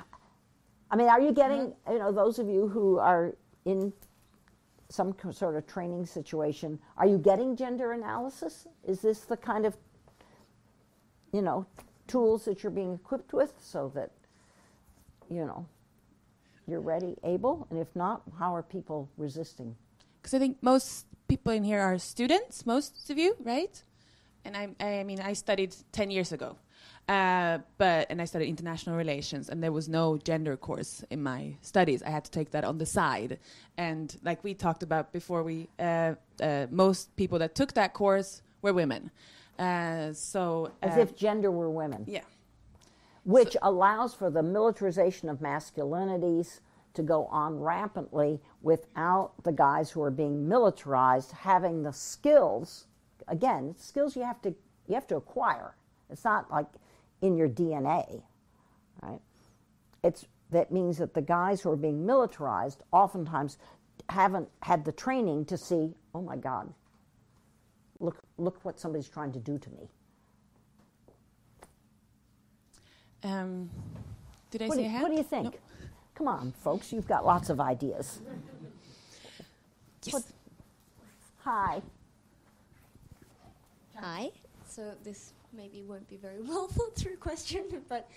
I 0.89 0.95
mean, 0.95 1.07
are 1.07 1.21
you 1.21 1.31
getting, 1.31 1.73
you 1.89 1.99
know, 1.99 2.11
those 2.11 2.39
of 2.39 2.47
you 2.47 2.67
who 2.67 2.97
are 2.97 3.35
in 3.65 3.93
some 4.89 5.15
sort 5.31 5.55
of 5.55 5.67
training 5.67 6.05
situation, 6.05 6.79
are 6.97 7.07
you 7.07 7.17
getting 7.17 7.55
gender 7.55 7.93
analysis? 7.93 8.67
Is 8.85 9.01
this 9.01 9.21
the 9.21 9.37
kind 9.37 9.65
of, 9.65 9.77
you 11.31 11.41
know, 11.41 11.65
tools 12.07 12.45
that 12.45 12.63
you're 12.63 12.71
being 12.71 12.95
equipped 12.95 13.33
with 13.33 13.53
so 13.61 13.91
that, 13.95 14.11
you 15.29 15.45
know, 15.45 15.65
you're 16.67 16.81
ready, 16.81 17.15
able? 17.23 17.67
And 17.69 17.79
if 17.79 17.95
not, 17.95 18.23
how 18.37 18.53
are 18.53 18.63
people 18.63 19.09
resisting? 19.17 19.75
because 20.21 20.33
I 20.33 20.39
think 20.39 20.61
most 20.61 21.05
people 21.27 21.51
in 21.51 21.63
here 21.63 21.81
are 21.81 21.97
students, 21.97 22.65
most 22.65 23.09
of 23.09 23.17
you, 23.17 23.35
right? 23.39 23.81
And 24.45 24.57
I, 24.57 24.69
I 24.79 25.03
mean, 25.03 25.19
I 25.19 25.33
studied 25.33 25.75
ten 25.91 26.09
years 26.09 26.31
ago, 26.31 26.55
uh, 27.07 27.59
but 27.77 28.07
and 28.09 28.21
I 28.21 28.25
studied 28.25 28.47
international 28.49 28.95
relations, 28.95 29.49
and 29.49 29.61
there 29.63 29.71
was 29.71 29.87
no 29.87 30.17
gender 30.17 30.57
course 30.57 31.03
in 31.09 31.21
my 31.21 31.55
studies. 31.61 32.01
I 32.03 32.09
had 32.09 32.25
to 32.25 32.31
take 32.31 32.51
that 32.51 32.63
on 32.63 32.77
the 32.77 32.85
side, 32.85 33.39
and 33.77 34.15
like 34.23 34.43
we 34.43 34.53
talked 34.53 34.83
about 34.83 35.11
before, 35.11 35.43
we 35.43 35.67
uh, 35.79 36.15
uh, 36.41 36.67
most 36.71 37.15
people 37.15 37.39
that 37.39 37.53
took 37.55 37.73
that 37.73 37.93
course 37.93 38.41
were 38.61 38.73
women. 38.73 39.11
Uh, 39.59 40.11
so 40.13 40.71
As 40.81 40.97
uh, 40.97 41.01
if 41.01 41.15
gender 41.15 41.51
were 41.51 41.69
women. 41.69 42.03
yeah, 42.07 42.21
which 43.25 43.55
allows 43.61 44.13
for 44.15 44.31
the 44.31 44.41
militarization 44.41 45.29
of 45.29 45.37
masculinities 45.39 46.61
to 46.93 47.03
go 47.03 47.25
on 47.27 47.59
rampantly 47.59 48.39
without 48.61 49.31
the 49.43 49.51
guys 49.51 49.91
who 49.91 50.01
are 50.01 50.11
being 50.11 50.47
militarized 50.47 51.31
having 51.31 51.83
the 51.83 51.93
skills 51.93 52.87
again 53.27 53.69
it's 53.71 53.85
skills 53.85 54.15
you 54.15 54.23
have 54.23 54.41
to 54.41 54.53
you 54.87 54.95
have 54.95 55.07
to 55.07 55.15
acquire 55.15 55.75
it's 56.09 56.23
not 56.23 56.49
like 56.51 56.67
in 57.21 57.35
your 57.37 57.47
dna 57.49 58.21
right 59.01 59.19
it's 60.03 60.25
that 60.51 60.71
means 60.71 60.97
that 60.97 61.13
the 61.13 61.21
guys 61.21 61.61
who 61.61 61.71
are 61.71 61.77
being 61.77 62.05
militarized 62.05 62.81
oftentimes 62.91 63.57
haven't 64.09 64.49
had 64.61 64.83
the 64.85 64.91
training 64.91 65.45
to 65.45 65.57
see 65.57 65.93
oh 66.13 66.21
my 66.21 66.35
god 66.35 66.73
look 67.99 68.17
look 68.37 68.63
what 68.63 68.79
somebody's 68.79 69.07
trying 69.09 69.31
to 69.31 69.39
do 69.39 69.57
to 69.57 69.69
me 69.71 69.89
um, 73.23 73.69
did 74.49 74.63
I 74.63 74.67
What 74.67 74.77
say 74.77 74.83
do, 74.83 74.89
you, 74.89 75.01
what 75.01 75.11
do 75.11 75.17
you 75.17 75.23
think? 75.23 75.53
No. 75.53 75.59
Come 76.15 76.27
on, 76.27 76.51
folks, 76.51 76.91
you've 76.91 77.07
got 77.07 77.25
lots 77.25 77.49
of 77.49 77.59
ideas. 77.59 78.19
Yes. 80.03 80.13
What- 80.13 80.23
Hi. 81.43 81.81
Hi. 84.01 84.31
So 84.67 84.93
this 85.03 85.33
maybe 85.53 85.83
won't 85.83 86.07
be 86.09 86.17
very 86.17 86.41
well 86.41 86.67
thought 86.67 86.95
through 86.95 87.17
question, 87.17 87.65
but 87.87 88.09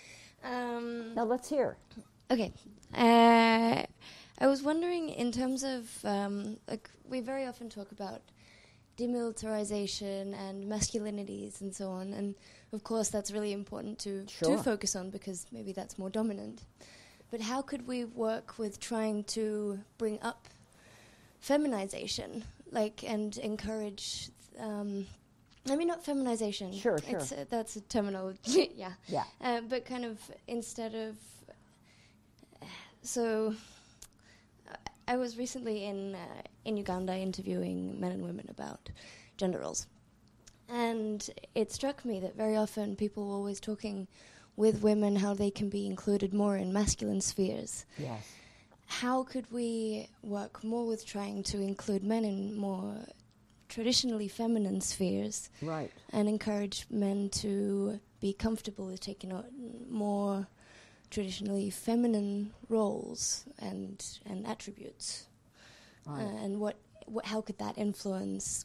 um, 0.43 1.13
Now 1.15 1.25
let's 1.25 1.49
hear. 1.49 1.77
okay. 2.31 2.51
Uh, 2.93 3.83
I 4.39 4.47
was 4.47 4.63
wondering, 4.63 5.09
in 5.09 5.31
terms 5.31 5.63
of 5.63 5.89
um, 6.03 6.57
like, 6.67 6.89
we 7.09 7.19
very 7.21 7.45
often 7.45 7.69
talk 7.69 7.91
about 7.91 8.21
demilitarization 8.97 10.33
and 10.37 10.65
masculinities 10.65 11.61
and 11.61 11.75
so 11.75 11.89
on, 11.89 12.13
and 12.13 12.35
of 12.73 12.83
course 12.83 13.09
that's 13.09 13.31
really 13.31 13.51
important 13.51 13.99
to 13.99 14.25
Sure. 14.27 14.57
to 14.57 14.63
focus 14.63 14.95
on 14.95 15.09
because 15.09 15.45
maybe 15.51 15.71
that's 15.73 15.97
more 15.99 16.09
dominant. 16.09 16.61
But 17.31 17.41
how 17.41 17.61
could 17.61 17.85
we 17.87 18.05
work 18.05 18.57
with 18.57 18.79
trying 18.79 19.23
to 19.25 19.79
bring 19.97 20.19
up 20.21 20.47
feminization, 21.39 22.43
like, 22.71 23.03
and 23.03 23.37
encourage? 23.37 24.29
Um, 24.59 25.05
I 25.69 25.75
mean, 25.75 25.87
not 25.87 26.05
feminization. 26.05 26.73
Sure, 26.73 26.97
sure. 26.99 27.19
It's, 27.19 27.31
uh, 27.31 27.45
that's 27.49 27.75
a 27.75 27.81
terminology. 27.81 28.71
yeah. 28.75 28.93
Yeah. 29.07 29.23
Uh, 29.41 29.61
but 29.61 29.85
kind 29.85 30.05
of 30.05 30.19
instead 30.47 30.93
of 30.93 31.15
so 33.05 33.55
I 35.07 35.17
was 35.17 35.37
recently 35.37 35.85
in 35.85 36.15
uh, 36.15 36.41
in 36.65 36.77
Uganda 36.77 37.15
interviewing 37.15 37.99
men 37.99 38.11
and 38.11 38.23
women 38.23 38.47
about 38.49 38.89
gender 39.37 39.59
roles, 39.59 39.87
and 40.67 41.29
it 41.53 41.71
struck 41.71 42.03
me 42.03 42.19
that 42.19 42.35
very 42.35 42.57
often 42.57 42.95
people 42.95 43.27
were 43.27 43.35
always 43.35 43.59
talking 43.59 44.07
with 44.55 44.81
women 44.81 45.17
how 45.17 45.33
they 45.33 45.51
can 45.51 45.69
be 45.69 45.85
included 45.85 46.33
more 46.33 46.57
in 46.57 46.73
masculine 46.73 47.21
spheres. 47.21 47.85
Yes. 47.97 48.25
How 48.87 49.23
could 49.23 49.51
we 49.51 50.09
work 50.23 50.63
more 50.63 50.85
with 50.85 51.05
trying 51.05 51.43
to 51.43 51.59
include 51.61 52.03
men 52.03 52.23
in 52.23 52.55
more 52.55 52.97
traditionally 53.79 54.29
feminine 54.29 54.79
spheres 54.79 55.49
Right. 55.61 55.91
and 56.13 56.29
encourage 56.29 56.85
men 56.89 57.29
to 57.41 57.99
be 58.21 58.31
comfortable 58.31 58.85
with 58.87 59.01
taking 59.01 59.33
on 59.33 59.43
more 59.89 60.47
traditionally 61.11 61.69
feminine 61.69 62.53
roles 62.69 63.43
and 63.59 64.01
and 64.25 64.47
attributes. 64.47 65.25
Right. 66.05 66.23
Uh, 66.23 66.43
and 66.45 66.59
what, 66.61 66.77
what 67.05 67.25
how 67.25 67.41
could 67.41 67.57
that 67.57 67.77
influence 67.77 68.63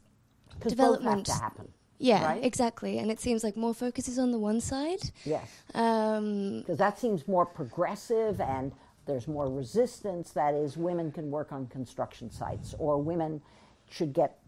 'Cause 0.60 0.74
both 0.74 0.78
have 0.78 0.98
development- 1.00 1.26
to 1.26 1.32
happen. 1.32 1.72
yeah 1.98 2.24
Right. 2.26 2.44
exactly 2.44 2.98
and 3.00 3.10
it 3.10 3.18
seems 3.18 3.42
like 3.42 3.56
more 3.56 3.74
focus 3.74 4.06
is 4.06 4.18
on 4.18 4.30
the 4.30 4.38
one 4.38 4.60
side 4.60 5.02
Yes. 5.24 5.48
um, 5.74 6.60
Because 6.60 6.78
that 6.78 6.98
seems 7.00 7.26
more 7.26 7.46
progressive 7.46 8.40
and 8.40 8.72
there's 9.06 9.26
more 9.26 9.48
resistance. 9.50 10.30
That 10.32 10.54
is, 10.54 10.76
women 10.76 11.10
can 11.10 11.32
work 11.32 11.50
on 11.50 11.66
construction 11.66 12.30
sites, 12.30 12.74
or 12.78 12.92
women 13.02 13.42
should 13.90 14.12
get, 14.12 14.38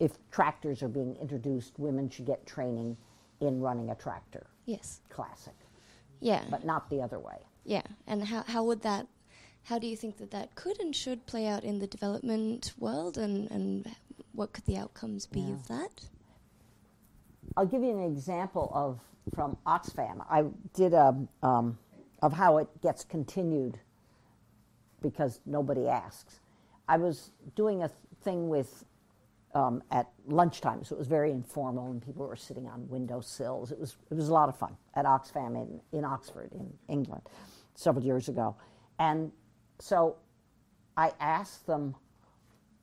if 0.00 0.12
tractors 0.30 0.82
are 0.82 0.88
being 0.88 1.16
introduced, 1.20 1.78
women 1.78 2.08
should 2.10 2.26
get 2.26 2.46
training 2.46 2.96
in 3.40 3.60
running 3.60 3.90
a 3.90 3.94
tractor. 3.94 4.46
yes 4.66 5.00
Classic. 5.10 5.54
yeah 6.20 6.44
But 6.50 6.64
not 6.64 6.88
the 6.90 7.00
other 7.02 7.18
way. 7.18 7.38
yeah 7.64 7.82
and 8.06 8.24
how, 8.24 8.42
how 8.46 8.64
would 8.64 8.82
that 8.82 9.06
how 9.64 9.78
do 9.78 9.86
you 9.86 9.96
think 9.96 10.18
that 10.18 10.30
that 10.30 10.54
could 10.54 10.78
and 10.80 10.94
should 10.94 11.24
play 11.26 11.46
out 11.46 11.64
in 11.64 11.78
the 11.78 11.86
development 11.86 12.74
world 12.78 13.16
and, 13.18 13.50
and 13.50 13.94
what 14.32 14.52
could 14.52 14.64
the 14.66 14.76
outcomes 14.76 15.26
be 15.26 15.40
of 15.52 15.66
that 15.68 16.04
I'll 17.56 17.66
give 17.66 17.82
you 17.82 17.90
an 17.90 18.02
example 18.04 18.70
of 18.74 19.00
from 19.34 19.56
Oxfam. 19.66 20.24
I 20.28 20.44
did 20.74 20.92
a 20.92 21.14
um, 21.42 21.78
of 22.20 22.32
how 22.32 22.58
it 22.58 22.68
gets 22.82 23.04
continued 23.04 23.78
because 25.02 25.40
nobody 25.46 25.86
asks. 25.88 26.40
I 26.88 26.96
was 26.96 27.30
doing 27.54 27.82
a 27.82 27.90
thing 28.22 28.48
with 28.48 28.84
um, 29.54 29.82
at 29.90 30.10
lunchtime, 30.26 30.84
so 30.84 30.94
it 30.96 30.98
was 30.98 31.06
very 31.06 31.30
informal, 31.30 31.90
and 31.90 32.04
people 32.04 32.26
were 32.26 32.36
sitting 32.36 32.66
on 32.66 32.88
window 32.88 33.20
sills. 33.20 33.70
It 33.70 33.78
was 33.78 33.96
it 34.10 34.14
was 34.14 34.28
a 34.28 34.32
lot 34.32 34.48
of 34.48 34.56
fun 34.56 34.76
at 34.94 35.04
Oxfam 35.04 35.54
in, 35.56 35.80
in 35.96 36.04
Oxford, 36.04 36.52
in 36.52 36.72
England, 36.88 37.22
several 37.74 38.04
years 38.04 38.28
ago, 38.28 38.56
and 38.98 39.30
so 39.78 40.16
I 40.96 41.12
asked 41.20 41.66
them 41.66 41.94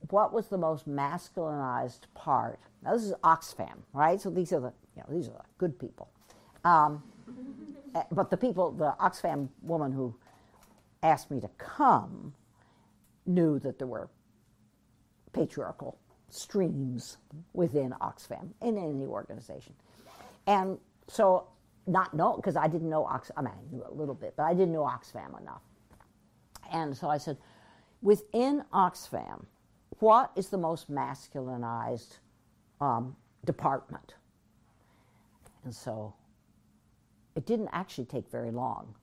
what 0.09 0.33
was 0.33 0.47
the 0.47 0.57
most 0.57 0.89
masculinized 0.89 2.01
part? 2.15 2.59
Now 2.83 2.93
this 2.93 3.03
is 3.03 3.13
Oxfam, 3.23 3.83
right? 3.93 4.19
So 4.19 4.29
these 4.29 4.51
are 4.51 4.59
the 4.59 4.73
you 4.95 5.03
know 5.03 5.15
these 5.15 5.27
are 5.27 5.33
the 5.33 5.43
good 5.57 5.77
people, 5.79 6.09
um, 6.63 7.03
eh, 7.95 8.03
but 8.11 8.29
the 8.29 8.37
people, 8.37 8.71
the 8.71 8.95
Oxfam 8.99 9.49
woman 9.61 9.91
who 9.91 10.15
asked 11.03 11.31
me 11.31 11.39
to 11.41 11.49
come, 11.57 12.33
knew 13.25 13.59
that 13.59 13.77
there 13.77 13.87
were 13.87 14.09
patriarchal 15.33 15.97
streams 16.33 17.17
within 17.53 17.93
Oxfam 18.01 18.49
in 18.61 18.77
any 18.77 19.05
organization, 19.05 19.73
and 20.47 20.77
so 21.07 21.47
not 21.87 22.13
know 22.13 22.35
because 22.35 22.55
I 22.55 22.67
didn't 22.67 22.89
know 22.89 23.03
Oxfam, 23.03 23.31
I 23.37 23.41
mean, 23.41 23.53
I 23.53 23.75
knew 23.75 23.83
a 23.87 23.93
little 23.93 24.15
bit, 24.15 24.33
but 24.37 24.43
I 24.43 24.53
didn't 24.53 24.71
know 24.71 24.83
Oxfam 24.83 25.39
enough. 25.39 25.61
And 26.71 26.95
so 26.95 27.09
I 27.09 27.17
said, 27.17 27.37
within 28.01 28.63
Oxfam, 28.73 29.45
what 29.99 30.31
is 30.35 30.49
the 30.49 30.57
most 30.57 30.89
masculinized 30.91 32.17
um, 32.79 33.15
department? 33.45 34.15
And 35.63 35.73
so 35.73 36.13
it 37.35 37.45
didn't 37.45 37.69
actually 37.71 38.05
take 38.05 38.29
very 38.29 38.51
long. 38.51 38.95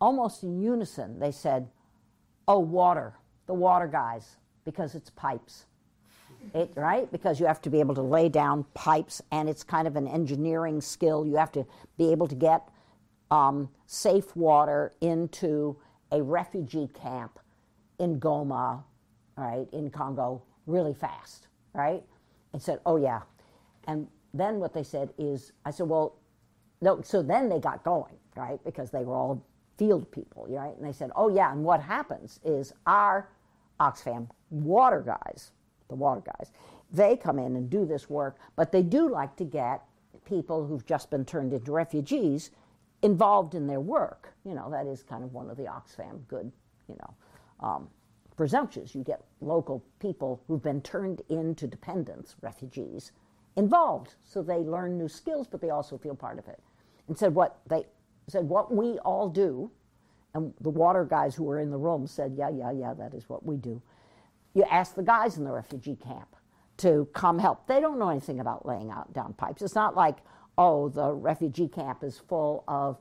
Almost 0.00 0.42
in 0.42 0.60
unison, 0.60 1.18
they 1.18 1.32
said, 1.32 1.68
Oh, 2.48 2.60
water, 2.60 3.14
the 3.46 3.54
water 3.54 3.88
guys, 3.88 4.36
because 4.66 4.94
it's 4.94 5.08
pipes. 5.08 5.64
It, 6.54 6.72
right? 6.76 7.10
Because 7.10 7.40
you 7.40 7.46
have 7.46 7.62
to 7.62 7.70
be 7.70 7.80
able 7.80 7.94
to 7.94 8.02
lay 8.02 8.28
down 8.28 8.66
pipes, 8.74 9.22
and 9.32 9.48
it's 9.48 9.64
kind 9.64 9.88
of 9.88 9.96
an 9.96 10.06
engineering 10.06 10.82
skill. 10.82 11.26
You 11.26 11.36
have 11.36 11.52
to 11.52 11.66
be 11.96 12.12
able 12.12 12.28
to 12.28 12.34
get 12.34 12.68
um, 13.30 13.70
safe 13.86 14.36
water 14.36 14.92
into 15.00 15.76
a 16.12 16.22
refugee 16.22 16.88
camp 17.00 17.38
in 17.98 18.20
Goma, 18.20 18.84
right, 19.36 19.66
in 19.72 19.90
Congo, 19.90 20.42
really 20.66 20.94
fast, 20.94 21.48
right? 21.72 22.02
And 22.52 22.60
said, 22.60 22.80
oh, 22.84 22.96
yeah. 22.96 23.22
And 23.88 24.06
then 24.34 24.58
what 24.58 24.74
they 24.74 24.82
said 24.82 25.10
is, 25.18 25.52
I 25.64 25.70
said, 25.70 25.88
well, 25.88 26.16
no, 26.80 27.00
so 27.02 27.22
then 27.22 27.48
they 27.48 27.58
got 27.58 27.82
going, 27.82 28.14
right, 28.36 28.62
because 28.64 28.90
they 28.90 29.04
were 29.04 29.14
all 29.14 29.44
field 29.78 30.10
people, 30.12 30.46
right? 30.48 30.76
And 30.76 30.86
they 30.86 30.92
said, 30.92 31.10
oh, 31.16 31.28
yeah, 31.28 31.50
and 31.50 31.64
what 31.64 31.80
happens 31.80 32.38
is 32.44 32.72
our 32.86 33.28
Oxfam 33.80 34.28
water 34.50 35.00
guys, 35.00 35.52
the 35.88 35.94
water 35.94 36.22
guys, 36.24 36.50
they 36.92 37.16
come 37.16 37.38
in 37.38 37.56
and 37.56 37.68
do 37.68 37.84
this 37.84 38.08
work, 38.08 38.38
but 38.54 38.72
they 38.72 38.82
do 38.82 39.08
like 39.08 39.36
to 39.36 39.44
get 39.44 39.82
people 40.24 40.66
who've 40.66 40.86
just 40.86 41.10
been 41.10 41.24
turned 41.24 41.52
into 41.52 41.72
refugees 41.72 42.50
involved 43.02 43.54
in 43.54 43.66
their 43.66 43.80
work. 43.80 44.34
You 44.44 44.54
know, 44.54 44.70
that 44.70 44.86
is 44.86 45.02
kind 45.02 45.24
of 45.24 45.32
one 45.32 45.50
of 45.50 45.56
the 45.56 45.64
Oxfam 45.64 46.26
good, 46.28 46.50
you 46.88 46.96
know, 46.96 47.14
um, 47.66 47.88
presumptions. 48.36 48.94
You 48.94 49.02
get 49.02 49.22
local 49.40 49.84
people 50.00 50.42
who've 50.46 50.62
been 50.62 50.80
turned 50.82 51.22
into 51.28 51.66
dependents, 51.66 52.36
refugees, 52.40 53.12
involved, 53.56 54.14
so 54.22 54.42
they 54.42 54.58
learn 54.58 54.98
new 54.98 55.08
skills, 55.08 55.46
but 55.46 55.60
they 55.60 55.70
also 55.70 55.96
feel 55.96 56.14
part 56.14 56.38
of 56.38 56.46
it. 56.46 56.60
And 57.08 57.16
said 57.16 57.34
what 57.34 57.60
they 57.68 57.86
said 58.28 58.48
what 58.48 58.74
we 58.74 58.98
all 58.98 59.28
do, 59.28 59.70
and 60.34 60.52
the 60.60 60.70
water 60.70 61.04
guys 61.04 61.34
who 61.34 61.44
were 61.44 61.60
in 61.60 61.70
the 61.70 61.78
room 61.78 62.06
said, 62.06 62.34
yeah, 62.36 62.50
yeah, 62.50 62.72
yeah, 62.72 62.92
that 62.94 63.14
is 63.14 63.28
what 63.28 63.46
we 63.46 63.56
do. 63.56 63.80
You 64.56 64.64
ask 64.70 64.94
the 64.94 65.02
guys 65.02 65.36
in 65.36 65.44
the 65.44 65.52
refugee 65.52 65.96
camp 66.02 66.34
to 66.78 67.06
come 67.12 67.38
help. 67.38 67.66
They 67.66 67.78
don't 67.78 67.98
know 67.98 68.08
anything 68.08 68.40
about 68.40 68.64
laying 68.64 68.90
out 68.90 69.12
down 69.12 69.34
pipes. 69.34 69.60
It's 69.60 69.74
not 69.74 69.94
like, 69.94 70.16
oh, 70.56 70.88
the 70.88 71.12
refugee 71.12 71.68
camp 71.68 72.02
is 72.02 72.18
full 72.18 72.64
of 72.66 72.96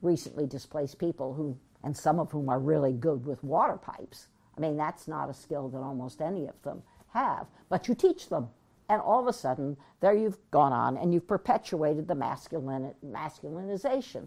recently 0.00 0.46
displaced 0.46 0.98
people 0.98 1.34
who, 1.34 1.58
and 1.82 1.94
some 1.94 2.18
of 2.18 2.30
whom 2.30 2.48
are 2.48 2.58
really 2.58 2.94
good 2.94 3.26
with 3.26 3.44
water 3.44 3.76
pipes. 3.76 4.28
I 4.56 4.62
mean, 4.62 4.78
that's 4.78 5.06
not 5.06 5.28
a 5.28 5.34
skill 5.34 5.68
that 5.68 5.78
almost 5.78 6.22
any 6.22 6.46
of 6.46 6.62
them 6.62 6.82
have, 7.12 7.48
but 7.68 7.86
you 7.86 7.94
teach 7.94 8.30
them. 8.30 8.48
And 8.88 9.02
all 9.02 9.20
of 9.20 9.26
a 9.26 9.32
sudden, 9.34 9.76
there 10.00 10.14
you've 10.14 10.38
gone 10.52 10.72
on 10.72 10.96
and 10.96 11.12
you've 11.12 11.28
perpetuated 11.28 12.08
the 12.08 12.14
masculine, 12.14 12.94
masculinization, 13.04 14.26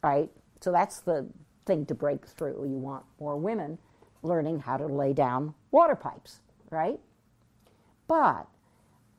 right? 0.00 0.30
So 0.60 0.70
that's 0.70 1.00
the 1.00 1.26
thing 1.66 1.86
to 1.86 1.94
break 1.96 2.24
through. 2.24 2.68
You 2.68 2.78
want 2.78 3.04
more 3.18 3.36
women 3.36 3.78
learning 4.24 4.60
how 4.60 4.76
to 4.76 4.86
lay 4.86 5.12
down 5.12 5.54
water 5.70 5.94
pipes, 5.94 6.40
right? 6.70 6.98
But 8.08 8.46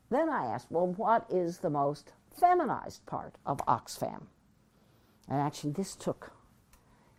then 0.09 0.29
I 0.29 0.45
asked, 0.45 0.67
well, 0.69 0.87
what 0.87 1.25
is 1.29 1.59
the 1.59 1.69
most 1.69 2.11
feminized 2.39 3.05
part 3.05 3.35
of 3.45 3.57
Oxfam? 3.67 4.23
And 5.29 5.41
actually, 5.41 5.71
this 5.71 5.95
took, 5.95 6.31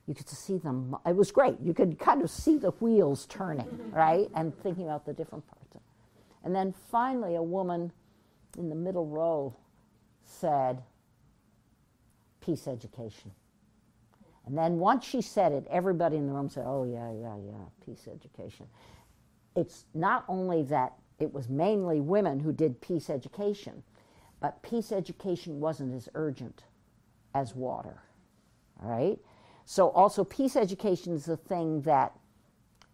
you 0.06 0.14
could 0.14 0.28
see 0.28 0.58
them, 0.58 0.96
it 1.06 1.16
was 1.16 1.32
great. 1.32 1.56
You 1.60 1.74
could 1.74 1.98
kind 1.98 2.22
of 2.22 2.30
see 2.30 2.58
the 2.58 2.70
wheels 2.70 3.26
turning, 3.26 3.90
right? 3.92 4.28
And 4.34 4.56
thinking 4.62 4.84
about 4.84 5.06
the 5.06 5.12
different 5.12 5.46
parts. 5.46 5.56
And 6.46 6.54
then 6.54 6.72
finally, 6.92 7.34
a 7.34 7.42
woman 7.42 7.90
in 8.56 8.68
the 8.68 8.76
middle 8.76 9.04
row 9.04 9.52
said, 10.24 10.80
peace 12.40 12.68
education. 12.68 13.32
And 14.46 14.56
then 14.56 14.78
once 14.78 15.04
she 15.04 15.20
said 15.20 15.52
it, 15.52 15.66
everybody 15.68 16.16
in 16.16 16.26
the 16.26 16.32
room 16.32 16.48
said, 16.48 16.64
oh, 16.66 16.84
yeah, 16.84 17.10
yeah, 17.12 17.36
yeah, 17.36 17.64
peace 17.84 18.08
education. 18.10 18.66
It's 19.56 19.84
not 19.92 20.24
only 20.28 20.62
that 20.64 20.94
it 21.18 21.32
was 21.32 21.48
mainly 21.48 22.00
women 22.00 22.38
who 22.38 22.52
did 22.52 22.80
peace 22.80 23.10
education, 23.10 23.82
but 24.40 24.62
peace 24.62 24.92
education 24.92 25.60
wasn't 25.60 25.94
as 25.94 26.08
urgent 26.14 26.64
as 27.34 27.54
water. 27.54 28.02
All 28.82 28.90
right? 28.90 29.18
So, 29.64 29.88
also, 29.90 30.22
peace 30.22 30.54
education 30.54 31.12
is 31.12 31.28
a 31.28 31.36
thing 31.36 31.80
that, 31.82 32.12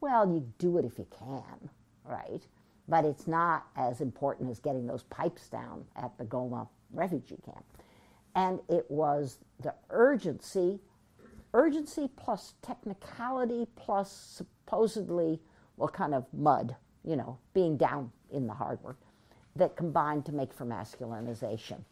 well, 0.00 0.26
you 0.26 0.50
do 0.58 0.78
it 0.78 0.86
if 0.86 0.98
you 0.98 1.06
can, 1.18 1.68
right? 2.04 2.46
But 2.88 3.04
it's 3.04 3.26
not 3.26 3.66
as 3.76 4.00
important 4.00 4.50
as 4.50 4.58
getting 4.58 4.86
those 4.86 5.02
pipes 5.04 5.48
down 5.48 5.84
at 5.96 6.16
the 6.16 6.24
Goma 6.24 6.66
refugee 6.92 7.38
camp. 7.44 7.64
And 8.34 8.60
it 8.68 8.90
was 8.90 9.38
the 9.60 9.74
urgency, 9.90 10.80
urgency 11.54 12.08
plus 12.16 12.54
technicality 12.62 13.66
plus 13.76 14.10
supposedly, 14.10 15.40
well, 15.76 15.88
kind 15.88 16.14
of 16.14 16.26
mud, 16.32 16.76
you 17.04 17.16
know, 17.16 17.38
being 17.54 17.76
down 17.76 18.10
in 18.30 18.46
the 18.46 18.54
hard 18.54 18.82
work, 18.82 18.98
that 19.56 19.76
combined 19.76 20.24
to 20.26 20.32
make 20.32 20.52
for 20.52 20.64
masculinization. 20.64 21.84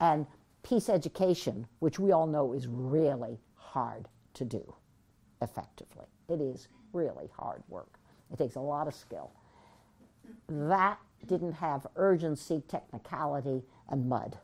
And 0.00 0.26
peace 0.62 0.88
education, 0.88 1.66
which 1.78 1.98
we 1.98 2.12
all 2.12 2.26
know 2.26 2.52
is 2.52 2.66
really 2.66 3.38
hard 3.54 4.08
to 4.34 4.44
do 4.44 4.74
effectively. 5.40 6.06
It 6.28 6.40
is 6.40 6.68
really 6.92 7.28
hard 7.36 7.62
work. 7.68 7.98
It 8.32 8.38
takes 8.38 8.56
a 8.56 8.60
lot 8.60 8.88
of 8.88 8.94
skill. 8.94 9.30
That 10.48 10.98
didn't 11.26 11.52
have 11.52 11.86
urgency, 11.96 12.62
technicality, 12.68 13.62
and 13.88 14.08
mud, 14.08 14.38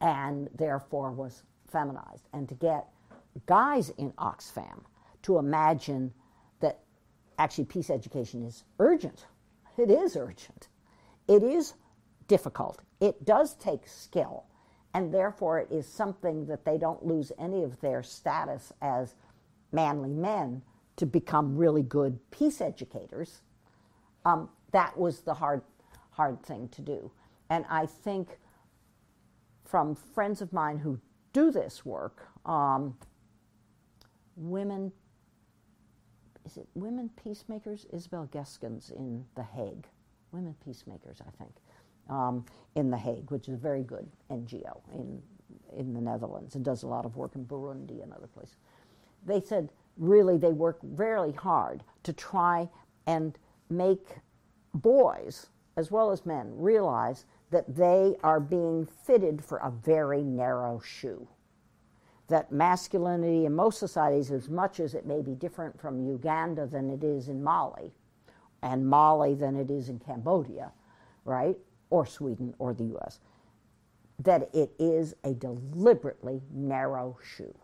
and 0.00 0.48
therefore 0.54 1.12
was 1.12 1.42
feminized. 1.70 2.28
And 2.32 2.48
to 2.48 2.54
get 2.54 2.86
guys 3.46 3.90
in 3.90 4.12
Oxfam 4.12 4.84
to 5.22 5.38
imagine 5.38 6.12
that 6.60 6.80
actually 7.38 7.64
peace 7.64 7.90
education 7.90 8.44
is 8.44 8.64
urgent 8.78 9.26
It 9.76 9.90
is 9.90 10.16
urgent. 10.16 10.68
It 11.28 11.42
is 11.42 11.74
difficult. 12.28 12.80
It 13.00 13.24
does 13.24 13.54
take 13.56 13.86
skill, 13.86 14.44
and 14.94 15.12
therefore 15.12 15.58
it 15.58 15.70
is 15.70 15.86
something 15.86 16.46
that 16.46 16.64
they 16.64 16.78
don't 16.78 17.04
lose 17.04 17.32
any 17.38 17.62
of 17.62 17.80
their 17.80 18.02
status 18.02 18.72
as 18.80 19.14
manly 19.72 20.10
men 20.10 20.62
to 20.96 21.06
become 21.06 21.56
really 21.56 21.82
good 21.82 22.18
peace 22.30 22.60
educators. 22.60 23.42
Um, 24.24 24.48
that 24.72 24.96
was 24.96 25.20
the 25.20 25.34
hard, 25.34 25.62
hard 26.10 26.42
thing 26.42 26.68
to 26.70 26.82
do. 26.82 27.10
And 27.50 27.66
I 27.68 27.86
think 27.86 28.38
from 29.64 29.94
friends 29.94 30.40
of 30.40 30.52
mine 30.52 30.78
who 30.78 30.98
do 31.36 31.50
this 31.50 31.84
work, 31.84 32.26
um, 32.46 32.96
women, 34.36 34.90
is 36.46 36.56
it 36.56 36.66
women 36.74 37.10
peacemakers? 37.22 37.84
Isabelle 37.92 38.26
Geuskens 38.32 38.90
in 38.90 39.22
The 39.34 39.42
Hague. 39.42 39.86
Women 40.32 40.56
peacemakers, 40.64 41.20
I 41.20 41.30
think, 41.36 41.52
um, 42.08 42.46
in 42.74 42.90
The 42.90 42.96
Hague, 42.96 43.30
which 43.30 43.48
is 43.48 43.54
a 43.54 43.58
very 43.58 43.82
good 43.82 44.08
NGO 44.30 44.80
in, 44.94 45.20
in 45.76 45.92
the 45.92 46.00
Netherlands 46.00 46.54
and 46.54 46.64
does 46.64 46.84
a 46.84 46.86
lot 46.86 47.04
of 47.04 47.16
work 47.16 47.34
in 47.34 47.44
Burundi 47.44 48.02
and 48.02 48.14
other 48.14 48.28
places. 48.28 48.56
They 49.26 49.42
said 49.42 49.68
really 49.98 50.38
they 50.38 50.54
work 50.54 50.78
very 50.82 51.32
hard 51.32 51.84
to 52.04 52.14
try 52.14 52.66
and 53.06 53.38
make 53.68 54.08
boys 54.72 55.48
as 55.76 55.90
well 55.90 56.10
as 56.10 56.24
men 56.24 56.50
realize 56.56 57.26
that 57.56 57.74
they 57.74 58.14
are 58.22 58.38
being 58.38 58.84
fitted 58.84 59.42
for 59.42 59.56
a 59.56 59.70
very 59.70 60.22
narrow 60.22 60.78
shoe. 60.78 61.26
That 62.28 62.52
masculinity 62.52 63.46
in 63.46 63.54
most 63.54 63.78
societies, 63.78 64.30
as 64.30 64.50
much 64.50 64.78
as 64.78 64.92
it 64.92 65.06
may 65.06 65.22
be 65.22 65.34
different 65.34 65.80
from 65.80 66.06
Uganda 66.06 66.66
than 66.66 66.90
it 66.90 67.02
is 67.02 67.28
in 67.28 67.42
Mali, 67.42 67.94
and 68.60 68.86
Mali 68.86 69.34
than 69.34 69.56
it 69.56 69.70
is 69.70 69.88
in 69.88 69.98
Cambodia, 69.98 70.70
right, 71.24 71.56
or 71.88 72.04
Sweden 72.04 72.52
or 72.58 72.74
the 72.74 72.94
US, 72.98 73.20
that 74.18 74.50
it 74.54 74.74
is 74.78 75.14
a 75.24 75.32
deliberately 75.32 76.42
narrow 76.52 77.16
shoe. 77.24 77.56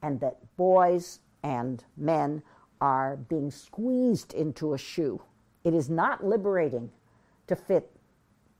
And 0.00 0.20
that 0.20 0.38
boys 0.56 1.18
and 1.42 1.82
men 1.96 2.40
are 2.80 3.16
being 3.16 3.50
squeezed 3.50 4.32
into 4.32 4.74
a 4.74 4.78
shoe. 4.78 5.20
It 5.64 5.74
is 5.74 5.90
not 5.90 6.24
liberating 6.24 6.92
to 7.48 7.56
fit 7.56 7.90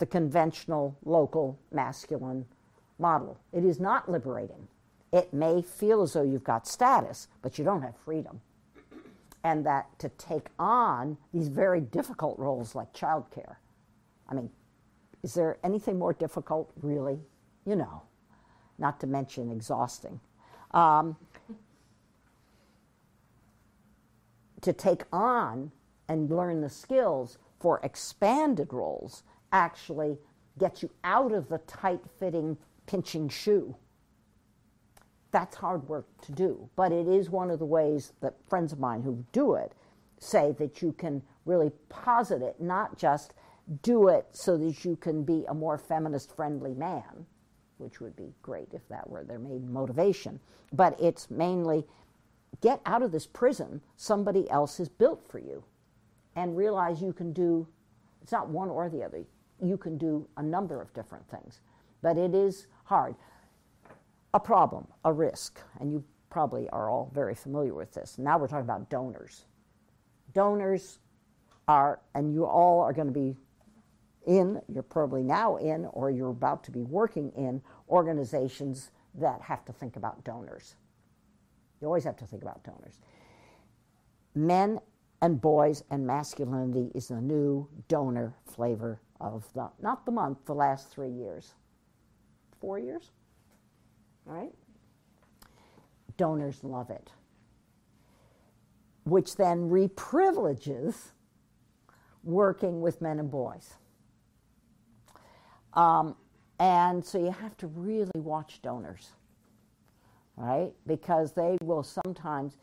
the 0.03 0.07
conventional 0.07 0.99
local 1.05 1.57
masculine 1.71 2.45
model. 2.99 3.39
It 3.53 3.65
is 3.65 3.79
not 3.79 4.11
liberating. 4.11 4.67
It 5.13 5.33
may 5.33 5.63
feel 5.63 6.03
as 6.03 6.15
though 6.15 6.25
you've 6.25 6.43
got 6.43 6.67
status, 6.67 7.29
but 7.41 7.57
you 7.57 7.65
don't 7.65 7.83
have 7.83 7.97
freedom. 8.05 8.41
And 9.45 9.65
that 9.65 9.97
to 10.01 10.09
take 10.09 10.49
on 10.59 11.19
these 11.33 11.47
very 11.47 11.81
difficult 11.81 12.37
roles 12.41 12.75
like 12.75 12.93
childcare. 12.93 13.55
I 14.29 14.35
mean, 14.35 14.51
is 15.23 15.35
there 15.35 15.59
anything 15.63 16.01
more 16.01 16.15
difficult, 16.15 16.73
really? 16.83 17.21
You 17.65 17.77
know, 17.77 18.03
not 18.79 18.99
to 19.03 19.07
mention 19.07 19.53
exhausting. 19.53 20.19
Um, 20.73 21.17
to 24.63 24.73
take 24.73 25.05
on 25.13 25.71
and 26.09 26.29
learn 26.29 26.61
the 26.61 26.71
skills 26.71 27.39
for 27.61 27.79
expanded 27.85 28.73
roles 28.73 29.23
actually 29.53 30.19
gets 30.59 30.83
you 30.83 30.91
out 31.05 31.33
of 31.33 31.49
the 31.49 31.59
tight 31.59 32.01
fitting, 32.19 32.57
pinching 32.87 33.29
shoe. 33.29 33.77
That's 35.31 35.57
hard 35.57 35.89
work 35.89 36.07
to 36.23 36.33
do, 36.33 36.69
but 36.77 36.93
it 36.93 37.07
is 37.07 37.31
one 37.31 37.51
of 37.51 37.59
the 37.59 37.65
ways 37.65 38.13
that 38.21 38.35
friends 38.49 38.73
of 38.73 38.81
mine 38.81 39.03
who 39.03 39.25
do 39.33 39.55
it 39.55 39.73
say 40.19 40.53
that 40.59 40.83
you 40.83 40.93
can 40.93 41.23
really 41.47 41.71
posit 41.89 42.43
it, 42.43 42.61
not 42.61 42.99
just 42.99 43.35
do 43.83 44.09
it 44.09 44.27
so 44.33 44.57
that 44.59 44.85
you 44.85 44.97
can 44.97 45.23
be 45.23 45.45
a 45.49 45.55
more 45.55 45.79
feminist 45.79 46.35
friendly 46.35 46.75
man, 46.75 47.27
which 47.79 48.01
would 48.01 48.15
be 48.15 48.35
great 48.43 48.69
if 48.73 48.87
that 48.89 49.09
were 49.09 49.25
their 49.25 49.39
main 49.39 49.73
motivation, 49.73 50.39
but 50.73 51.01
it's 51.01 51.31
mainly 51.31 51.85
get 52.61 52.81
out 52.85 53.03
of 53.03 53.11
this 53.11 53.27
prison 53.27 53.81
somebody 53.97 54.49
else 54.51 54.77
has 54.77 54.89
built 54.89 55.27
for 55.27 55.39
you 55.39 55.65
and 56.37 56.57
realize 56.57 57.03
you 57.03 57.13
can 57.13 57.33
do 57.33 57.67
it's 58.23 58.33
not 58.33 58.49
one 58.49 58.69
or 58.69 58.89
the 58.89 59.03
other 59.03 59.25
you 59.63 59.77
can 59.77 59.97
do 59.97 60.29
a 60.37 60.43
number 60.43 60.81
of 60.81 60.93
different 60.93 61.29
things. 61.29 61.61
But 62.03 62.19
it 62.19 62.35
is 62.35 62.67
hard. 62.85 63.15
A 64.35 64.41
problem, 64.41 64.87
a 65.05 65.13
risk, 65.13 65.61
and 65.79 65.93
you 65.93 66.05
probably 66.31 66.69
are 66.71 66.91
all 66.91 67.11
very 67.15 67.35
familiar 67.35 67.75
with 67.75 67.93
this. 67.93 68.19
Now 68.19 68.39
we're 68.39 68.49
talking 68.49 68.65
about 68.65 68.91
donors. 68.91 69.45
Donors 70.33 70.99
are, 71.69 72.01
and 72.15 72.33
you 72.33 72.45
all 72.45 72.81
are 72.81 72.93
going 72.93 73.07
to 73.07 73.13
be 73.13 73.37
in, 74.27 74.61
you're 74.73 74.83
probably 74.83 75.23
now 75.23 75.57
in, 75.57 75.87
or 75.93 76.11
you're 76.11 76.31
about 76.31 76.65
to 76.65 76.71
be 76.71 76.83
working 76.83 77.31
in 77.37 77.61
organizations 77.89 78.91
that 79.15 79.41
have 79.43 79.65
to 79.67 79.73
think 79.73 79.97
about 79.97 80.25
donors. 80.25 80.77
You 81.81 81.87
always 81.87 82.05
have 82.05 82.17
to 82.17 82.27
think 82.27 82.43
about 82.43 82.65
donors. 82.65 82.99
Men 84.35 84.81
and 85.21 85.41
boys 85.41 85.85
and 85.91 86.07
masculinity 86.07 86.91
is 86.95 87.09
the 87.09 87.21
new 87.21 87.69
donor 87.89 88.35
flavor 88.45 89.01
of 89.23 89.47
the, 89.55 89.71
not 89.81 90.05
the 90.05 90.13
month, 90.13 90.45
the 90.45 90.55
last 90.55 90.91
three 90.91 91.11
years. 91.11 91.55
Four 92.61 92.79
years? 92.79 93.11
All 94.29 94.35
right? 94.35 94.53
Donors 96.17 96.63
love 96.63 96.91
it. 96.91 97.11
Which 99.05 99.37
then 99.37 99.71
reprivileges 99.71 101.13
working 102.23 102.81
with 102.81 103.01
men 103.01 103.19
and 103.19 103.31
boys. 103.31 103.75
Um, 105.75 106.17
and 106.59 107.05
so 107.05 107.19
you 107.19 107.31
have 107.31 107.57
to 107.59 107.67
really 107.67 108.11
watch 108.15 108.61
donors, 108.63 109.11
right? 110.37 110.73
Because 110.87 111.33
they 111.33 111.57
will 111.63 111.83
sometimes, 111.83 112.59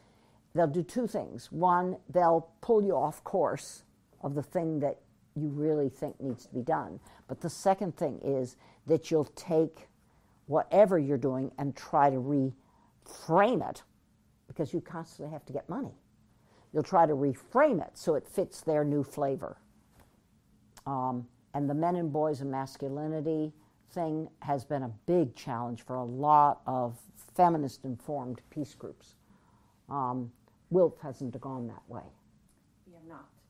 they'll 0.53 0.67
do 0.67 0.83
two 0.83 1.07
things. 1.07 1.51
One, 1.51 1.97
they'll 2.09 2.49
pull 2.61 2.81
you 2.83 2.95
off 2.95 3.23
course 3.23 3.83
of 4.21 4.35
the 4.35 4.43
thing 4.43 4.79
that 4.81 4.99
you 5.39 5.49
really 5.49 5.89
think 5.89 6.19
needs 6.19 6.45
to 6.45 6.53
be 6.53 6.61
done. 6.61 6.99
But 7.27 7.41
the 7.41 7.49
second 7.49 7.95
thing 7.95 8.19
is 8.23 8.57
that 8.87 9.09
you'll 9.09 9.25
take 9.35 9.87
whatever 10.47 10.97
you're 10.97 11.17
doing 11.17 11.51
and 11.57 11.75
try 11.75 12.09
to 12.09 12.17
reframe 12.17 13.67
it 13.67 13.83
because 14.47 14.73
you 14.73 14.81
constantly 14.81 15.31
have 15.31 15.45
to 15.45 15.53
get 15.53 15.69
money. 15.69 15.93
You'll 16.73 16.83
try 16.83 17.05
to 17.05 17.13
reframe 17.13 17.81
it 17.85 17.97
so 17.97 18.15
it 18.15 18.27
fits 18.27 18.61
their 18.61 18.83
new 18.83 19.03
flavor. 19.03 19.57
Um, 20.85 21.27
and 21.53 21.69
the 21.69 21.73
men 21.73 21.95
and 21.95 22.11
boys 22.11 22.41
and 22.41 22.51
masculinity 22.51 23.53
thing 23.91 24.29
has 24.41 24.65
been 24.65 24.83
a 24.83 24.91
big 25.05 25.35
challenge 25.35 25.83
for 25.83 25.95
a 25.95 26.03
lot 26.03 26.61
of 26.65 26.97
feminist 27.35 27.85
informed 27.85 28.41
peace 28.49 28.75
groups. 28.75 29.15
Um, 29.89 30.31
WILPF 30.71 30.99
hasn't 31.01 31.39
gone 31.41 31.67
that 31.67 31.81
way. 31.87 32.03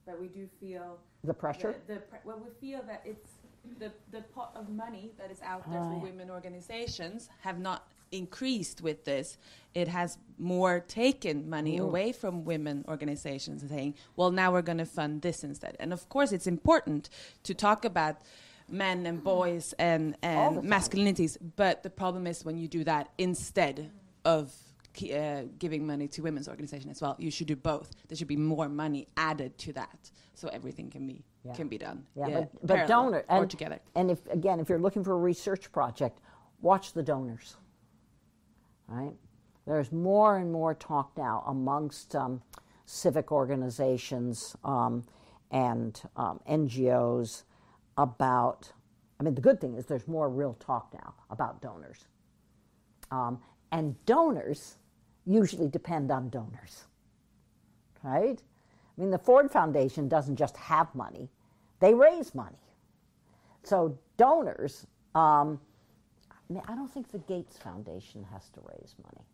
But 0.10 0.20
we 0.20 0.28
do 0.28 0.48
feel 0.60 0.98
the 1.24 1.36
pressure? 1.36 1.76
The, 1.86 1.96
the, 1.96 2.02
well, 2.24 2.42
we 2.44 2.50
feel 2.68 2.82
that 2.88 3.04
it's 3.06 3.30
the, 3.78 3.92
the 4.12 4.22
pot 4.22 4.52
of 4.56 4.68
money 4.68 5.12
that 5.20 5.30
is 5.30 5.40
out 5.44 5.70
there 5.70 5.80
oh, 5.80 5.90
for 5.90 5.98
ah. 5.98 6.04
women 6.04 6.32
organizations 6.32 7.30
have 7.42 7.60
not 7.60 7.88
increased 8.12 8.82
with 8.82 9.06
this. 9.06 9.38
It 9.76 9.88
has 9.88 10.18
more 10.40 10.80
taken 10.80 11.48
money 11.48 11.78
Ooh. 11.78 11.84
away 11.84 12.12
from 12.12 12.44
women 12.44 12.86
organizations 12.88 13.62
and 13.62 13.70
saying, 13.70 13.94
well, 14.16 14.32
now 14.32 14.52
we're 14.52 14.64
going 14.64 14.80
to 14.80 14.86
fund 14.86 15.22
this 15.22 15.44
instead. 15.44 15.78
And 15.80 15.94
of 15.94 16.10
course, 16.10 16.32
it's 16.32 16.48
important 16.48 17.12
to 17.44 17.54
talk 17.54 17.86
about 17.86 18.18
men 18.68 19.06
and 19.06 19.24
boys 19.24 19.76
and, 19.78 20.16
and 20.24 20.64
masculinities, 20.64 21.38
but 21.56 21.84
the 21.84 21.90
problem 21.92 22.26
is 22.26 22.44
when 22.44 22.58
you 22.58 22.68
do 22.68 22.84
that 22.84 23.10
instead 23.20 23.92
of 24.26 24.56
uh, 25.04 25.44
giving 25.58 25.86
money 25.86 26.08
to 26.08 26.22
women's 26.22 26.48
organizations 26.48 26.98
as 26.98 27.02
well. 27.02 27.16
You 27.20 27.32
should 27.32 27.48
do 27.48 27.56
both. 27.56 27.92
There 28.08 28.18
should 28.18 28.28
be 28.28 28.36
more 28.36 28.70
money 28.70 29.08
added 29.18 29.58
to 29.60 29.74
that, 29.74 30.12
so 30.34 30.48
everything 30.50 30.90
can 30.90 31.08
be 31.08 31.24
yeah. 31.44 31.54
can 31.54 31.68
be 31.68 31.78
done. 31.78 32.06
Yeah, 32.16 32.28
yeah 32.28 32.40
but, 32.40 32.68
but 32.68 32.88
donor 32.88 33.26
and, 33.30 33.44
or 33.44 33.48
together. 33.48 33.80
And 33.96 34.12
if 34.12 34.26
again, 34.28 34.60
if 34.60 34.70
you're 34.70 34.80
looking 34.80 35.04
for 35.04 35.14
a 35.14 35.18
research 35.18 35.72
project, 35.72 36.20
watch 36.62 36.94
the 36.94 37.04
donors. 37.04 37.56
Right, 38.88 39.14
there's 39.66 39.92
more 39.92 40.38
and 40.38 40.52
more 40.52 40.74
talk 40.74 41.12
now 41.18 41.44
amongst 41.48 42.16
um, 42.16 42.42
civic 42.86 43.32
organizations 43.32 44.56
um, 44.64 45.04
and 45.52 46.02
um, 46.16 46.40
NGOs 46.50 47.44
about. 47.98 48.72
I 49.20 49.24
mean, 49.24 49.36
the 49.36 49.42
good 49.42 49.60
thing 49.60 49.76
is 49.76 49.86
there's 49.86 50.08
more 50.08 50.30
real 50.30 50.54
talk 50.62 50.94
now 50.94 51.14
about 51.30 51.62
donors. 51.62 52.08
Um, 53.12 53.40
and 53.72 54.04
donors 54.06 54.78
usually 55.30 55.68
depend 55.68 56.12
on 56.12 56.30
donors, 56.30 56.86
right? 58.04 58.42
I 58.42 59.02
mean, 59.02 59.12
the 59.12 59.20
Ford 59.20 59.52
Foundation 59.52 60.10
doesn't 60.10 60.36
just 60.36 60.58
have 60.58 60.94
money, 60.96 61.30
they 61.80 61.94
raise 61.94 62.34
money. 62.34 62.58
So 63.64 63.98
donors, 64.18 64.88
um, 65.14 65.60
I, 66.32 66.54
mean, 66.54 66.64
I 66.68 66.74
don't 66.74 66.92
think 66.92 67.12
the 67.12 67.20
Gates 67.20 67.58
Foundation 67.58 68.26
has 68.34 68.50
to 68.50 68.62
raise 68.66 68.96
money. 69.04 69.26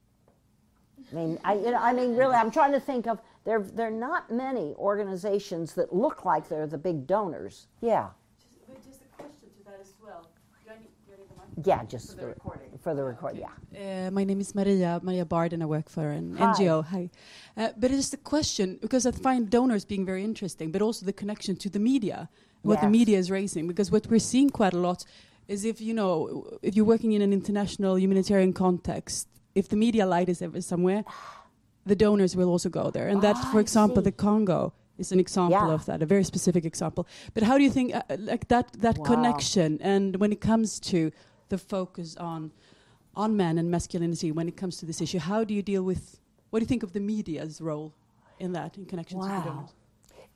I 1.12 1.16
mean, 1.16 1.40
I, 1.44 1.54
you 1.56 1.72
know, 1.72 1.78
I 1.78 1.94
mean, 1.94 2.16
really, 2.16 2.36
I'm 2.36 2.52
trying 2.52 2.72
to 2.72 2.80
think 2.80 3.08
of 3.08 3.20
there. 3.44 3.60
There 3.60 3.88
are 3.88 3.92
not 3.92 4.32
many 4.32 4.74
organizations 4.78 5.74
that 5.74 5.94
look 5.94 6.26
like 6.26 6.48
they're 6.48 6.68
the 6.68 6.78
big 6.78 7.06
donors. 7.06 7.68
Yeah, 7.82 8.10
Just, 8.40 8.86
just 8.86 9.02
a 9.02 9.22
question 9.22 9.50
to 9.58 9.64
that 9.66 9.80
as 9.82 9.94
well. 10.02 10.30
Do 10.66 10.72
I 10.72 10.78
need, 10.80 10.90
do 11.06 11.14
I 11.14 11.18
need 11.18 11.30
the 11.30 11.36
mic? 11.36 11.45
Yeah, 11.64 11.84
just 11.86 12.12
For 12.12 12.22
the 12.22 12.28
recording. 12.28 12.70
For 12.82 12.94
the 12.94 13.04
record, 13.04 13.38
yeah. 13.38 14.08
Uh, 14.08 14.12
my 14.12 14.24
name 14.24 14.42
is 14.42 14.54
Maria, 14.56 15.00
Maria 15.04 15.26
Bard, 15.26 15.54
and 15.54 15.64
I 15.64 15.66
work 15.66 15.90
for 15.90 16.10
an 16.10 16.36
Hi. 16.38 16.48
NGO. 16.48 16.84
Hi. 16.86 17.10
Uh, 17.56 17.70
but 17.78 17.92
it's 17.92 18.14
a 18.14 18.18
question, 18.18 18.78
because 18.82 19.06
I 19.06 19.12
find 19.12 19.50
donors 19.50 19.86
being 19.86 20.06
very 20.06 20.24
interesting, 20.24 20.72
but 20.72 20.82
also 20.82 21.06
the 21.06 21.14
connection 21.14 21.56
to 21.58 21.70
the 21.70 21.80
media, 21.80 22.30
what 22.64 22.82
the 22.82 22.90
media 22.90 23.18
is 23.18 23.30
raising. 23.32 23.68
Because 23.68 23.92
what 23.92 24.08
we're 24.08 24.20
seeing 24.20 24.50
quite 24.50 24.74
a 24.74 24.80
lot 24.80 25.06
is 25.48 25.64
if, 25.66 25.80
you 25.80 25.94
know, 25.94 26.58
if 26.62 26.76
you're 26.76 26.86
working 26.86 27.14
in 27.14 27.22
an 27.22 27.32
international 27.32 27.98
humanitarian 27.98 28.52
context, 28.54 29.28
if 29.54 29.70
the 29.70 29.76
media 29.76 30.06
light 30.06 30.28
is 30.30 30.42
ever 30.42 30.60
somewhere, 30.62 31.04
the 31.86 31.96
donors 31.96 32.36
will 32.36 32.50
also 32.50 32.68
go 32.70 32.90
there. 32.92 33.08
And 33.08 33.22
that, 33.22 33.36
Ah, 33.38 33.50
for 33.52 33.60
I 33.60 33.62
example, 33.62 33.98
see. 33.98 34.06
the 34.06 34.12
Congo 34.12 34.74
is 34.98 35.12
an 35.12 35.20
example 35.20 35.68
Yeah. 35.68 35.74
of 35.74 35.86
that, 35.86 36.02
a 36.02 36.06
very 36.06 36.24
specific 36.24 36.66
example. 36.66 37.06
But 37.34 37.44
how 37.44 37.58
do 37.58 37.64
you 37.64 37.70
think, 37.70 37.94
uh, 37.96 38.02
like 38.18 38.48
that, 38.48 38.74
that 38.80 38.98
Wow. 38.98 39.06
connection, 39.06 39.80
and 39.82 40.16
when 40.16 40.32
it 40.32 40.42
comes 40.42 40.80
to 40.92 41.12
the 41.50 41.58
focus 41.58 42.16
on 42.18 42.52
on 43.16 43.38
men 43.38 43.58
and 43.58 43.72
masculinity 43.72 44.32
when 44.32 44.48
it 44.48 44.58
comes 44.58 44.78
to 44.78 44.86
this 44.86 45.02
issue. 45.02 45.20
How 45.20 45.44
do 45.44 45.54
you 45.54 45.62
deal 45.62 45.84
with? 45.84 46.20
What 46.50 46.60
do 46.60 46.64
you 46.64 46.68
think 46.68 46.84
of 46.84 46.94
the 46.94 47.00
media's 47.00 47.62
role 47.62 47.94
in 48.40 48.52
that, 48.54 48.78
in 48.78 48.86
connection 48.86 49.20
to 49.20 49.26
the 49.26 49.32
Wow. 49.32 49.70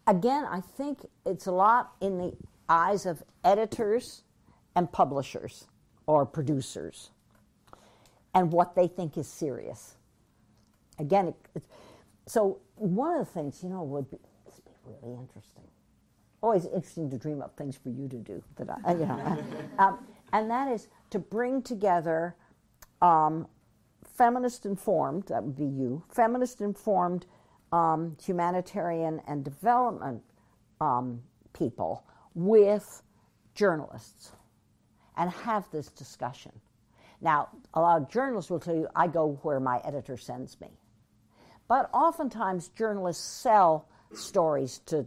Again, 0.08 0.46
I 0.46 0.62
think 0.62 1.06
it's 1.26 1.46
a 1.46 1.52
lot 1.52 1.92
in 2.02 2.18
the 2.18 2.34
eyes 2.68 3.06
of 3.06 3.24
editors 3.44 4.24
and 4.76 4.92
publishers 4.92 5.68
or 6.08 6.26
producers 6.26 7.12
and 8.34 8.52
what 8.52 8.76
they 8.76 8.88
think 8.88 9.18
is 9.18 9.28
serious. 9.28 9.96
Again, 10.98 11.28
it, 11.28 11.36
it, 11.56 11.64
so 12.26 12.60
one 12.76 13.20
of 13.20 13.28
the 13.28 13.32
things, 13.32 13.62
you 13.64 13.70
know, 13.70 13.84
would 13.84 14.10
be, 14.10 14.18
this 14.46 14.56
would 14.56 14.66
be 14.66 15.08
really 15.08 15.20
interesting. 15.20 15.64
Always 16.42 16.66
interesting 16.66 17.10
to 17.10 17.18
dream 17.18 17.42
up 17.42 17.58
things 17.58 17.76
for 17.76 17.90
you 17.90 18.08
to 18.08 18.18
do 18.18 18.44
that 18.58 18.80
I, 18.86 18.94
you 18.94 19.06
know, 19.06 19.44
um, 19.80 20.00
and 20.34 20.50
that 20.50 20.68
is 20.68 20.88
to 21.10 21.20
bring 21.20 21.62
together 21.62 22.36
um, 23.02 23.48
feminist 24.04 24.66
informed, 24.66 25.24
that 25.28 25.44
would 25.44 25.56
be 25.56 25.66
you, 25.66 26.04
feminist 26.10 26.62
informed 26.62 27.26
um, 27.72 28.18
humanitarian 28.24 29.22
and 29.28 29.44
development 29.44 30.22
um, 30.82 31.22
people 31.54 32.04
with 32.36 33.02
journalists 33.56 34.32
and 35.18 35.32
have 35.32 35.70
this 35.72 35.88
discussion. 35.90 36.52
Now, 37.22 37.50
a 37.74 37.82
lot 37.82 38.02
of 38.02 38.10
journalists 38.10 38.50
will 38.50 38.60
tell 38.60 38.76
you, 38.76 38.88
I 38.96 39.08
go 39.08 39.40
where 39.42 39.60
my 39.60 39.82
editor 39.84 40.18
sends 40.18 40.60
me. 40.62 40.70
But 41.68 41.90
oftentimes, 41.94 42.70
journalists 42.70 43.24
sell 43.24 43.88
stories 44.14 44.80
to 44.88 45.06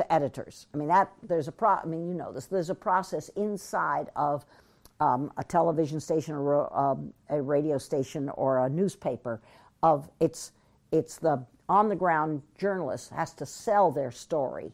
to 0.00 0.12
editors. 0.12 0.66
I 0.72 0.78
mean 0.78 0.88
that 0.88 1.12
there's 1.22 1.46
a 1.46 1.52
pro. 1.52 1.74
I 1.74 1.84
mean 1.84 2.08
you 2.08 2.14
know 2.14 2.32
this. 2.32 2.46
There's 2.46 2.70
a 2.70 2.74
process 2.74 3.28
inside 3.36 4.08
of 4.16 4.46
um, 4.98 5.30
a 5.36 5.44
television 5.44 6.00
station 6.00 6.34
or 6.34 6.74
um, 6.76 7.12
a 7.28 7.40
radio 7.40 7.76
station 7.76 8.30
or 8.30 8.64
a 8.64 8.68
newspaper. 8.68 9.40
Of 9.82 10.10
it's 10.18 10.52
it's 10.90 11.18
the 11.18 11.44
on 11.68 11.88
the 11.88 11.96
ground 11.96 12.42
journalist 12.58 13.10
has 13.10 13.34
to 13.34 13.46
sell 13.46 13.90
their 13.90 14.10
story 14.10 14.72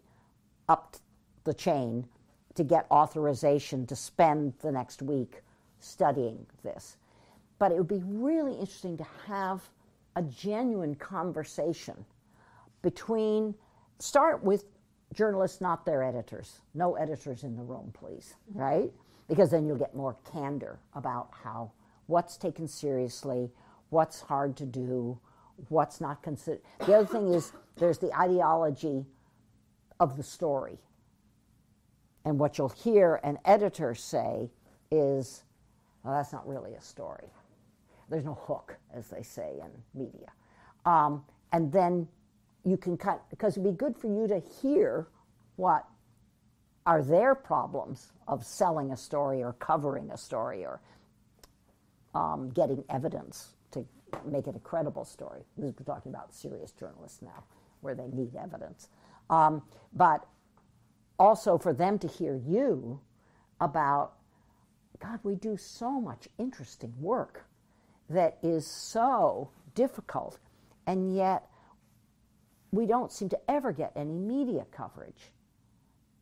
up 0.68 0.96
the 1.44 1.54
chain 1.54 2.06
to 2.54 2.64
get 2.64 2.86
authorization 2.90 3.86
to 3.86 3.96
spend 3.96 4.54
the 4.62 4.72
next 4.72 5.02
week 5.02 5.42
studying 5.80 6.46
this. 6.62 6.96
But 7.58 7.72
it 7.72 7.78
would 7.78 7.88
be 7.88 8.02
really 8.04 8.52
interesting 8.52 8.96
to 8.98 9.06
have 9.26 9.68
a 10.14 10.22
genuine 10.22 10.94
conversation 10.94 12.04
between 12.82 13.54
start 13.98 14.42
with 14.42 14.64
journalists 15.16 15.60
not 15.62 15.86
their 15.86 16.04
editors. 16.04 16.60
No 16.74 16.96
editors 16.96 17.44
in 17.44 17.56
the 17.56 17.64
room 17.64 17.92
please 17.94 18.36
right? 18.54 18.92
Because 19.28 19.50
then 19.50 19.66
you'll 19.66 19.78
get 19.78 19.96
more 19.96 20.16
candor 20.32 20.80
about 20.94 21.30
how 21.44 21.72
what's 22.06 22.38
taken 22.38 22.68
seriously 22.68 23.50
what's 23.90 24.20
hard 24.22 24.56
to 24.58 24.66
do 24.66 25.18
what's 25.70 26.00
not 26.00 26.22
considered 26.22 26.62
the 26.86 26.94
other 26.94 27.06
thing 27.06 27.28
is 27.34 27.52
there's 27.78 27.98
the 27.98 28.14
ideology 28.18 29.06
of 30.00 30.16
the 30.16 30.22
story. 30.24 30.78
And 32.24 32.38
what 32.38 32.58
you'll 32.58 32.70
hear 32.70 33.20
an 33.24 33.38
editor 33.44 33.94
say 33.94 34.50
is 34.90 35.44
well 36.04 36.14
that's 36.14 36.32
not 36.32 36.46
really 36.48 36.74
a 36.74 36.82
story. 36.82 37.28
There's 38.10 38.24
no 38.24 38.34
hook, 38.34 38.76
as 38.94 39.08
they 39.08 39.22
say 39.22 39.54
in 39.60 39.70
media. 40.00 40.32
Um, 40.84 41.24
and 41.52 41.72
then 41.72 42.08
you 42.66 42.76
can 42.76 42.96
cut, 42.96 43.22
because 43.30 43.56
it'd 43.56 43.64
be 43.64 43.70
good 43.70 43.96
for 43.96 44.08
you 44.08 44.26
to 44.26 44.42
hear 44.60 45.06
what 45.54 45.86
are 46.84 47.02
their 47.02 47.34
problems 47.34 48.12
of 48.26 48.44
selling 48.44 48.90
a 48.90 48.96
story 48.96 49.42
or 49.42 49.52
covering 49.54 50.10
a 50.10 50.16
story 50.16 50.64
or 50.64 50.80
um, 52.14 52.50
getting 52.50 52.84
evidence 52.90 53.50
to 53.70 53.86
make 54.24 54.46
it 54.46 54.56
a 54.56 54.58
credible 54.58 55.04
story. 55.04 55.42
We're 55.56 55.72
talking 55.72 56.12
about 56.12 56.34
serious 56.34 56.72
journalists 56.72 57.22
now, 57.22 57.44
where 57.82 57.94
they 57.94 58.08
need 58.08 58.34
evidence. 58.34 58.88
Um, 59.30 59.62
but 59.92 60.26
also 61.18 61.58
for 61.58 61.72
them 61.72 61.98
to 62.00 62.08
hear 62.08 62.36
you 62.36 63.00
about, 63.60 64.14
God, 65.00 65.20
we 65.22 65.36
do 65.36 65.56
so 65.56 66.00
much 66.00 66.28
interesting 66.38 66.92
work 67.00 67.44
that 68.10 68.38
is 68.42 68.66
so 68.66 69.50
difficult, 69.74 70.38
and 70.86 71.14
yet 71.14 71.48
we 72.72 72.86
don't 72.86 73.12
seem 73.12 73.28
to 73.30 73.50
ever 73.50 73.72
get 73.72 73.92
any 73.96 74.18
media 74.18 74.66
coverage. 74.70 75.32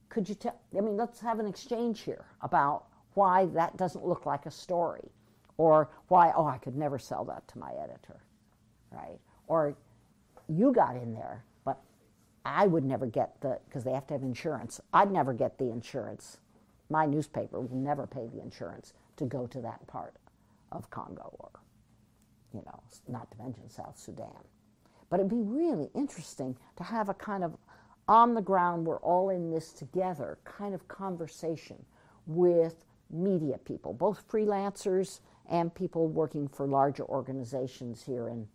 Could 0.08 0.28
you 0.28 0.34
tell? 0.34 0.60
I 0.76 0.80
mean, 0.80 0.96
let's 0.96 1.20
have 1.20 1.38
an 1.40 1.46
exchange 1.46 2.00
here 2.00 2.26
about 2.42 2.84
why 3.14 3.46
that 3.46 3.76
doesn't 3.76 4.04
look 4.04 4.26
like 4.26 4.46
a 4.46 4.50
story, 4.50 5.10
or 5.56 5.90
why, 6.08 6.32
oh, 6.36 6.46
I 6.46 6.58
could 6.58 6.76
never 6.76 6.98
sell 6.98 7.24
that 7.26 7.46
to 7.48 7.58
my 7.58 7.72
editor, 7.82 8.22
right? 8.90 9.18
Or 9.46 9.76
you 10.48 10.72
got 10.72 10.96
in 10.96 11.14
there, 11.14 11.44
but 11.64 11.80
I 12.44 12.66
would 12.66 12.84
never 12.84 13.06
get 13.06 13.40
the, 13.40 13.58
because 13.66 13.84
they 13.84 13.92
have 13.92 14.06
to 14.08 14.14
have 14.14 14.22
insurance. 14.22 14.80
I'd 14.92 15.12
never 15.12 15.32
get 15.32 15.58
the 15.58 15.70
insurance. 15.70 16.38
My 16.90 17.06
newspaper 17.06 17.60
will 17.60 17.76
never 17.76 18.06
pay 18.06 18.28
the 18.32 18.42
insurance 18.42 18.92
to 19.16 19.24
go 19.24 19.46
to 19.46 19.60
that 19.62 19.86
part 19.86 20.14
of 20.72 20.90
Congo 20.90 21.34
or 21.38 21.50
you 22.54 22.62
know, 22.64 22.82
not 23.08 23.30
to 23.32 23.38
mention 23.38 23.68
South 23.68 23.98
Sudan. 23.98 24.28
But 25.10 25.20
it'd 25.20 25.30
be 25.30 25.42
really 25.42 25.90
interesting 25.94 26.56
to 26.76 26.84
have 26.84 27.08
a 27.08 27.14
kind 27.14 27.44
of 27.44 27.56
on 28.06 28.34
the 28.34 28.42
ground, 28.42 28.86
we're 28.86 28.98
all 28.98 29.30
in 29.30 29.50
this 29.50 29.72
together 29.72 30.38
kind 30.44 30.74
of 30.74 30.86
conversation 30.88 31.82
with 32.26 32.84
media 33.10 33.58
people, 33.58 33.92
both 33.92 34.28
freelancers 34.28 35.20
and 35.48 35.74
people 35.74 36.08
working 36.08 36.48
for 36.48 36.66
larger 36.66 37.04
organizations 37.04 38.02
here 38.02 38.28
in, 38.28 38.46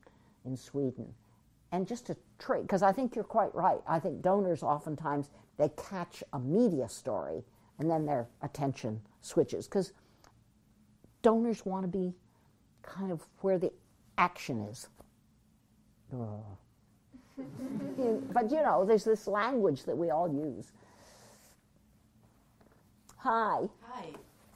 in 0.46 0.56
Sweden. 0.56 1.14
And 1.72 1.88
just 1.88 2.08
to 2.08 2.18
trade, 2.40 2.64
because 2.64 2.82
I 2.82 2.92
think 2.92 3.16
you're 3.16 3.24
quite 3.24 3.54
right. 3.54 3.80
I 3.88 4.00
think 4.00 4.22
donors 4.22 4.64
oftentimes 4.64 5.30
they 5.58 5.70
catch 5.70 6.24
a 6.34 6.40
media 6.40 6.90
story 6.90 7.44
and 7.78 7.90
then 7.90 8.06
their 8.06 8.28
attention 8.42 9.02
switches 9.22 9.68
because 9.68 9.94
donors 11.22 11.66
want 11.66 11.84
to 11.84 11.88
be 11.88 12.14
kind 12.82 13.12
of 13.12 13.26
where 13.42 13.58
the 13.58 13.72
action 14.18 14.62
is. 14.62 14.88
Ugh. 16.14 17.46
but 18.34 18.52
you 18.52 18.58
know, 18.58 18.86
there's 18.86 19.04
this 19.04 19.28
language 19.28 19.84
that 19.84 19.98
we 19.98 20.10
all 20.10 20.32
use. 20.32 20.72
Hi. 23.18 23.68
Hi. 23.92 24.06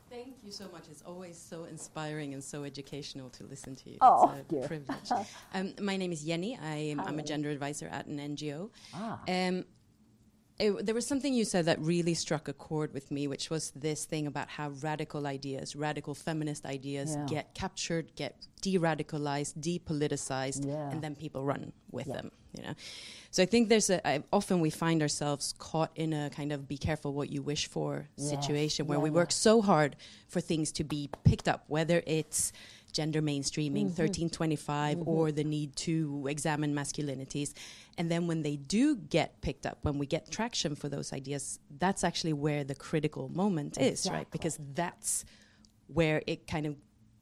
Thank 0.09 0.35
you 0.43 0.51
so 0.51 0.65
much. 0.71 0.83
It's 0.91 1.01
always 1.01 1.37
so 1.37 1.63
inspiring 1.63 2.33
and 2.33 2.43
so 2.43 2.63
educational 2.63 3.29
to 3.31 3.43
listen 3.45 3.75
to 3.77 3.89
you. 3.89 3.97
Oh, 3.99 4.31
it's 4.31 4.47
a 4.47 4.55
dear. 4.55 4.67
privilege. 4.67 5.09
um, 5.53 5.73
my 5.81 5.97
name 5.97 6.11
is 6.11 6.23
Jenny. 6.23 6.57
I 6.61 6.75
am, 6.75 6.99
I'm 6.99 7.17
a 7.17 7.23
gender 7.23 7.49
advisor 7.49 7.87
at 7.87 8.05
an 8.05 8.19
NGO. 8.19 8.69
Ah. 8.93 9.19
Um, 9.27 9.65
it, 10.65 10.85
there 10.85 10.95
was 10.95 11.05
something 11.11 11.33
you 11.33 11.45
said 11.45 11.65
that 11.65 11.77
really 11.93 12.13
struck 12.13 12.47
a 12.47 12.53
chord 12.53 12.93
with 12.93 13.07
me, 13.15 13.27
which 13.33 13.49
was 13.49 13.71
this 13.87 14.05
thing 14.11 14.27
about 14.27 14.47
how 14.57 14.67
radical 14.89 15.27
ideas, 15.37 15.75
radical 15.75 16.13
feminist 16.27 16.63
ideas, 16.65 17.09
Yeah. 17.15 17.25
get 17.35 17.45
captured, 17.53 18.05
get 18.15 18.33
de-radicalized, 18.61 19.53
depoliticized, 19.69 20.65
Yeah. 20.65 20.89
and 20.91 21.01
then 21.03 21.15
people 21.15 21.43
run 21.43 21.73
with 21.91 22.07
Yeah. 22.07 22.13
them. 22.17 22.31
You 22.55 22.63
know, 22.65 22.75
so 23.31 23.41
I 23.41 23.47
think 23.47 23.69
there's 23.69 23.89
a. 23.89 23.97
I, 24.07 24.23
often 24.31 24.55
we 24.61 24.69
find 24.69 25.01
ourselves 25.01 25.55
caught 25.57 25.91
in 25.95 26.13
a 26.13 26.29
kind 26.29 26.51
of 26.51 26.67
"be 26.67 26.77
careful 26.77 27.11
what 27.19 27.29
you 27.31 27.41
wish 27.41 27.65
for" 27.67 27.91
Yes. 28.15 28.29
situation 28.29 28.85
where 28.85 28.99
we 28.99 29.09
work 29.09 29.31
so 29.31 29.53
hard 29.71 29.95
for 30.27 30.39
things 30.39 30.71
to 30.73 30.83
be 30.83 31.09
picked 31.23 31.47
up, 31.47 31.63
whether 31.67 32.03
it's 32.05 32.53
gender 32.93 33.21
mainstreaming, 33.21 33.87
Mm-hmm. 33.89 34.01
1325, 34.03 34.99
or 35.05 35.31
the 35.31 35.43
need 35.43 35.75
to 35.75 36.25
examine 36.29 36.73
masculinities. 36.73 37.53
And 37.97 38.09
then 38.09 38.27
when 38.27 38.41
they 38.43 38.55
do 38.55 38.95
get 38.95 39.41
picked 39.41 39.65
up, 39.65 39.79
when 39.81 39.97
we 39.99 40.05
get 40.05 40.31
traction 40.31 40.75
for 40.75 40.89
those 40.89 41.11
ideas, 41.13 41.59
that's 41.79 42.03
actually 42.03 42.33
where 42.33 42.63
the 42.63 42.75
critical 42.75 43.29
moment 43.29 43.77
is, 43.79 44.07
right? 44.09 44.29
Because 44.31 44.57
that's 44.73 45.25
where 45.87 46.21
it 46.27 46.47
kind 46.47 46.65
of 46.65 46.75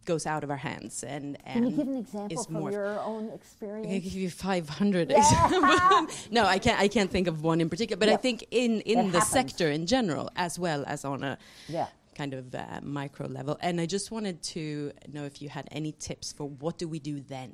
goes 0.05 0.25
out 0.25 0.43
of 0.43 0.49
our 0.49 0.57
hands 0.57 1.03
and, 1.03 1.37
and 1.45 1.63
Can 1.63 1.69
you 1.69 1.77
give 1.77 1.87
an 1.87 1.97
example 1.97 2.43
from 2.43 2.53
more 2.55 2.71
your 2.71 2.99
own 3.01 3.29
experience? 3.29 3.87
I 3.87 3.91
can 3.91 3.99
give 3.99 4.13
you 4.13 4.29
500 4.31 5.11
examples. 5.11 6.27
no, 6.31 6.45
I 6.45 6.57
can't. 6.57 6.79
I 6.79 6.87
can't 6.87 7.11
think 7.11 7.27
of 7.27 7.43
one 7.43 7.61
in 7.61 7.69
particular. 7.69 7.99
But 7.99 8.09
I 8.09 8.15
think 8.17 8.43
in 8.49 8.81
in 8.81 9.11
the 9.11 9.19
happens. 9.19 9.27
sector 9.27 9.69
in 9.69 9.85
general, 9.85 10.31
as 10.35 10.57
well 10.57 10.83
as 10.87 11.05
on 11.05 11.23
a 11.23 11.37
Yeah. 11.67 11.87
Kind 12.21 12.33
of 12.35 12.53
uh, 12.53 12.79
micro 12.83 13.25
level. 13.27 13.57
And 13.61 13.81
I 13.81 13.87
just 13.87 14.11
wanted 14.11 14.37
to 14.55 14.91
know 15.11 15.23
if 15.25 15.41
you 15.41 15.49
had 15.49 15.67
any 15.71 15.91
tips 15.93 16.31
for 16.31 16.45
what 16.47 16.77
do 16.77 16.87
we 16.87 16.99
do 16.99 17.19
then 17.35 17.51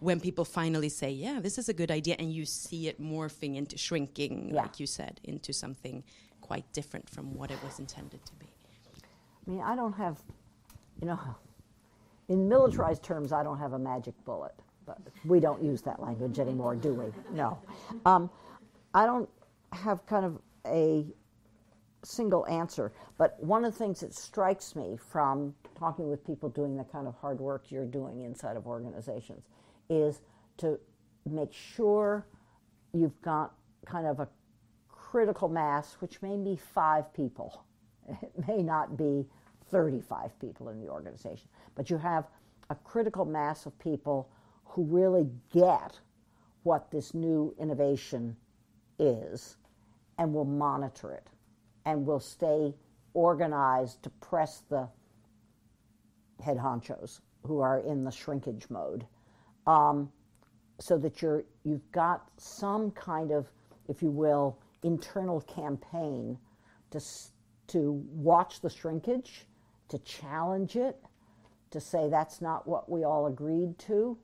when 0.00 0.18
people 0.28 0.44
finally 0.44 0.88
say, 0.88 1.10
"Yeah, 1.10 1.40
this 1.46 1.56
is 1.58 1.68
a 1.68 1.76
good 1.80 1.90
idea," 2.00 2.14
and 2.18 2.28
you 2.38 2.44
see 2.46 2.82
it 2.90 2.96
morphing 3.00 3.52
into 3.60 3.76
shrinking, 3.86 4.34
Yeah. 4.54 4.62
like 4.62 4.80
you 4.80 4.86
said, 4.86 5.20
into 5.24 5.52
something 5.52 5.96
quite 6.40 6.66
different 6.78 7.06
from 7.14 7.26
what 7.38 7.50
it 7.50 7.60
was 7.66 7.78
intended 7.84 8.20
to 8.30 8.34
be. 8.42 8.46
I 9.46 9.50
mean, 9.50 9.60
I 9.72 9.74
don't 9.80 9.96
have, 10.04 10.16
you 11.00 11.06
know, 11.10 11.20
in 12.28 12.48
militarized 12.48 13.02
terms, 13.02 13.28
I 13.32 13.42
don't 13.42 13.58
have 13.58 13.72
a 13.74 13.78
magic 13.78 14.14
bullet. 14.24 14.54
But 14.86 14.98
we 15.32 15.38
don't 15.46 15.62
use 15.72 15.82
that 15.82 15.98
language 16.06 16.38
anymore, 16.38 16.74
do 16.74 16.92
we? 17.00 17.06
No. 17.42 17.58
Um, 18.06 18.30
I 18.94 19.02
don't 19.10 19.28
have 19.72 20.04
kind 20.06 20.24
of 20.24 20.32
a 20.66 21.06
single 22.02 22.46
answer. 22.46 22.92
But 23.18 23.42
one 23.42 23.64
of 23.64 23.72
the 23.72 23.78
things 23.78 24.00
that 24.00 24.14
strikes 24.14 24.74
me 24.74 24.96
from 24.96 25.54
talking 25.78 26.08
with 26.08 26.26
people 26.26 26.48
doing 26.48 26.76
the 26.76 26.84
kind 26.84 27.06
of 27.06 27.14
hard 27.16 27.40
work 27.40 27.70
you're 27.70 27.86
doing 27.86 28.22
inside 28.22 28.56
of 28.56 28.66
organizations 28.66 29.46
is 29.88 30.20
to 30.58 30.78
make 31.28 31.52
sure 31.52 32.26
you've 32.92 33.20
got 33.22 33.54
kind 33.86 34.06
of 34.06 34.20
a 34.20 34.28
critical 34.88 35.48
mass, 35.48 35.96
which 36.00 36.22
may 36.22 36.36
be 36.36 36.56
five 36.56 37.12
people. 37.12 37.64
It 38.22 38.48
may 38.48 38.62
not 38.62 38.96
be 38.96 39.26
35 39.70 40.38
people 40.40 40.70
in 40.70 40.80
the 40.80 40.88
organization, 40.88 41.48
but 41.76 41.90
you 41.90 41.96
have 41.96 42.26
a 42.70 42.74
critical 42.74 43.24
mass 43.24 43.66
of 43.66 43.78
people 43.78 44.28
who 44.64 44.82
really 44.84 45.28
get 45.52 45.98
what 46.64 46.90
this 46.90 47.14
new 47.14 47.54
innovation 47.58 48.36
is 48.98 49.56
and 50.18 50.34
will 50.34 50.44
monitor 50.44 51.12
it 51.12 51.28
and 51.84 52.06
will 52.06 52.20
stay 52.20 52.74
organized 53.14 54.02
to 54.02 54.10
press 54.10 54.62
the 54.68 54.88
head 56.42 56.56
honchos 56.56 57.20
who 57.46 57.60
are 57.60 57.80
in 57.80 58.04
the 58.04 58.10
shrinkage 58.10 58.68
mode. 58.70 59.06
Um, 59.66 60.10
so 60.78 60.96
that 60.98 61.20
you're 61.20 61.44
you've 61.64 61.90
got 61.92 62.30
some 62.38 62.90
kind 62.92 63.30
of 63.30 63.52
if 63.88 64.02
you 64.02 64.10
will 64.10 64.58
internal 64.82 65.40
campaign 65.42 66.38
to 66.90 67.00
to 67.66 68.02
watch 68.12 68.60
the 68.60 68.70
shrinkage 68.70 69.46
to 69.88 69.98
challenge 69.98 70.76
it 70.76 70.96
to 71.70 71.80
say 71.80 72.08
that's 72.08 72.40
not 72.40 72.66
what 72.66 72.90
we 72.90 73.04
all 73.04 73.26
agreed 73.26 73.78
to. 73.78 74.16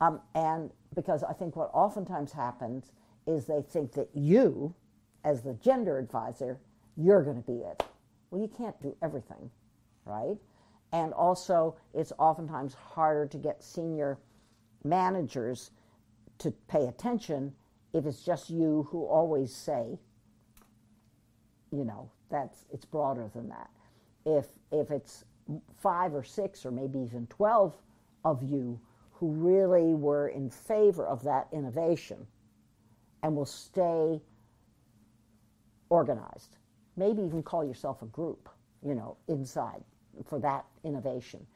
Um, 0.00 0.20
and 0.34 0.70
because 0.94 1.22
I 1.22 1.32
think 1.32 1.56
what 1.56 1.70
oftentimes 1.72 2.32
happens 2.32 2.92
is 3.26 3.46
they 3.46 3.62
think 3.62 3.92
that 3.92 4.08
you, 4.14 4.74
as 5.24 5.42
the 5.42 5.54
gender 5.54 5.98
advisor, 5.98 6.58
you're 7.00 7.22
going 7.22 7.36
to 7.36 7.46
be 7.46 7.58
it. 7.58 7.82
Well, 8.30 8.40
you 8.40 8.48
can't 8.48 8.80
do 8.82 8.96
everything, 9.02 9.50
right? 10.04 10.36
And 10.92 11.12
also, 11.12 11.76
it's 11.94 12.12
oftentimes 12.18 12.74
harder 12.74 13.26
to 13.26 13.38
get 13.38 13.62
senior 13.62 14.18
managers 14.84 15.70
to 16.38 16.50
pay 16.68 16.86
attention 16.86 17.52
if 17.92 18.06
it's 18.06 18.22
just 18.22 18.50
you 18.50 18.86
who 18.90 19.04
always 19.04 19.54
say, 19.54 19.98
you 21.70 21.84
know, 21.84 22.10
that's 22.30 22.64
it's 22.72 22.84
broader 22.84 23.30
than 23.34 23.48
that. 23.48 23.70
If 24.24 24.46
if 24.72 24.90
it's 24.90 25.24
five 25.76 26.14
or 26.14 26.22
six 26.22 26.64
or 26.64 26.70
maybe 26.70 26.98
even 27.00 27.26
twelve 27.26 27.76
of 28.24 28.42
you 28.42 28.80
who 29.12 29.30
really 29.32 29.94
were 29.94 30.28
in 30.28 30.50
favor 30.50 31.06
of 31.06 31.22
that 31.24 31.48
innovation 31.52 32.26
and 33.22 33.36
will 33.36 33.44
stay 33.44 34.20
organized, 35.90 36.56
maybe 36.96 37.22
even 37.22 37.42
call 37.42 37.64
yourself 37.64 38.02
a 38.02 38.06
group, 38.06 38.48
you 38.84 38.94
know, 38.94 39.16
inside 39.28 39.82
for 40.24 40.38
that 40.40 40.64
innovation. 40.84 41.46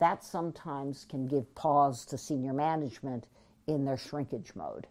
That 0.00 0.22
sometimes 0.24 1.06
can 1.08 1.26
give 1.26 1.52
pause 1.54 2.04
to 2.06 2.18
senior 2.18 2.52
management 2.52 3.26
in 3.66 3.84
their 3.84 3.96
shrinkage 3.96 4.52
mode. 4.54 4.86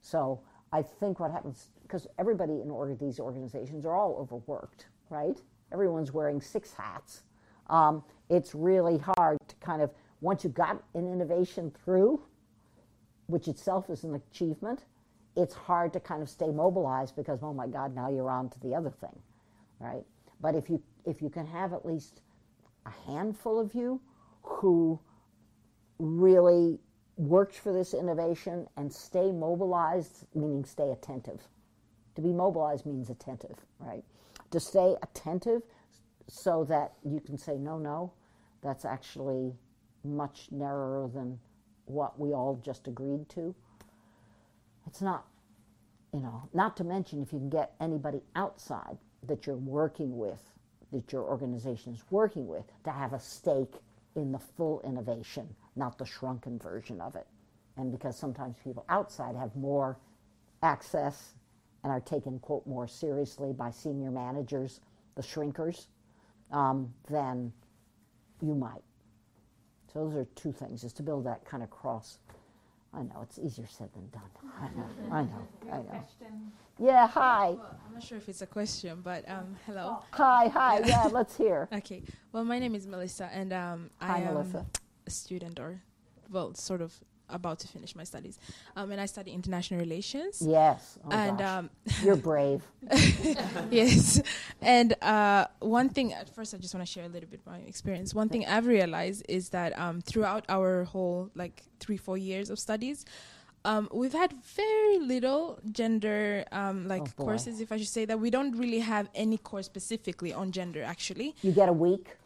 So 0.00 0.40
I 0.72 0.82
think 0.82 1.20
what 1.20 1.30
happens, 1.30 1.70
because 1.82 2.06
everybody 2.18 2.60
in 2.60 2.70
org- 2.70 2.98
these 2.98 3.18
organizations 3.20 3.84
are 3.84 3.94
all 3.94 4.16
overworked, 4.20 4.86
right? 5.10 5.40
Everyone's 5.72 6.12
wearing 6.12 6.40
six 6.40 6.72
hats. 6.72 7.22
Um, 7.68 8.02
it's 8.30 8.54
really 8.54 8.98
hard 8.98 9.38
to 9.48 9.56
kind 9.56 9.82
of, 9.82 9.90
once 10.20 10.44
you've 10.44 10.54
got 10.54 10.82
an 10.94 11.10
innovation 11.10 11.72
through, 11.84 12.22
which 13.26 13.48
itself 13.48 13.90
is 13.90 14.04
an 14.04 14.14
achievement, 14.14 14.84
it's 15.38 15.54
hard 15.54 15.92
to 15.92 16.00
kind 16.00 16.20
of 16.20 16.28
stay 16.28 16.50
mobilized 16.50 17.14
because, 17.14 17.40
oh 17.42 17.52
my 17.54 17.68
God, 17.68 17.94
now 17.94 18.10
you're 18.10 18.30
on 18.30 18.50
to 18.50 18.60
the 18.60 18.74
other 18.74 18.90
thing, 18.90 19.16
right? 19.78 20.04
But 20.40 20.56
if 20.56 20.68
you, 20.68 20.82
if 21.06 21.22
you 21.22 21.30
can 21.30 21.46
have 21.46 21.72
at 21.72 21.86
least 21.86 22.20
a 22.84 22.90
handful 23.10 23.60
of 23.60 23.72
you 23.72 24.00
who 24.42 24.98
really 25.98 26.80
worked 27.16 27.56
for 27.56 27.72
this 27.72 27.94
innovation 27.94 28.66
and 28.76 28.92
stay 28.92 29.30
mobilized, 29.30 30.26
meaning 30.34 30.64
stay 30.64 30.90
attentive. 30.90 31.40
To 32.16 32.20
be 32.22 32.32
mobilized 32.32 32.84
means 32.84 33.10
attentive, 33.10 33.56
right? 33.78 34.02
To 34.50 34.58
stay 34.58 34.96
attentive 35.02 35.62
so 36.26 36.64
that 36.64 36.94
you 37.04 37.20
can 37.20 37.38
say, 37.38 37.56
no, 37.56 37.78
no, 37.78 38.12
that's 38.62 38.84
actually 38.84 39.52
much 40.02 40.48
narrower 40.50 41.08
than 41.08 41.38
what 41.86 42.18
we 42.18 42.32
all 42.32 42.60
just 42.64 42.88
agreed 42.88 43.28
to. 43.30 43.54
It's 44.88 45.02
not, 45.02 45.26
you 46.12 46.20
know, 46.20 46.48
not 46.54 46.76
to 46.78 46.84
mention 46.84 47.22
if 47.22 47.32
you 47.32 47.38
can 47.38 47.50
get 47.50 47.74
anybody 47.80 48.22
outside 48.34 48.98
that 49.26 49.46
you're 49.46 49.56
working 49.56 50.16
with, 50.16 50.40
that 50.92 51.12
your 51.12 51.22
organization 51.22 51.92
is 51.92 52.02
working 52.10 52.46
with, 52.46 52.64
to 52.84 52.90
have 52.90 53.12
a 53.12 53.20
stake 53.20 53.74
in 54.16 54.32
the 54.32 54.38
full 54.38 54.80
innovation, 54.84 55.48
not 55.76 55.98
the 55.98 56.06
shrunken 56.06 56.58
version 56.58 57.00
of 57.00 57.14
it. 57.14 57.26
And 57.76 57.92
because 57.92 58.16
sometimes 58.16 58.56
people 58.64 58.84
outside 58.88 59.36
have 59.36 59.54
more 59.54 59.98
access 60.62 61.34
and 61.84 61.92
are 61.92 62.00
taken, 62.00 62.38
quote, 62.38 62.66
more 62.66 62.88
seriously 62.88 63.52
by 63.52 63.70
senior 63.70 64.10
managers, 64.10 64.80
the 65.14 65.22
shrinkers, 65.22 65.86
um, 66.50 66.92
than 67.08 67.52
you 68.40 68.54
might. 68.54 68.82
So 69.92 70.04
those 70.04 70.14
are 70.14 70.24
two 70.34 70.52
things, 70.52 70.84
is 70.84 70.92
to 70.94 71.02
build 71.02 71.24
that 71.26 71.44
kind 71.44 71.62
of 71.62 71.70
cross. 71.70 72.18
I 72.94 73.02
know, 73.02 73.20
it's 73.22 73.38
easier 73.38 73.66
said 73.68 73.90
than 73.92 74.08
done. 74.08 74.22
I 74.60 74.68
know, 74.76 74.88
I 75.12 75.22
know, 75.22 75.48
I 75.72 75.76
know. 75.76 76.04
Yeah, 76.78 77.06
hi. 77.06 77.50
Well, 77.50 77.80
I'm 77.86 77.94
not 77.94 78.02
sure 78.02 78.18
if 78.18 78.28
it's 78.28 78.40
a 78.42 78.46
question, 78.46 79.00
but 79.02 79.28
um, 79.28 79.56
hello. 79.66 79.98
Hi, 80.12 80.48
hi, 80.48 80.80
yeah, 80.84 81.04
let's 81.10 81.36
hear. 81.36 81.68
Okay. 81.72 82.02
Well, 82.32 82.44
my 82.44 82.58
name 82.58 82.74
is 82.74 82.86
Melissa, 82.86 83.28
and 83.32 83.52
um, 83.52 83.90
Hi, 84.00 84.16
I 84.16 84.20
am 84.20 84.34
Melissa. 84.34 84.66
a 85.06 85.10
student, 85.10 85.58
or 85.60 85.82
well, 86.30 86.54
sort 86.54 86.80
of 86.80 86.94
about 87.28 87.58
to 87.60 87.68
finish 87.68 87.94
my 87.94 88.04
studies, 88.04 88.38
um, 88.76 88.90
and 88.92 89.00
I 89.00 89.06
study 89.06 89.32
international 89.32 89.80
relations. 89.80 90.42
Yes. 90.44 90.98
Oh, 91.04 91.10
and 91.10 91.40
um, 91.40 91.70
You're 92.02 92.16
brave. 92.16 92.62
yes, 93.70 94.20
and 94.60 94.94
uh, 95.02 95.46
one 95.60 95.88
thing 95.88 96.12
at 96.12 96.28
first, 96.34 96.54
I 96.54 96.58
just 96.58 96.74
want 96.74 96.86
to 96.86 96.92
share 96.92 97.04
a 97.04 97.08
little 97.08 97.28
bit 97.28 97.40
my 97.46 97.58
experience. 97.58 98.14
One 98.14 98.28
thing 98.28 98.46
I've 98.46 98.66
realized 98.66 99.24
is 99.28 99.50
that 99.50 99.78
um, 99.78 100.00
throughout 100.00 100.44
our 100.48 100.84
whole 100.84 101.30
like 101.34 101.62
three 101.80 101.96
four 101.96 102.18
years 102.18 102.50
of 102.50 102.58
studies. 102.58 103.04
Um, 103.64 103.88
we've 103.92 104.12
had 104.12 104.32
very 104.54 104.98
little 105.00 105.58
gender 105.72 106.44
um, 106.52 106.86
like 106.86 107.02
Oh, 107.02 107.24
courses, 107.24 107.60
if 107.60 107.72
I 107.72 107.76
should 107.76 107.88
say 107.88 108.04
that. 108.04 108.18
We 108.18 108.30
don't 108.30 108.56
really 108.56 108.78
have 108.78 109.10
any 109.14 109.36
course 109.36 109.66
specifically 109.66 110.32
on 110.32 110.52
gender, 110.52 110.82
actually. 110.82 111.34
You 111.42 111.50
get 111.52 111.68
a 111.68 111.72
week. 111.72 112.16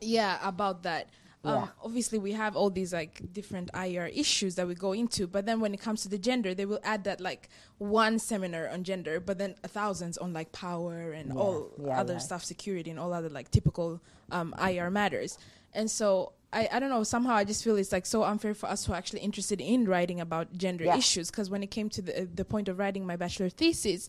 Yeah, 0.00 0.38
about 0.46 0.82
that. 0.82 1.08
Um, 1.44 1.54
Yeah. 1.54 1.68
Obviously, 1.82 2.18
we 2.18 2.32
have 2.32 2.56
all 2.56 2.70
these 2.70 2.92
like 2.92 3.20
different 3.32 3.70
IR 3.74 4.06
issues 4.06 4.54
that 4.56 4.66
we 4.68 4.74
go 4.74 4.92
into, 4.92 5.26
but 5.26 5.44
then 5.46 5.60
when 5.60 5.74
it 5.74 5.80
comes 5.80 6.02
to 6.02 6.08
the 6.08 6.18
gender, 6.18 6.54
they 6.54 6.66
will 6.66 6.80
add 6.84 7.04
that 7.04 7.20
like 7.20 7.48
one 7.78 8.18
seminar 8.18 8.68
on 8.68 8.84
gender, 8.84 9.18
but 9.20 9.38
then 9.38 9.54
thousands 9.66 10.16
on 10.18 10.32
like 10.32 10.52
power 10.52 11.12
and 11.12 11.32
Yeah, 11.32 11.40
all 11.40 11.70
yeah, 11.84 12.00
other 12.00 12.18
stuff, 12.20 12.44
security 12.44 12.90
and 12.90 12.98
all 13.00 13.12
other 13.12 13.28
like 13.28 13.50
typical 13.50 14.00
um, 14.30 14.54
IR 14.62 14.90
matters. 14.90 15.36
And 15.74 15.90
so 15.90 16.32
I, 16.52 16.68
I 16.70 16.78
don't 16.80 16.90
know, 16.90 17.02
somehow 17.02 17.34
I 17.34 17.44
just 17.44 17.64
feel 17.64 17.76
it's 17.76 17.92
like 17.92 18.04
so 18.04 18.22
unfair 18.24 18.52
for 18.54 18.66
us 18.68 18.84
who 18.84 18.92
are 18.92 18.96
actually 18.96 19.20
interested 19.20 19.58
in 19.60 19.86
writing 19.86 20.20
about 20.20 20.56
gender 20.56 20.84
Yeah. 20.84 20.96
issues. 20.98 21.30
Because 21.30 21.48
when 21.50 21.62
it 21.62 21.70
came 21.70 21.88
to 21.88 22.02
the, 22.02 22.28
the 22.32 22.44
point 22.44 22.68
of 22.68 22.78
writing 22.78 23.06
my 23.06 23.16
bachelor 23.16 23.48
thesis, 23.48 24.08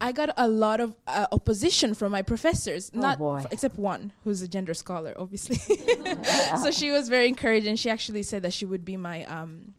I 0.00 0.12
got 0.12 0.30
a 0.36 0.48
lot 0.48 0.80
of 0.80 0.94
uh, 1.06 1.26
opposition 1.32 1.94
from 1.94 2.12
my 2.12 2.22
professors, 2.22 2.90
Oh, 2.94 3.00
not 3.00 3.18
boy. 3.18 3.44
except 3.50 3.78
one 3.78 4.12
who's 4.24 4.40
a 4.42 4.48
gender 4.48 4.72
scholar, 4.74 5.14
obviously. 5.18 5.56
so 6.62 6.70
she 6.70 6.90
was 6.90 7.08
very 7.08 7.28
encouraging. 7.28 7.76
she 7.76 7.90
actually 7.90 8.22
said 8.22 8.42
that 8.42 8.52
she 8.52 8.64
would 8.64 8.84
be 8.84 8.96
my 8.96 9.24
um, 9.26 9.74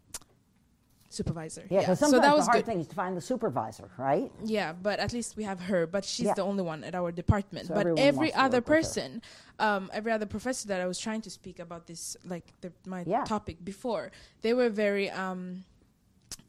supervisor. 1.09 1.65
Yeah, 1.69 1.79
because 1.79 1.99
so 1.99 2.05
sometimes 2.05 2.21
that 2.29 2.35
was 2.35 2.45
the 2.45 2.51
hard 2.51 2.65
good. 2.65 2.71
thing 2.71 2.79
is 2.81 2.87
to 2.87 2.95
find 2.95 3.17
the 3.17 3.21
supervisor, 3.21 3.89
right? 3.97 4.31
Yeah, 4.45 4.73
but 4.73 4.99
at 4.99 5.11
least 5.11 5.35
we 5.37 5.43
have 5.43 5.59
her. 5.61 5.87
But 5.87 6.05
she's 6.05 6.27
Yeah. 6.27 6.35
the 6.35 6.43
only 6.43 6.63
one 6.63 6.83
at 6.83 6.93
our 6.95 7.11
department. 7.11 7.67
So 7.67 7.73
but 7.73 7.87
every 7.97 8.31
other 8.33 8.57
work 8.57 8.67
with 8.69 8.75
her. 8.75 8.81
person, 8.81 9.21
um, 9.59 9.89
every 9.91 10.11
other 10.11 10.25
professor 10.27 10.67
that 10.69 10.79
I 10.81 10.85
was 10.85 10.99
trying 10.99 11.21
to 11.21 11.29
speak 11.29 11.59
about 11.59 11.87
this, 11.87 12.15
like 12.23 12.45
the, 12.61 12.71
my 12.85 13.03
Yeah. 13.07 13.23
topic 13.23 13.57
before, 13.65 14.11
they 14.41 14.53
were 14.53 14.69
very 14.69 15.09
um, 15.09 15.65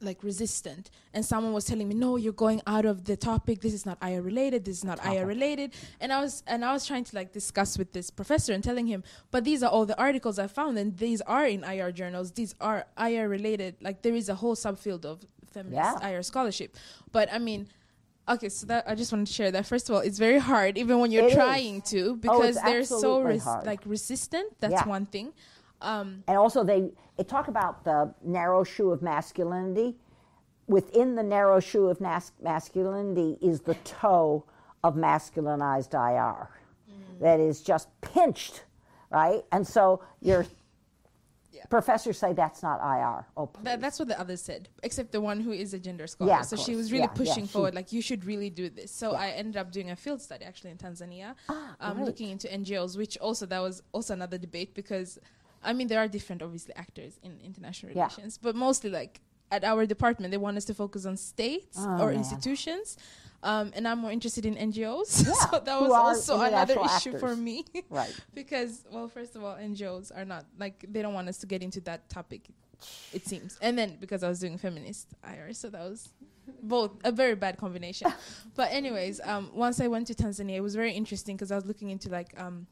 like 0.01 0.23
resistant. 0.25 0.91
And 1.15 1.25
someone 1.25 1.53
was 1.53 1.65
telling 1.65 1.89
me, 1.89 1.95
"No, 1.95 2.17
you're 2.17 2.33
going 2.33 2.61
out 2.67 2.85
of 2.85 3.05
the 3.05 3.17
topic. 3.17 3.61
This 3.61 3.75
is 3.75 3.87
not 3.87 3.99
IR 4.03 4.23
related. 4.23 4.65
This 4.65 4.79
is 4.79 4.85
not 4.85 4.99
IR 5.05 5.27
related." 5.27 5.73
And 6.01 6.13
I 6.13 6.21
was 6.21 6.43
and 6.47 6.65
I 6.65 6.73
was 6.73 6.87
trying 6.87 7.05
to 7.05 7.15
like 7.17 7.33
discuss 7.33 7.79
with 7.79 7.93
this 7.93 8.11
professor 8.11 8.53
and 8.53 8.63
telling 8.65 8.87
him, 8.87 9.05
"But 9.31 9.45
these 9.45 9.63
are 9.63 9.71
all 9.71 9.87
the 9.87 9.99
articles 9.99 10.39
I 10.39 10.47
found, 10.47 10.79
and 10.79 10.97
these 10.97 11.21
are 11.23 11.47
in 11.47 11.65
IR 11.65 11.93
journals. 11.93 12.33
These 12.33 12.55
are 12.61 12.87
IR 12.99 13.29
related. 13.29 13.77
Like 13.81 14.03
there 14.03 14.15
is 14.15 14.29
a 14.29 14.35
whole 14.35 14.57
subfield 14.57 15.05
of 15.05 15.25
feminist 15.53 15.77
Yeah. 16.01 16.09
IR 16.09 16.23
scholarship." 16.23 16.77
But 17.13 17.33
I 17.33 17.39
mean. 17.39 17.69
Okay, 18.29 18.49
so 18.51 18.67
that 18.69 18.85
I 18.89 18.95
just 18.95 19.11
wanted 19.11 19.27
to 19.27 19.33
share 19.33 19.51
that. 19.51 19.67
First 19.67 19.91
of 19.91 19.97
all, 19.97 20.01
it's 20.01 20.17
very 20.17 20.39
hard, 20.39 20.79
even 20.79 21.01
when 21.01 21.11
you're 21.11 21.25
It 21.25 21.31
is. 21.31 21.35
trying 21.35 21.83
to, 21.91 22.11
Oh, 22.11 22.15
because 22.15 22.51
it's 22.57 22.63
they're 22.65 22.85
so 22.85 23.21
res- 23.21 23.45
like 23.67 23.81
resistant. 23.85 24.55
That's 24.61 24.75
Yeah. 24.75 24.87
one 24.87 25.07
thing. 25.07 25.33
Um, 25.83 26.23
And 26.29 26.37
also, 26.39 26.65
they, 26.65 26.91
they 27.17 27.25
talk 27.25 27.49
about 27.49 27.85
the 27.85 28.15
narrow 28.25 28.65
shoe 28.65 28.91
of 28.91 29.03
masculinity. 29.03 29.97
Within 30.69 31.17
the 31.17 31.23
narrow 31.23 31.61
shoe 31.61 31.89
of 31.89 32.01
nas- 32.01 32.33
masculinity 32.41 33.37
is 33.43 33.61
the 33.61 33.75
toe 33.85 34.45
of 34.85 34.95
masculinized 34.95 35.93
IR 35.95 36.49
that 37.21 37.39
is 37.41 37.61
just 37.61 37.89
pinched, 38.01 38.65
right? 39.11 39.45
And 39.53 39.67
so 39.67 40.03
your 40.21 40.47
professors 41.71 42.19
say 42.19 42.33
that's 42.33 42.63
not 42.63 42.81
IR. 42.81 43.27
Oh. 43.37 43.51
That, 43.63 43.81
that's 43.81 43.99
what 43.99 44.09
the 44.09 44.19
others 44.19 44.41
said, 44.43 44.69
except 44.83 45.13
the 45.13 45.21
one 45.21 45.41
who 45.41 45.53
is 45.53 45.75
a 45.75 45.79
gender 45.79 46.07
scholar. 46.07 46.31
Yeah, 46.31 46.43
so 46.43 46.57
she 46.57 46.75
was 46.75 46.91
really 46.91 47.05
Yeah, 47.05 47.11
yeah, 47.11 47.15
pushing 47.25 47.45
she- 47.47 47.53
forward, 47.53 47.75
like 47.75 47.93
you 47.93 48.03
should 48.03 48.25
really 48.25 48.51
do 48.51 48.69
this. 48.71 48.91
So 48.91 49.13
I 49.15 49.29
ended 49.31 49.57
up 49.57 49.71
doing 49.73 49.91
a 49.91 49.97
field 49.97 50.21
study 50.23 50.45
actually 50.45 50.71
in 50.71 50.79
Tanzania, 50.79 51.35
um, 51.49 51.75
Ah, 51.81 51.93
great. 51.95 52.07
looking 52.07 52.31
into 52.31 52.49
NGOs, 52.49 52.97
which 52.97 53.17
also 53.19 53.47
that 53.47 53.61
was 53.61 53.83
also 53.93 54.15
another 54.15 54.39
debate 54.39 54.75
because, 54.75 55.19
I 55.65 55.73
mean, 55.73 55.89
there 55.89 55.99
are 56.01 56.09
different 56.09 56.43
obviously 56.43 56.75
actors 56.77 57.19
in 57.23 57.39
international 57.45 57.93
Yeah. 57.93 58.05
relations, 58.05 58.39
but 58.39 58.55
mostly 58.57 58.91
like 58.91 59.21
at 59.51 59.65
our 59.65 59.85
department 59.87 60.31
they 60.31 60.39
want 60.39 60.57
us 60.57 60.65
to 60.67 60.75
focus 60.75 61.05
on 61.07 61.17
states 61.17 61.77
Oh, 61.79 62.01
or 62.03 62.07
man. 62.09 62.17
institutions. 62.19 62.97
Um, 63.45 63.73
and 63.75 63.89
I'm 63.89 63.99
more 63.99 64.13
interested 64.13 64.47
in 64.47 64.55
NGOs, 64.55 65.25
Yeah, 65.27 65.33
so 65.51 65.59
that 65.59 65.77
who 65.79 65.89
was 65.89 65.93
also 65.93 66.41
another 66.41 66.77
issue 66.85 67.19
for 67.19 67.35
me. 67.35 67.65
Right. 67.91 68.15
because 68.35 68.85
well 68.91 69.09
first 69.09 69.35
of 69.37 69.43
all 69.45 69.57
ngos 69.57 70.11
are 70.17 70.25
not 70.25 70.45
like 70.59 70.85
they 70.89 71.03
don't 71.03 71.13
want 71.15 71.29
us 71.29 71.39
to 71.39 71.47
get 71.47 71.61
into 71.63 71.81
that 71.83 72.09
topic 72.09 72.43
it 73.13 73.27
seems 73.27 73.59
and 73.61 73.79
then 73.79 73.97
because 74.01 74.23
i 74.25 74.29
was 74.29 74.41
doing 74.41 74.59
feminist 74.59 75.07
ir 75.33 75.53
so 75.53 75.69
that 75.71 75.83
was 75.89 76.09
both 76.63 76.91
a 77.05 77.13
very 77.13 77.37
bad 77.37 77.57
combination 77.57 78.13
but 78.57 78.73
anyways 78.73 79.21
um, 79.25 79.51
once 79.55 79.81
i 79.81 79.87
went 79.87 80.07
to 80.07 80.15
tanzania 80.15 80.57
it 80.57 80.61
was 80.69 80.75
very 80.75 80.93
interesting 80.93 81.37
because 81.37 81.53
i 81.53 81.55
was 81.55 81.65
looking 81.65 81.91
into 81.91 82.09
like 82.09 82.31
um, 82.41 82.67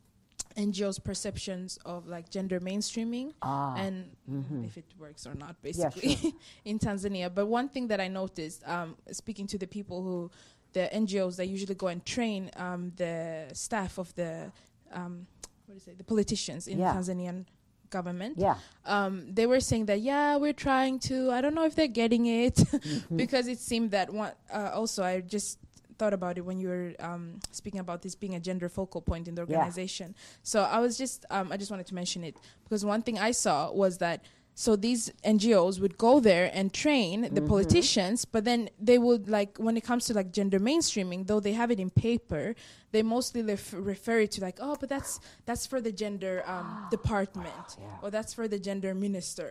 ngos 0.57 0.99
perceptions 1.03 1.79
of 1.85 2.07
like 2.09 2.29
gender 2.31 2.61
mainstreaming 2.61 3.33
Ah, 3.43 3.75
and 3.77 4.11
mhm. 4.31 4.65
if 4.65 4.77
it 4.77 4.85
works 4.99 5.27
or 5.27 5.35
not 5.35 5.57
Yeah, 5.63 5.63
basically 5.91 6.35
in 6.65 6.79
tanzania 6.79 7.33
but 7.33 7.47
one 7.47 7.69
thing 7.69 7.89
that 7.89 8.01
i 8.01 8.09
noticed 8.09 8.63
um, 8.67 8.97
speaking 9.13 9.47
to 9.47 9.59
the 9.59 9.67
people 9.67 10.03
who 10.03 10.31
the 10.73 10.89
ngos 10.93 11.37
that 11.37 11.47
usually 11.47 11.75
go 11.75 11.89
and 11.89 12.05
train 12.05 12.51
um, 12.57 12.93
the 12.97 13.47
staff 13.53 13.99
of 13.99 14.15
the 14.15 14.51
um, 14.93 15.27
what 15.67 15.77
is 15.77 15.87
it 15.89 15.99
the 15.99 16.05
politicians 16.05 16.67
in 16.69 16.79
Yeah. 16.79 16.95
tanzanian 16.95 17.45
government 17.91 18.35
Yeah. 18.39 18.55
um, 18.87 19.35
they 19.35 19.47
were 19.47 19.61
saying 19.61 19.87
that 19.87 20.01
yeah 20.01 20.37
we're 20.37 20.53
trying 20.69 20.99
to 21.11 21.31
i 21.33 21.41
don't 21.41 21.55
know 21.55 21.65
if 21.65 21.75
they're 21.75 21.89
getting 22.03 22.27
it 22.27 22.55
Mm-hmm. 22.71 23.17
because 23.17 23.49
it 23.49 23.59
seemed 23.59 23.91
that 23.93 24.13
one 24.13 24.33
uh, 24.53 24.71
also 24.75 25.03
i 25.03 25.21
just 25.21 25.59
thought 26.01 26.15
about 26.21 26.35
it 26.39 26.45
when 26.49 26.59
you 26.63 26.69
were 26.75 26.89
um, 27.09 27.23
speaking 27.61 27.81
about 27.87 27.99
this 28.05 28.15
being 28.25 28.35
a 28.41 28.43
gender 28.49 28.69
focal 28.79 29.03
point 29.11 29.25
in 29.31 29.35
the 29.39 29.45
Yeah. 29.45 29.57
organization 29.59 30.09
so 30.53 30.59
i 30.77 30.79
was 30.85 30.93
just 31.03 31.19
um, 31.37 31.47
i 31.53 31.57
just 31.63 31.71
wanted 31.73 31.87
to 31.93 31.95
mention 32.03 32.21
it 32.29 32.35
because 32.65 32.83
one 32.95 33.03
thing 33.07 33.17
i 33.19 33.33
saw 33.45 33.57
was 33.83 33.93
that 34.05 34.19
so 34.65 34.71
these 34.87 35.03
ngos 35.35 35.75
would 35.83 35.97
go 36.07 36.13
there 36.31 36.47
and 36.59 36.67
train 36.85 37.17
Mm-hmm. 37.23 37.35
the 37.39 37.45
politicians 37.55 38.19
but 38.35 38.43
then 38.51 38.61
they 38.89 38.99
would 39.07 39.25
like 39.39 39.53
when 39.67 39.75
it 39.81 39.85
comes 39.91 40.03
to 40.09 40.13
like 40.21 40.29
gender 40.39 40.59
mainstreaming 40.71 41.21
though 41.29 41.41
they 41.47 41.55
have 41.63 41.71
it 41.75 41.81
in 41.85 41.91
paper 42.09 42.45
they 42.95 43.03
mostly 43.17 43.41
ref- 43.53 43.75
refer 43.95 44.19
it 44.25 44.31
to 44.35 44.41
like 44.49 44.59
oh 44.67 44.75
but 44.81 44.89
that's 44.95 45.13
that's 45.49 45.65
for 45.71 45.81
the 45.87 45.93
gender 46.03 46.35
um, 46.55 46.67
department 46.97 47.69
or 48.03 48.09
that's 48.17 48.33
for 48.39 48.47
the 48.55 48.59
gender 48.69 48.93
minister 49.07 49.51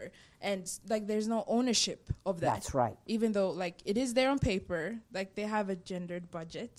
and 0.49 0.61
like 0.93 1.03
there's 1.11 1.27
no 1.35 1.41
ownership 1.57 2.01
of 2.29 2.35
that 2.43 2.53
That's 2.61 2.71
right. 2.83 2.97
even 3.15 3.29
though 3.37 3.49
like 3.65 3.77
it 3.91 3.97
is 4.03 4.09
there 4.17 4.29
on 4.33 4.39
paper 4.53 4.83
like 5.17 5.29
they 5.37 5.47
have 5.57 5.67
a 5.75 5.77
gendered 5.91 6.25
budget 6.39 6.73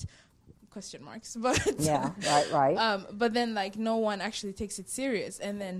question 0.74 1.01
marks 1.11 1.31
but 1.47 1.59
Yeah, 1.78 2.11
right, 2.33 2.49
right. 2.61 2.76
um, 2.87 3.01
but 3.22 3.31
then 3.39 3.49
like 3.62 3.74
no 3.76 3.97
one 4.11 4.18
actually 4.28 4.53
takes 4.62 4.76
it 4.83 4.89
serious 4.89 5.35
and 5.47 5.55
then 5.64 5.76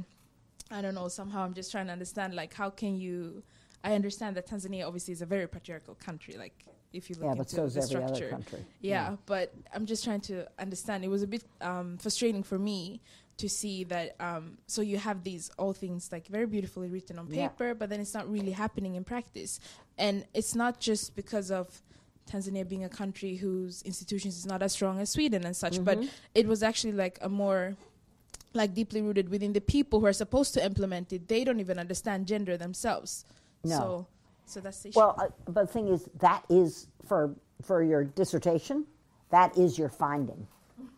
i 0.71 0.81
don't 0.81 0.95
know 0.95 1.09
somehow 1.09 1.45
i'm 1.45 1.55
just 1.55 1.71
trying 1.71 1.87
to 1.87 1.93
understand 1.93 2.35
like 2.35 2.53
how 2.55 2.71
can 2.71 2.97
you 2.97 3.43
i 3.85 3.95
understand 3.95 4.37
that 4.37 4.47
tanzania 4.49 4.87
obviously 4.87 5.13
is 5.13 5.23
a 5.23 5.27
very 5.27 5.47
patriarchal 5.49 5.95
country 5.95 6.35
like 6.37 6.65
if 6.93 7.09
you 7.09 7.15
look 7.17 7.25
yeah, 7.27 7.31
into 7.31 7.39
but 7.39 7.51
so 7.51 7.65
is 7.65 7.75
the 7.75 7.81
every 7.83 7.89
structure 7.89 8.25
other 8.27 8.31
country. 8.31 8.65
yeah, 8.81 9.15
but 9.27 9.55
I'm 9.73 9.87
just 9.87 10.03
trying 10.03 10.23
to 10.23 10.45
understand. 10.59 11.05
It 11.05 11.09
was 11.09 11.23
a 11.23 11.27
bit 11.29 11.45
um, 11.61 11.99
frustrating 11.99 12.43
for 12.43 12.59
me 12.59 13.01
to 13.37 13.49
see 13.49 13.85
that. 13.85 14.17
Um, 14.19 14.59
so 14.67 14.83
you 14.83 14.99
have 14.99 15.23
these 15.23 15.53
all 15.57 15.73
things 15.73 16.11
like 16.11 16.27
very 16.27 16.47
beautifully 16.47 16.89
written 16.89 17.17
on 17.21 17.29
Yeah. 17.29 17.47
paper, 17.47 17.75
but 17.77 17.91
then 17.91 18.01
it's 18.01 18.13
not 18.13 18.29
really 18.29 18.51
happening 18.51 18.97
in 18.97 19.05
practice. 19.05 19.61
And 19.99 20.27
it's 20.35 20.57
not 20.57 20.81
just 20.81 21.15
because 21.15 21.53
of 21.53 21.81
Tanzania 22.29 22.69
being 22.69 22.83
a 22.83 22.89
country 22.89 23.37
whose 23.37 23.83
institutions 23.83 24.37
is 24.37 24.45
not 24.45 24.61
as 24.61 24.73
strong 24.73 24.99
as 24.99 25.11
Sweden 25.11 25.45
and 25.45 25.57
such, 25.57 25.85
but 25.85 25.97
Mm-hmm. 25.99 26.09
it 26.35 26.49
was 26.49 26.61
actually 26.65 26.95
like 26.95 27.19
a 27.23 27.29
more 27.29 27.77
like 28.53 28.75
deeply 28.75 29.03
rooted 29.03 29.29
within 29.29 29.53
the 29.53 29.61
people 29.61 30.01
who 30.01 30.07
are 30.07 30.13
supposed 30.13 30.55
to 30.55 30.65
implement 30.65 31.13
it. 31.13 31.29
They 31.29 31.45
don't 31.45 31.61
even 31.61 31.79
understand 31.79 32.27
gender 32.27 32.57
themselves. 32.57 33.25
No. 33.65 33.77
So, 33.77 34.07
so 34.47 34.61
that's 34.61 34.83
the 34.83 34.89
issue. 34.91 34.99
Well, 34.99 35.15
uh, 35.19 35.29
but 35.47 35.67
the 35.67 35.73
thing 35.73 35.89
is, 35.89 36.09
that 36.21 36.45
is 36.49 36.89
for 37.07 37.35
for 37.63 37.83
your 37.83 38.05
dissertation. 38.05 38.87
That 39.31 39.57
is 39.57 39.79
your 39.79 39.89
finding. 39.89 40.47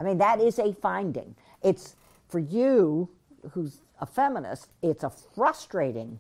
I 0.01 0.05
mean, 0.05 0.19
that 0.19 0.41
is 0.41 0.59
a 0.59 0.73
finding. 0.73 1.35
It's 1.63 1.97
for 2.29 2.39
you, 2.39 3.11
who's 3.51 3.83
a 4.01 4.07
feminist. 4.07 4.69
It's 4.81 5.05
a 5.05 5.11
frustrating 5.11 6.19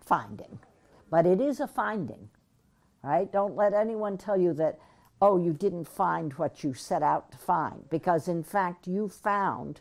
finding, 0.00 0.58
but 1.10 1.26
it 1.26 1.40
is 1.40 1.60
a 1.60 1.68
finding, 1.68 2.28
right? 3.02 3.30
Don't 3.30 3.54
let 3.54 3.74
anyone 3.74 4.18
tell 4.18 4.36
you 4.36 4.52
that. 4.54 4.78
Oh, 5.24 5.36
you 5.36 5.52
didn't 5.52 5.84
find 5.84 6.32
what 6.32 6.64
you 6.64 6.74
set 6.74 7.00
out 7.00 7.30
to 7.30 7.38
find, 7.38 7.88
because 7.90 8.26
in 8.26 8.42
fact, 8.42 8.88
you 8.88 9.08
found 9.08 9.80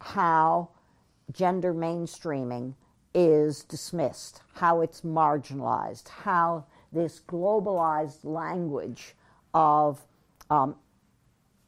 how 0.00 0.70
gender 1.32 1.74
mainstreaming 1.74 2.74
is 3.14 3.64
dismissed, 3.64 4.42
how 4.54 4.80
it's 4.80 5.00
marginalized, 5.00 6.08
how 6.08 6.64
this 6.92 7.20
globalized 7.20 8.24
language 8.24 9.14
of 9.54 10.00
um, 10.50 10.76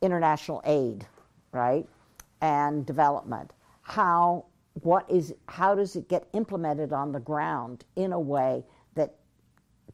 international 0.03 0.63
aid, 0.65 1.07
right, 1.53 1.87
and 2.41 2.87
development, 2.87 3.53
how 3.83 4.45
what 4.83 5.11
is 5.11 5.35
how 5.49 5.75
does 5.75 5.97
it 5.97 6.09
get 6.09 6.29
implemented 6.35 6.93
on 6.93 7.11
the 7.11 7.19
ground 7.19 7.85
in 7.97 8.13
a 8.13 8.21
way 8.21 8.65
that 8.95 9.15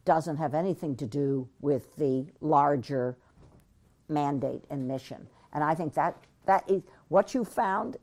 doesn't 0.03 0.37
have 0.37 0.53
anything 0.53 0.95
to 0.95 1.05
do 1.05 1.47
with 1.61 1.95
the 1.95 2.25
larger 2.41 3.17
mandate 4.07 4.63
and 4.69 4.87
mission. 4.87 5.27
And 5.53 5.63
I 5.63 5.73
think 5.73 5.93
that 5.95 6.15
that 6.45 6.69
is 6.69 6.83
what 7.07 7.33
you 7.33 7.43
found 7.43 7.97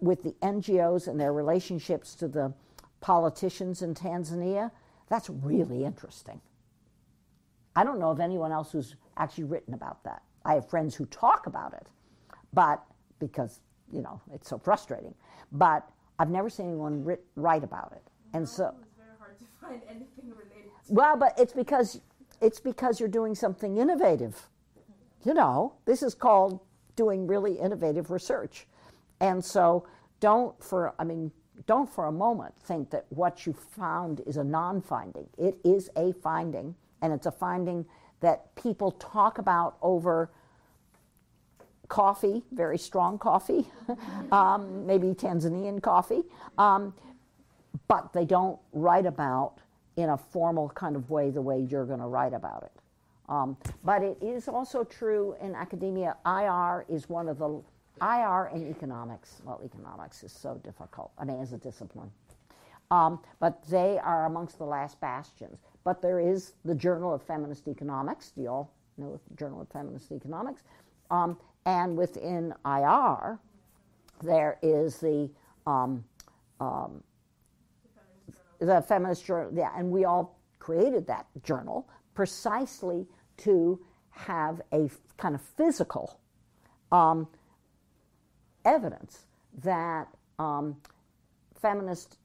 with 0.00 0.22
the 0.22 0.32
NGOs 0.42 1.06
and 1.08 1.20
their 1.20 1.32
relationships 1.32 2.14
to 2.16 2.28
the 2.28 2.52
politicians 3.00 3.82
in 3.82 3.94
Tanzania. 3.94 4.70
That's 5.08 5.28
really 5.30 5.84
interesting. 5.84 6.40
I 7.76 7.84
don't 7.84 7.98
know 7.98 8.10
of 8.10 8.20
anyone 8.20 8.52
else 8.52 8.72
who's 8.72 8.96
actually 9.16 9.44
written 9.44 9.74
about 9.74 10.02
that. 10.04 10.22
I 10.44 10.54
have 10.54 10.68
friends 10.68 10.94
who 10.94 11.06
talk 11.06 11.46
about 11.46 11.72
it, 11.74 11.86
but 12.52 12.82
because 13.18 13.60
you 13.92 14.02
know 14.02 14.20
it's 14.32 14.48
so 14.48 14.58
frustrating. 14.58 15.14
But 15.52 15.88
I've 16.18 16.30
never 16.30 16.50
seen 16.50 16.66
anyone 16.68 17.04
writ- 17.04 17.24
write 17.36 17.64
about 17.64 17.92
it, 17.92 18.02
and 18.32 18.48
so 18.48 18.74
it's 18.82 18.96
very 18.96 19.16
hard 19.18 19.38
to 19.38 19.44
find 19.60 19.82
anything 19.88 20.30
related. 20.30 20.70
well, 20.88 21.16
but 21.16 21.34
it's 21.38 21.52
because 21.52 22.00
it's 22.40 22.60
because 22.60 22.98
you're 22.98 23.08
doing 23.08 23.34
something 23.34 23.76
innovative. 23.76 24.48
You 25.24 25.34
know, 25.34 25.74
this 25.84 26.02
is 26.02 26.14
called 26.14 26.60
doing 26.96 27.26
really 27.26 27.54
innovative 27.58 28.10
research. 28.10 28.66
And 29.20 29.44
so 29.44 29.86
don't 30.20 30.62
for 30.62 30.94
I 30.98 31.04
mean, 31.04 31.30
don't 31.66 31.88
for 31.88 32.06
a 32.06 32.12
moment 32.12 32.54
think 32.62 32.90
that 32.90 33.06
what 33.10 33.46
you 33.46 33.52
found 33.52 34.20
is 34.26 34.36
a 34.36 34.44
non-finding. 34.44 35.28
It 35.38 35.58
is 35.64 35.90
a 35.96 36.12
finding 36.12 36.74
and 37.02 37.12
it's 37.12 37.26
a 37.26 37.32
finding 37.32 37.86
that 38.20 38.54
people 38.54 38.92
talk 38.92 39.38
about 39.38 39.76
over 39.82 40.30
coffee, 41.88 42.42
very 42.52 42.78
strong 42.78 43.18
coffee, 43.18 43.66
um, 44.32 44.86
maybe 44.86 45.08
Tanzanian 45.08 45.82
coffee, 45.82 46.22
um, 46.56 46.94
but 47.88 48.12
they 48.12 48.24
don't 48.24 48.58
write 48.72 49.06
about 49.06 49.56
in 49.96 50.10
a 50.10 50.16
formal 50.16 50.68
kind 50.70 50.96
of 50.96 51.10
way 51.10 51.30
the 51.30 51.42
way 51.42 51.60
you're 51.60 51.84
going 51.84 51.98
to 51.98 52.06
write 52.06 52.32
about 52.32 52.62
it. 52.62 52.72
Um, 53.28 53.56
but 53.84 54.02
it 54.02 54.18
is 54.22 54.48
also 54.48 54.82
true 54.84 55.36
in 55.40 55.54
academia. 55.54 56.16
IR 56.26 56.84
is 56.88 57.08
one 57.08 57.28
of 57.28 57.38
the 57.38 57.62
IR 58.02 58.50
and 58.52 58.66
economics. 58.68 59.40
Well, 59.44 59.60
economics 59.64 60.22
is 60.22 60.32
so 60.32 60.60
difficult. 60.64 61.12
I 61.18 61.24
mean, 61.24 61.40
as 61.40 61.52
a 61.52 61.58
discipline. 61.58 62.10
Um, 62.90 63.20
but 63.38 63.62
they 63.68 63.98
are 63.98 64.26
amongst 64.26 64.58
the 64.58 64.64
last 64.64 65.00
bastions. 65.00 65.58
But 65.84 66.02
there 66.02 66.20
is 66.20 66.54
the 66.64 66.74
Journal 66.74 67.14
of 67.14 67.22
Feminist 67.22 67.68
Economics. 67.68 68.32
Do 68.32 68.42
you 68.42 68.48
all 68.48 68.74
know 68.98 69.20
the 69.28 69.36
Journal 69.36 69.60
of 69.60 69.68
Feminist 69.68 70.10
Economics? 70.12 70.62
Um, 71.10 71.38
and 71.66 71.96
within 71.96 72.52
IR, 72.64 73.38
there 74.22 74.58
is 74.62 74.98
the 74.98 75.30
um, 75.66 76.04
um, 76.60 77.02
the 78.58 78.82
feminist 78.82 79.24
journal. 79.24 79.50
Yeah, 79.54 79.70
and 79.76 79.90
we 79.90 80.04
all 80.04 80.38
created 80.58 81.06
that 81.06 81.26
journal 81.42 81.88
precisely 82.14 83.06
to 83.38 83.80
have 84.10 84.60
a 84.72 84.90
kind 85.16 85.34
of 85.34 85.40
physical 85.40 86.20
um, 86.92 87.26
evidence 88.64 89.26
that 89.62 90.08
um, 90.38 90.76
feminist 91.60 92.18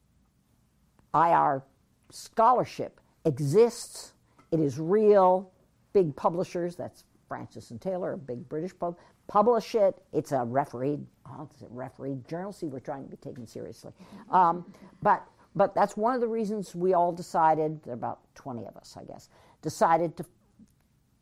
IR 1.14 1.62
scholarship 2.10 3.00
exists. 3.24 4.12
It 4.52 4.60
is 4.60 4.78
real. 4.78 5.50
Big 5.92 6.14
publishers, 6.14 6.76
that's 6.76 7.04
Francis 7.28 7.70
and 7.70 7.80
Taylor, 7.80 8.12
a 8.12 8.18
big 8.18 8.48
British 8.48 8.78
pub, 8.78 8.96
publish 9.26 9.74
it. 9.74 9.96
It's 10.12 10.32
a 10.32 10.44
refereed, 10.44 11.04
oh, 11.26 11.48
it's 11.50 11.62
a 11.62 11.68
refereed 11.70 12.26
journal. 12.28 12.52
See, 12.52 12.66
we're 12.66 12.80
trying 12.80 13.04
to 13.04 13.10
be 13.10 13.16
taken 13.16 13.46
seriously. 13.46 13.92
Um, 14.30 14.64
but, 15.02 15.26
but 15.54 15.74
that's 15.74 15.96
one 15.96 16.14
of 16.14 16.20
the 16.20 16.28
reasons 16.28 16.74
we 16.74 16.94
all 16.94 17.12
decided, 17.12 17.82
there 17.82 17.92
are 17.92 17.94
about 17.94 18.20
20 18.34 18.66
of 18.66 18.76
us, 18.76 18.96
I 18.98 19.04
guess, 19.04 19.30
decided 19.62 20.16
to, 20.18 20.24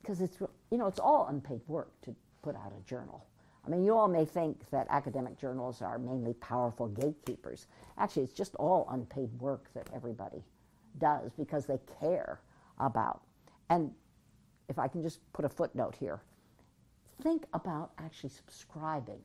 because 0.03 0.21
it's, 0.21 0.39
you 0.71 0.79
know, 0.79 0.87
it's 0.87 0.99
all 0.99 1.29
unpaid 1.29 1.61
work 1.67 1.93
to 2.03 2.15
put 2.43 2.57
out 2.57 2.73
a 2.77 2.89
journal. 2.89 3.25
I 3.67 3.71
mean, 3.71 3.83
you 3.83 3.97
all 3.97 4.09
may 4.09 4.25
think 4.25 4.69
that 4.71 4.87
academic 4.91 5.39
journals 5.39 5.81
are 5.81 5.99
mainly 5.99 6.35
powerful 6.35 6.89
gatekeepers. 6.89 7.67
Actually, 7.97 8.25
it's 8.25 8.35
just 8.35 8.55
all 8.57 8.87
unpaid 8.91 9.31
work 9.41 9.71
that 9.75 9.89
everybody 9.95 10.43
does 10.99 11.33
because 11.33 11.67
they 11.67 11.79
care 12.01 12.41
about. 12.79 13.23
And 13.71 13.91
if 14.69 14.79
I 14.79 14.89
can 14.89 15.03
just 15.03 15.21
put 15.33 15.45
a 15.45 15.49
footnote 15.49 15.95
here, 15.95 16.21
think 17.23 17.47
about 17.55 17.93
actually 17.99 18.31
subscribing 18.31 19.21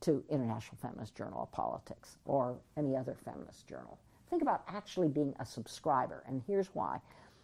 to 0.00 0.24
International 0.28 0.76
Feminist 0.80 1.14
Journal 1.14 1.42
of 1.42 1.52
Politics 1.52 2.18
or 2.24 2.58
any 2.76 2.96
other 2.96 3.16
feminist 3.24 3.66
journal. 3.66 3.98
Think 4.28 4.42
about 4.42 4.64
actually 4.68 5.08
being 5.08 5.34
a 5.38 5.46
subscriber, 5.46 6.24
and 6.26 6.42
here's 6.46 6.68
why. 6.74 7.00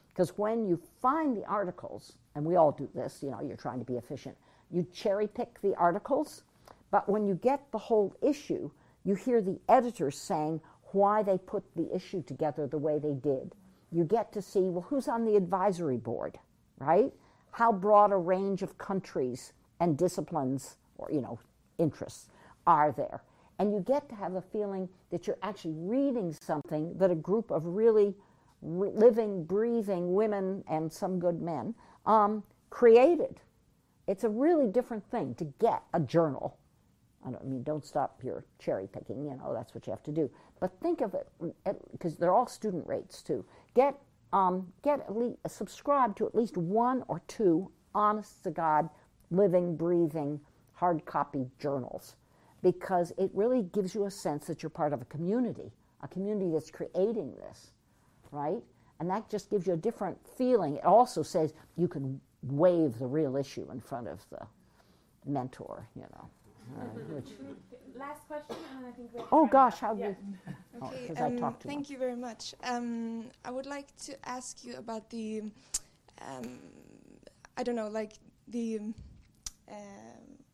Because 0.09 0.37
when 0.37 0.67
you 0.67 0.79
find 1.01 1.37
the 1.37 1.45
articles, 1.47 2.13
and 2.35 2.45
we 2.45 2.57
all 2.57 2.73
do 2.73 2.89
this, 2.95 3.23
you 3.23 3.31
know, 3.31 3.41
you're 3.41 3.57
trying 3.57 3.79
to 3.79 3.85
be 3.85 3.97
efficient, 3.97 4.37
you 4.73 4.87
cherry 4.93 5.29
pick 5.29 5.61
the 5.61 5.75
articles, 5.77 6.43
but 6.91 7.09
when 7.09 7.27
you 7.27 7.35
get 7.35 7.71
the 7.71 7.79
whole 7.79 8.17
issue, 8.23 8.71
you 9.05 9.15
hear 9.15 9.41
the 9.41 9.59
editors 9.69 10.19
saying 10.19 10.61
why 10.93 11.23
they 11.23 11.39
put 11.39 11.65
the 11.77 11.95
issue 11.95 12.23
together 12.23 12.67
the 12.67 12.79
way 12.79 12.99
they 12.99 13.15
did. 13.15 13.55
You 13.91 14.05
get 14.05 14.33
to 14.33 14.43
see, 14.43 14.61
well, 14.61 14.87
who's 14.89 15.09
on 15.09 15.25
the 15.25 15.37
advisory 15.37 15.97
board, 15.97 16.39
right? 16.79 17.13
How 17.51 17.73
broad 17.73 18.13
a 18.13 18.17
range 18.17 18.63
of 18.63 18.79
countries 18.79 19.53
and 19.81 19.99
disciplines 19.99 20.77
or, 20.97 21.11
you 21.13 21.21
know, 21.21 21.39
interests 21.79 22.29
are 22.67 22.93
there. 22.93 23.23
And 23.59 23.73
you 23.73 23.81
get 23.81 24.09
to 24.09 24.15
have 24.15 24.35
a 24.35 24.41
feeling 24.41 24.89
that 25.11 25.27
you're 25.27 25.39
actually 25.43 25.75
reading 25.77 26.35
something 26.41 26.97
that 26.97 27.11
a 27.11 27.15
group 27.15 27.51
of 27.51 27.67
really 27.67 28.15
living, 28.63 29.45
breathing 29.45 30.15
women 30.15 30.65
and 30.69 30.91
some 30.91 31.19
good 31.19 31.41
men 31.41 31.75
um, 32.07 32.43
created. 32.71 33.41
It's 34.07 34.25
a 34.25 34.29
really 34.29 34.69
different 34.69 35.09
thing 35.11 35.35
to 35.37 35.45
get 35.61 35.83
a 35.95 36.01
journal. 36.01 36.59
I, 37.25 37.31
don't, 37.31 37.43
I 37.43 37.45
mean, 37.45 37.63
don't 37.63 37.85
stop 37.85 38.21
your 38.25 38.45
cherry 38.59 38.89
picking, 38.93 39.25
you 39.25 39.31
know, 39.37 39.53
that's 39.55 39.75
what 39.75 39.87
you 39.87 39.93
have 39.93 40.03
to 40.05 40.13
do. 40.13 40.31
But 40.61 40.73
think 40.81 41.01
of 41.01 41.15
it, 41.15 41.29
because 41.93 42.17
they're 42.17 42.33
all 42.33 42.47
student 42.47 42.87
rates 42.87 43.23
too. 43.23 43.45
Get, 43.75 43.97
um, 44.33 44.73
get 44.83 45.01
at 45.01 45.17
least, 45.17 45.39
subscribe 45.47 46.17
to 46.17 46.27
at 46.27 46.35
least 46.35 46.57
one 46.57 47.05
or 47.07 47.23
two 47.29 47.71
honest 47.95 48.43
to 48.45 48.51
God, 48.51 48.89
living, 49.31 49.77
breathing, 49.77 50.41
hard 50.73 51.05
copy 51.05 51.47
journals 51.61 52.17
because 52.63 53.13
it 53.19 53.31
really 53.35 53.63
gives 53.63 53.95
you 53.95 54.07
a 54.07 54.11
sense 54.11 54.47
that 54.47 54.63
you're 54.63 54.71
part 54.71 54.93
of 54.93 55.03
a 55.03 55.05
community, 55.07 55.73
a 56.03 56.09
community 56.09 56.51
that's 56.51 56.71
creating 56.71 57.35
this, 57.37 57.73
right? 58.31 58.63
And 59.01 59.11
that 59.11 59.29
just 59.29 59.51
gives 59.51 59.67
you 59.67 59.75
a 59.75 59.77
different 59.77 60.19
feeling. 60.39 60.77
It 60.77 60.85
also 60.85 61.23
says 61.23 61.53
you 61.77 61.89
can 61.89 62.21
wave 62.43 62.99
the 62.99 63.07
real 63.07 63.37
issue 63.37 63.67
in 63.71 63.81
front 63.81 64.09
of 64.09 64.19
the 64.31 64.41
mentor, 65.27 65.87
you 65.95 66.03
know. 66.03 66.29
Uh, 66.77 66.85
which, 67.15 67.29
Last 67.95 68.27
question, 68.27 68.57
and 68.79 68.87
I 68.87 68.91
think 68.93 69.11
we 69.13 69.21
oh 69.33 69.47
gosh, 69.47 69.79
how 69.79 69.93
do 69.95 70.17
oh, 70.81 70.87
Okay, 70.87 71.09
'cause 71.09 71.17
I 71.19 71.27
um, 71.27 71.37
too 71.37 71.69
thank 71.69 71.81
much. 71.81 71.91
you 71.91 71.99
very 71.99 72.17
much. 72.17 72.55
Um, 72.65 73.27
I 73.45 73.51
would 73.51 73.67
like 73.67 73.95
to 74.07 74.17
ask 74.29 74.65
you 74.65 74.77
about 74.77 75.11
the, 75.11 75.43
um, 76.27 76.59
I 77.59 77.63
don't 77.63 77.77
know, 77.77 77.89
like 77.89 78.15
the, 78.49 78.79
um, 78.79 78.95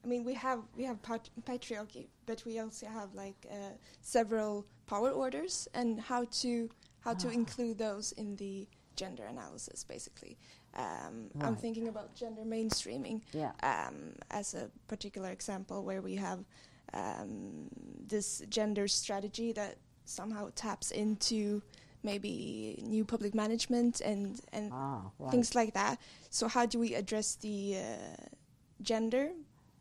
I 0.04 0.06
mean, 0.08 0.24
we 0.24 0.34
have 0.34 0.62
we 0.76 0.82
have 0.84 1.00
pat- 1.02 1.30
patriarchy, 1.44 2.08
but 2.26 2.44
we 2.44 2.58
also 2.58 2.86
have 2.86 3.14
like 3.14 3.46
uh, 3.50 3.54
several 4.00 4.66
power 4.86 5.10
orders, 5.10 5.68
and 5.74 6.00
how 6.00 6.24
to 6.42 6.68
how 7.00 7.14
to 7.14 7.28
Ah. 7.28 7.32
include 7.32 7.78
those 7.78 8.10
in 8.12 8.34
the 8.36 8.66
gender 8.96 9.24
analysis, 9.26 9.84
basically. 9.84 10.36
Um, 10.78 11.30
I'm 11.40 11.56
thinking 11.56 11.88
about 11.88 12.14
gender 12.14 12.42
mainstreaming 12.44 13.20
Yeah. 13.32 13.50
um, 13.62 14.12
as 14.30 14.54
a 14.54 14.70
particular 14.86 15.30
example 15.30 15.82
where 15.84 16.00
we 16.00 16.14
have 16.16 16.44
um, 16.94 17.68
this 18.06 18.42
gender 18.48 18.86
strategy 18.88 19.52
that 19.52 19.76
somehow 20.04 20.50
taps 20.54 20.90
into 20.92 21.60
maybe 22.04 22.82
new 22.86 23.04
public 23.04 23.34
management 23.34 24.00
and 24.00 24.40
and 24.52 24.70
Ah, 24.72 25.02
right. 25.18 25.30
things 25.32 25.54
like 25.54 25.72
that. 25.74 25.98
So 26.30 26.46
how 26.48 26.64
do 26.66 26.78
we 26.78 26.94
address 26.94 27.34
the 27.36 27.76
uh, 27.76 28.26
gender 28.80 29.32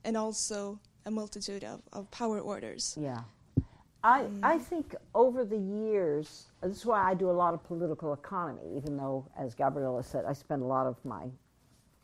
and 0.03 0.17
also 0.17 0.79
a 1.05 1.11
multitude 1.11 1.63
of, 1.63 1.81
of 1.93 2.09
power 2.11 2.39
orders? 2.39 2.97
Yeah. 2.99 3.21
I, 4.07 4.27
I 4.41 4.57
think 4.57 4.95
over 5.13 5.43
the 5.43 5.57
years, 5.57 6.45
this 6.63 6.77
is 6.77 6.85
why 6.85 7.03
I 7.03 7.13
do 7.13 7.29
a 7.29 7.33
lot 7.33 7.53
of 7.53 7.61
political 7.65 8.13
economy, 8.13 8.61
even 8.77 8.95
though, 8.95 9.27
as 9.37 9.53
Gabriella 9.53 10.01
said, 10.01 10.23
I 10.23 10.31
spend 10.31 10.61
a 10.61 10.65
lot 10.65 10.87
of 10.87 10.95
my 11.03 11.25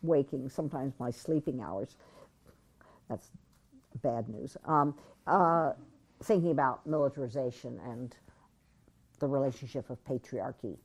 waking, 0.02 0.50
sometimes 0.50 0.94
my 1.00 1.10
sleeping 1.10 1.62
hours. 1.62 1.96
That's 3.08 3.32
bad 4.02 4.28
news. 4.28 4.58
Um, 4.66 4.96
uh, 5.28 5.72
thinking 6.22 6.52
about 6.52 6.86
militarization 6.86 7.80
and 7.86 8.14
the 9.20 9.28
relationship 9.28 9.90
of 9.90 10.04
patriarchy. 10.04 10.76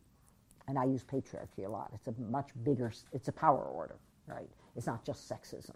And 0.68 0.78
I 0.78 0.84
use 0.84 1.02
patriarchy 1.02 1.66
a 1.66 1.68
lot. 1.68 1.90
It's 1.94 2.06
a 2.06 2.14
much 2.30 2.50
bigger, 2.62 2.92
it's 3.12 3.26
a 3.26 3.32
power 3.32 3.64
order, 3.64 3.96
right? 4.28 4.48
It's 4.76 4.86
not 4.86 5.04
just 5.04 5.28
sexism, 5.28 5.74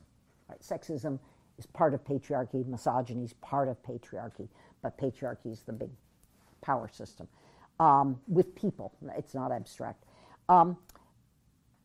right? 0.49 0.61
Sexism 0.61 1.19
is 1.59 1.67
part 1.67 1.95
of 1.95 2.05
patriarchy, 2.05 2.65
misogyny 2.65 3.25
is 3.25 3.33
part 3.35 3.69
of 3.69 3.83
patriarchy, 3.83 4.47
but 4.83 4.99
patriarchy 4.99 5.53
is 5.53 5.63
the 5.63 5.73
big 5.73 5.91
power 6.61 6.89
system 6.89 7.29
um, 7.81 8.21
with 8.29 8.55
people. 8.55 8.93
It's 9.17 9.35
not 9.35 9.53
abstract. 9.53 10.05
Um, 10.49 10.77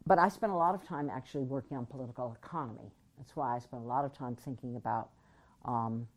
but 0.05 0.19
I 0.19 0.29
spent 0.29 0.51
a 0.51 0.55
lot 0.55 0.73
of 0.73 0.83
time 0.83 1.09
actually 1.09 1.43
working 1.43 1.77
on 1.77 1.85
political 1.85 2.35
economy. 2.41 2.91
That's 3.17 3.35
why 3.35 3.55
I 3.55 3.59
spent 3.59 3.83
a 3.83 3.85
lot 3.85 4.05
of 4.05 4.13
time 4.13 4.35
thinking 4.35 4.75
about 4.75 5.09
um, 5.65 6.07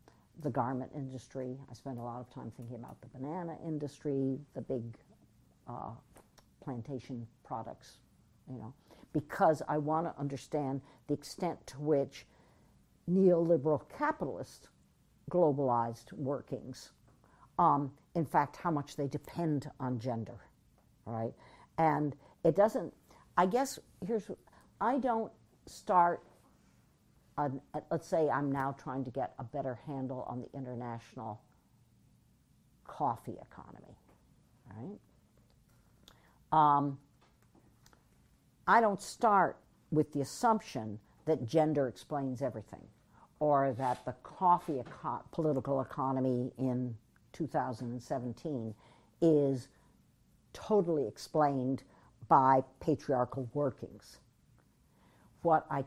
the 0.43 0.51
garment 0.51 0.93
industry. 0.95 1.57
I 1.71 1.75
spent 1.75 1.99
a 1.99 2.03
lot 2.03 2.21
of 2.21 2.33
time 2.33 2.53
thinking 2.57 2.77
about 2.77 3.01
the 3.01 3.09
banana 3.09 3.57
industry, 3.67 4.39
the 4.55 4.61
big 4.61 4.83
uh, 5.69 5.91
plantation 6.63 7.27
products, 7.45 7.99
you 8.49 8.59
know, 8.59 8.73
because 9.13 9.63
I 9.69 9.79
want 9.79 10.07
to 10.07 10.19
understand 10.21 10.83
the 11.09 11.15
extent 11.15 11.67
to 11.69 11.81
which 11.81 12.27
neoliberal 13.11 13.83
capitalist 13.99 14.69
globalized 15.31 16.13
workings, 16.13 16.91
um, 17.59 17.91
in 18.15 18.27
fact, 18.27 18.57
how 18.57 18.71
much 18.71 18.97
they 18.97 19.07
depend 19.07 19.71
on 19.79 19.99
gender, 19.99 20.39
right? 21.07 21.33
And 21.79 22.15
it 22.45 22.57
doesn't, 22.57 22.93
I 23.37 23.47
guess, 23.47 23.79
here's, 24.07 24.31
I 24.81 24.99
don't 24.99 25.33
start, 25.67 26.23
an, 27.39 27.61
let's 27.91 28.09
say 28.09 28.29
I'm 28.29 28.51
now 28.51 28.75
trying 28.83 29.05
to 29.05 29.11
get 29.11 29.33
a 29.39 29.45
better 29.45 29.79
handle 29.87 30.27
on 30.29 30.41
the 30.41 30.49
international 30.59 31.41
coffee 32.85 33.37
economy, 33.41 33.97
right? 34.77 34.99
Um, 36.53 36.99
I 38.67 38.81
don't 38.81 39.01
start 39.01 39.59
with 39.91 40.13
the 40.13 40.21
assumption 40.21 40.99
that 41.27 41.47
gender 41.47 41.89
explains 41.89 42.43
everything 42.43 42.83
or 43.41 43.75
that 43.79 44.05
the 44.05 44.13
coffee 44.23 44.79
eco- 44.79 45.23
political 45.33 45.81
economy 45.81 46.53
in 46.59 46.95
2017 47.33 48.75
is 49.23 49.69
totally 50.53 51.07
explained 51.07 51.83
by 52.29 52.63
patriarchal 52.81 53.49
workings. 53.55 54.19
What 55.43 55.67
I 55.71 55.85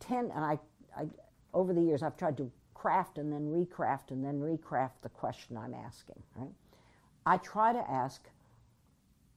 tend, 0.00 0.32
and 0.34 0.44
I, 0.44 0.58
I, 0.96 1.06
over 1.54 1.72
the 1.72 1.80
years, 1.80 2.02
I've 2.02 2.16
tried 2.16 2.36
to 2.38 2.50
craft 2.74 3.18
and 3.18 3.32
then 3.32 3.46
recraft 3.46 4.10
and 4.10 4.24
then 4.24 4.40
recraft 4.40 5.02
the 5.02 5.08
question 5.10 5.56
I'm 5.56 5.74
asking, 5.74 6.22
right? 6.34 6.50
I 7.24 7.36
try 7.36 7.72
to 7.72 7.90
ask 7.90 8.22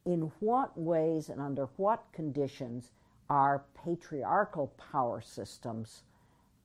in 0.06 0.32
what 0.40 0.78
ways 0.78 1.30
and 1.30 1.40
under 1.40 1.68
what 1.78 2.04
conditions 2.14 2.92
are 3.30 3.64
patriarchal 3.84 4.74
power 4.92 5.22
systems 5.22 6.04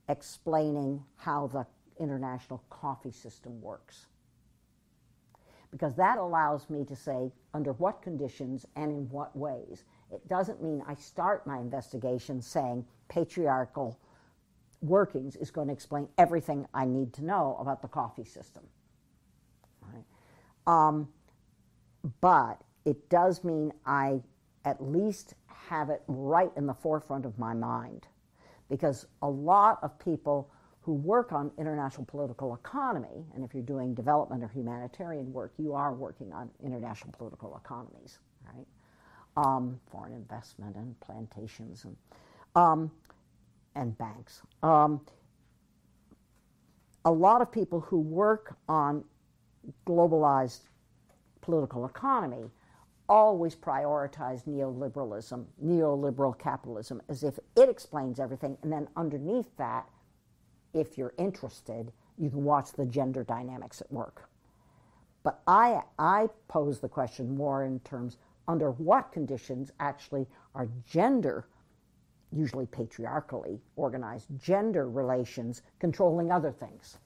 explaining 0.09 1.03
how 1.15 1.47
the 1.47 1.65
international 1.99 2.63
coffee 2.69 3.11
system 3.11 3.61
works? 3.61 4.07
Because 5.71 5.95
that 5.95 6.17
allows 6.17 6.69
me 6.69 6.83
to 6.85 6.95
say 6.95 7.31
under 7.53 7.73
what 7.73 8.01
conditions 8.01 8.65
and 8.75 8.91
in 8.91 9.09
what 9.09 9.35
ways. 9.35 9.83
It 10.11 10.27
doesn't 10.27 10.63
mean 10.63 10.83
I 10.87 10.95
start 10.95 11.45
my 11.45 11.59
investigation 11.59 12.41
saying 12.41 12.85
patriarchal 13.07 13.99
workings 14.81 15.35
is 15.35 15.51
going 15.51 15.67
to 15.67 15.73
explain 15.73 16.07
everything 16.17 16.65
I 16.73 16.85
need 16.85 17.13
to 17.13 17.25
know 17.25 17.57
about 17.59 17.81
the 17.81 17.87
coffee 17.87 18.25
system. 18.25 18.63
Right? 19.81 20.05
Um, 20.65 21.09
but 22.21 22.61
it 22.85 23.09
does 23.09 23.43
mean 23.43 23.71
I 23.85 24.21
at 24.65 24.81
least 24.81 25.35
have 25.47 25.89
it 25.89 26.01
right 26.07 26.51
in 26.55 26.65
the 26.65 26.73
forefront 26.73 27.25
of 27.25 27.37
my 27.37 27.53
mind. 27.53 28.07
Because 28.69 29.07
a 29.21 29.29
lot 29.29 29.79
of 29.81 29.97
people 29.99 30.49
who 30.81 30.93
work 30.93 31.33
on 31.33 31.51
international 31.57 32.05
political 32.05 32.55
economy, 32.55 33.25
and 33.35 33.43
if 33.43 33.53
you're 33.53 33.63
doing 33.63 33.93
development 33.93 34.43
or 34.43 34.47
humanitarian 34.47 35.31
work, 35.33 35.53
you 35.57 35.73
are 35.73 35.93
working 35.93 36.31
on 36.33 36.49
international 36.63 37.13
political 37.17 37.59
economies, 37.63 38.19
right? 38.45 38.65
Um, 39.37 39.79
foreign 39.91 40.13
investment 40.13 40.75
and 40.75 40.99
plantations 40.99 41.85
and, 41.85 41.95
um, 42.55 42.91
and 43.75 43.97
banks. 43.97 44.41
Um, 44.63 45.01
a 47.05 47.11
lot 47.11 47.41
of 47.41 47.51
people 47.51 47.79
who 47.79 47.99
work 47.99 48.57
on 48.67 49.03
globalized 49.85 50.61
political 51.41 51.85
economy 51.85 52.49
always 53.09 53.55
prioritize 53.55 54.45
neoliberalism, 54.45 55.43
neoliberal 55.63 56.37
capitalism, 56.37 57.01
as 57.09 57.23
if 57.23 57.39
it 57.57 57.67
explains 57.67 58.19
everything. 58.19 58.57
And 58.61 58.71
then 58.71 58.87
underneath 58.95 59.49
that, 59.57 59.89
if 60.73 60.97
you're 60.97 61.15
interested, 61.17 61.91
you 62.17 62.29
can 62.29 62.43
watch 62.43 62.71
the 62.73 62.85
gender 62.85 63.23
dynamics 63.23 63.81
at 63.81 63.91
work. 63.91 64.29
But 65.23 65.41
I, 65.47 65.81
I 65.97 66.29
pose 66.47 66.79
the 66.79 66.87
question 66.87 67.35
more 67.35 67.63
in 67.63 67.79
terms 67.79 68.17
under 68.47 68.71
what 68.71 69.11
conditions 69.11 69.71
actually 69.79 70.27
are 70.55 70.69
gender, 70.87 71.47
usually 72.31 72.67
patriarchally 72.67 73.59
organized 73.75 74.27
gender 74.39 74.89
relations, 74.89 75.63
controlling 75.79 76.31
other 76.31 76.51
things. 76.51 76.99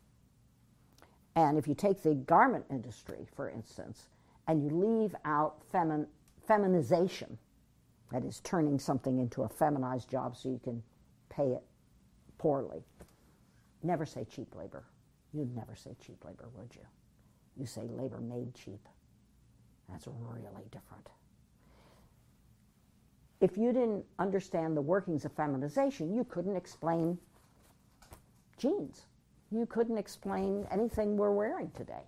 And 1.35 1.57
if 1.57 1.67
you 1.67 1.73
take 1.73 2.03
the 2.03 2.13
garment 2.13 2.65
industry, 2.69 3.25
for 3.35 3.49
instance, 3.49 4.07
and 4.47 4.63
you 4.63 4.69
leave 4.69 5.15
out 5.25 5.61
femin- 5.71 6.07
feminization, 6.45 7.37
that 8.11 8.23
is, 8.23 8.39
turning 8.41 8.77
something 8.79 9.19
into 9.19 9.43
a 9.43 9.49
feminized 9.49 10.09
job 10.09 10.35
so 10.35 10.49
you 10.49 10.59
can 10.63 10.83
pay 11.29 11.47
it 11.47 11.63
poorly. 12.37 12.83
Never 13.81 14.05
say 14.05 14.25
cheap 14.25 14.55
labor. 14.55 14.83
You'd 15.33 15.55
never 15.55 15.75
say 15.75 15.95
cheap 16.05 16.23
labor, 16.25 16.49
would 16.55 16.75
you? 16.75 16.85
You 17.57 17.65
say 17.65 17.87
labor 17.87 18.19
made 18.19 18.53
cheap. 18.53 18.87
That's 19.89 20.07
really 20.07 20.65
different. 20.71 21.09
If 23.41 23.57
you 23.57 23.73
didn't 23.73 24.05
understand 24.19 24.77
the 24.77 24.81
workings 24.81 25.25
of 25.25 25.33
feminization, 25.33 26.13
you 26.13 26.23
couldn't 26.23 26.55
explain 26.55 27.17
jeans. 28.57 29.05
You 29.51 29.65
couldn't 29.65 29.97
explain 29.97 30.65
anything 30.71 31.17
we're 31.17 31.31
wearing 31.31 31.69
today, 31.71 32.05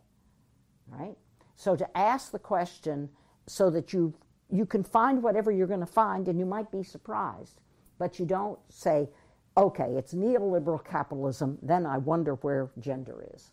right? 0.87 1.17
So 1.55 1.75
to 1.75 1.97
ask 1.97 2.31
the 2.31 2.39
question 2.39 3.09
so 3.47 3.69
that 3.69 3.93
you 3.93 4.13
you 4.51 4.65
can 4.65 4.83
find 4.83 5.23
whatever 5.23 5.51
you're 5.51 5.67
going 5.67 5.79
to 5.79 5.85
find 5.85 6.27
and 6.27 6.37
you 6.37 6.45
might 6.45 6.71
be 6.71 6.83
surprised, 6.83 7.61
but 7.97 8.19
you 8.19 8.25
don't 8.25 8.59
say, 8.69 9.09
okay, 9.57 9.95
it's 9.97 10.13
neoliberal 10.13 10.83
capitalism, 10.83 11.57
then 11.61 11.85
I 11.85 11.97
wonder 11.97 12.35
where 12.35 12.69
gender 12.79 13.25
is. 13.33 13.51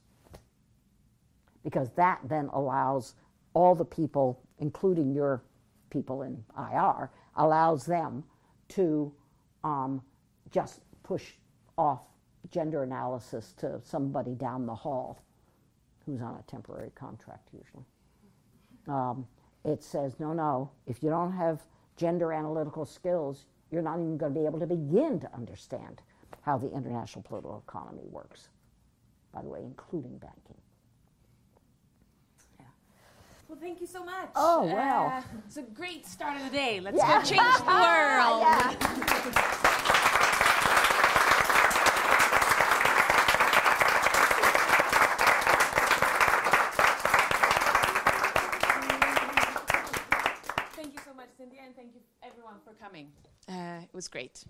Because 1.65 1.91
that 1.97 2.21
then 2.29 2.51
allows 2.53 3.15
all 3.55 3.75
the 3.75 3.85
people, 3.85 4.43
including 4.59 5.15
your 5.15 5.43
people 5.91 6.23
in 6.23 6.45
IR, 6.59 7.11
allows 7.37 7.87
them 7.87 8.25
to 8.69 9.13
um, 9.65 10.03
just 10.51 10.81
push 11.03 11.33
off 11.79 12.05
gender 12.51 12.83
analysis 12.83 13.53
to 13.59 13.81
somebody 13.85 14.35
down 14.35 14.67
the 14.67 14.75
hall 14.75 15.21
who's 16.05 16.21
on 16.21 16.35
a 16.35 16.51
temporary 16.51 16.91
contract 16.95 17.49
usually. 17.53 17.85
Um, 18.89 19.27
it 19.65 19.83
says, 19.83 20.19
no, 20.19 20.33
no, 20.33 20.71
if 20.87 21.03
you 21.03 21.11
don't 21.11 21.33
have 21.33 21.61
gender 21.97 22.33
analytical 22.33 22.85
skills, 22.85 23.47
you're 23.71 23.83
not 23.83 23.95
even 23.99 24.17
going 24.17 24.35
to 24.35 24.41
be 24.41 24.47
able 24.47 24.59
to 24.61 24.67
begin 24.67 25.21
to 25.21 25.33
understand 25.35 26.03
how 26.43 26.59
the 26.59 26.71
international 26.73 27.23
political 27.23 27.63
economy 27.67 28.03
works. 28.11 28.49
By 29.33 29.43
the 29.43 29.49
way, 29.49 29.61
including 29.63 30.19
banking. 30.19 30.57
Well, 33.49 33.61
thank 33.61 33.83
you 33.83 33.87
so 33.87 34.03
much. 34.03 34.31
Oh, 34.35 34.63
wow. 34.65 35.19
Uh, 35.19 35.23
it's 35.47 35.59
a 35.59 35.63
great 35.63 36.07
start 36.07 36.39
of 36.39 36.45
the 36.45 36.57
day. 36.57 36.81
Let's 36.81 36.97
Yeah. 36.97 37.19
go 37.19 37.23
change 37.23 37.59
the 37.59 37.65
world. 37.67 38.41
Yeah. 38.41 39.69
It 53.93 53.97
was 53.97 54.09
great. 54.09 54.45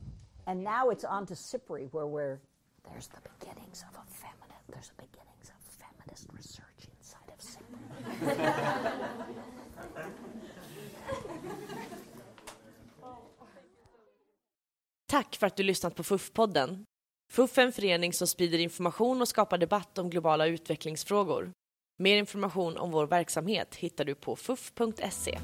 And 0.47 0.62
now 0.62 0.90
it's 0.90 1.05
on 1.05 1.27
to 1.27 1.35
CIPRI, 1.35 1.89
where 1.93 2.06
we're, 2.06 2.39
there's 2.89 3.09
the 3.09 3.20
beginnings 3.39 3.85
of 3.89 3.97
a 3.97 4.05
feminist, 4.06 4.66
there's 4.73 4.89
the 4.89 5.02
beginnings 5.02 5.51
of 5.51 5.56
feminist 5.82 6.28
research 6.32 6.89
inside 6.98 7.28
of 7.35 7.40
CIPRI. 7.40 7.82
Tack 15.06 15.36
för 15.36 15.47
att 15.47 15.56
du 15.56 15.62
lyssnat 15.62 15.94
på 15.94 16.02
FUF-podden. 16.02 16.85
FUF 17.32 17.59
är 17.59 17.62
en 17.62 17.73
förening 17.73 18.12
som 18.12 18.27
sprider 18.27 18.59
information 18.59 19.20
och 19.20 19.28
skapar 19.28 19.59
debatt 19.59 19.98
om 19.98 20.10
globala 20.10 20.47
utvecklingsfrågor. 20.47 21.52
Mer 21.98 22.16
information 22.16 22.77
om 22.77 22.90
vår 22.90 23.06
verksamhet 23.06 23.74
hittar 23.74 24.05
du 24.05 24.14
på 24.14 24.36
fuf.se. 24.36 25.39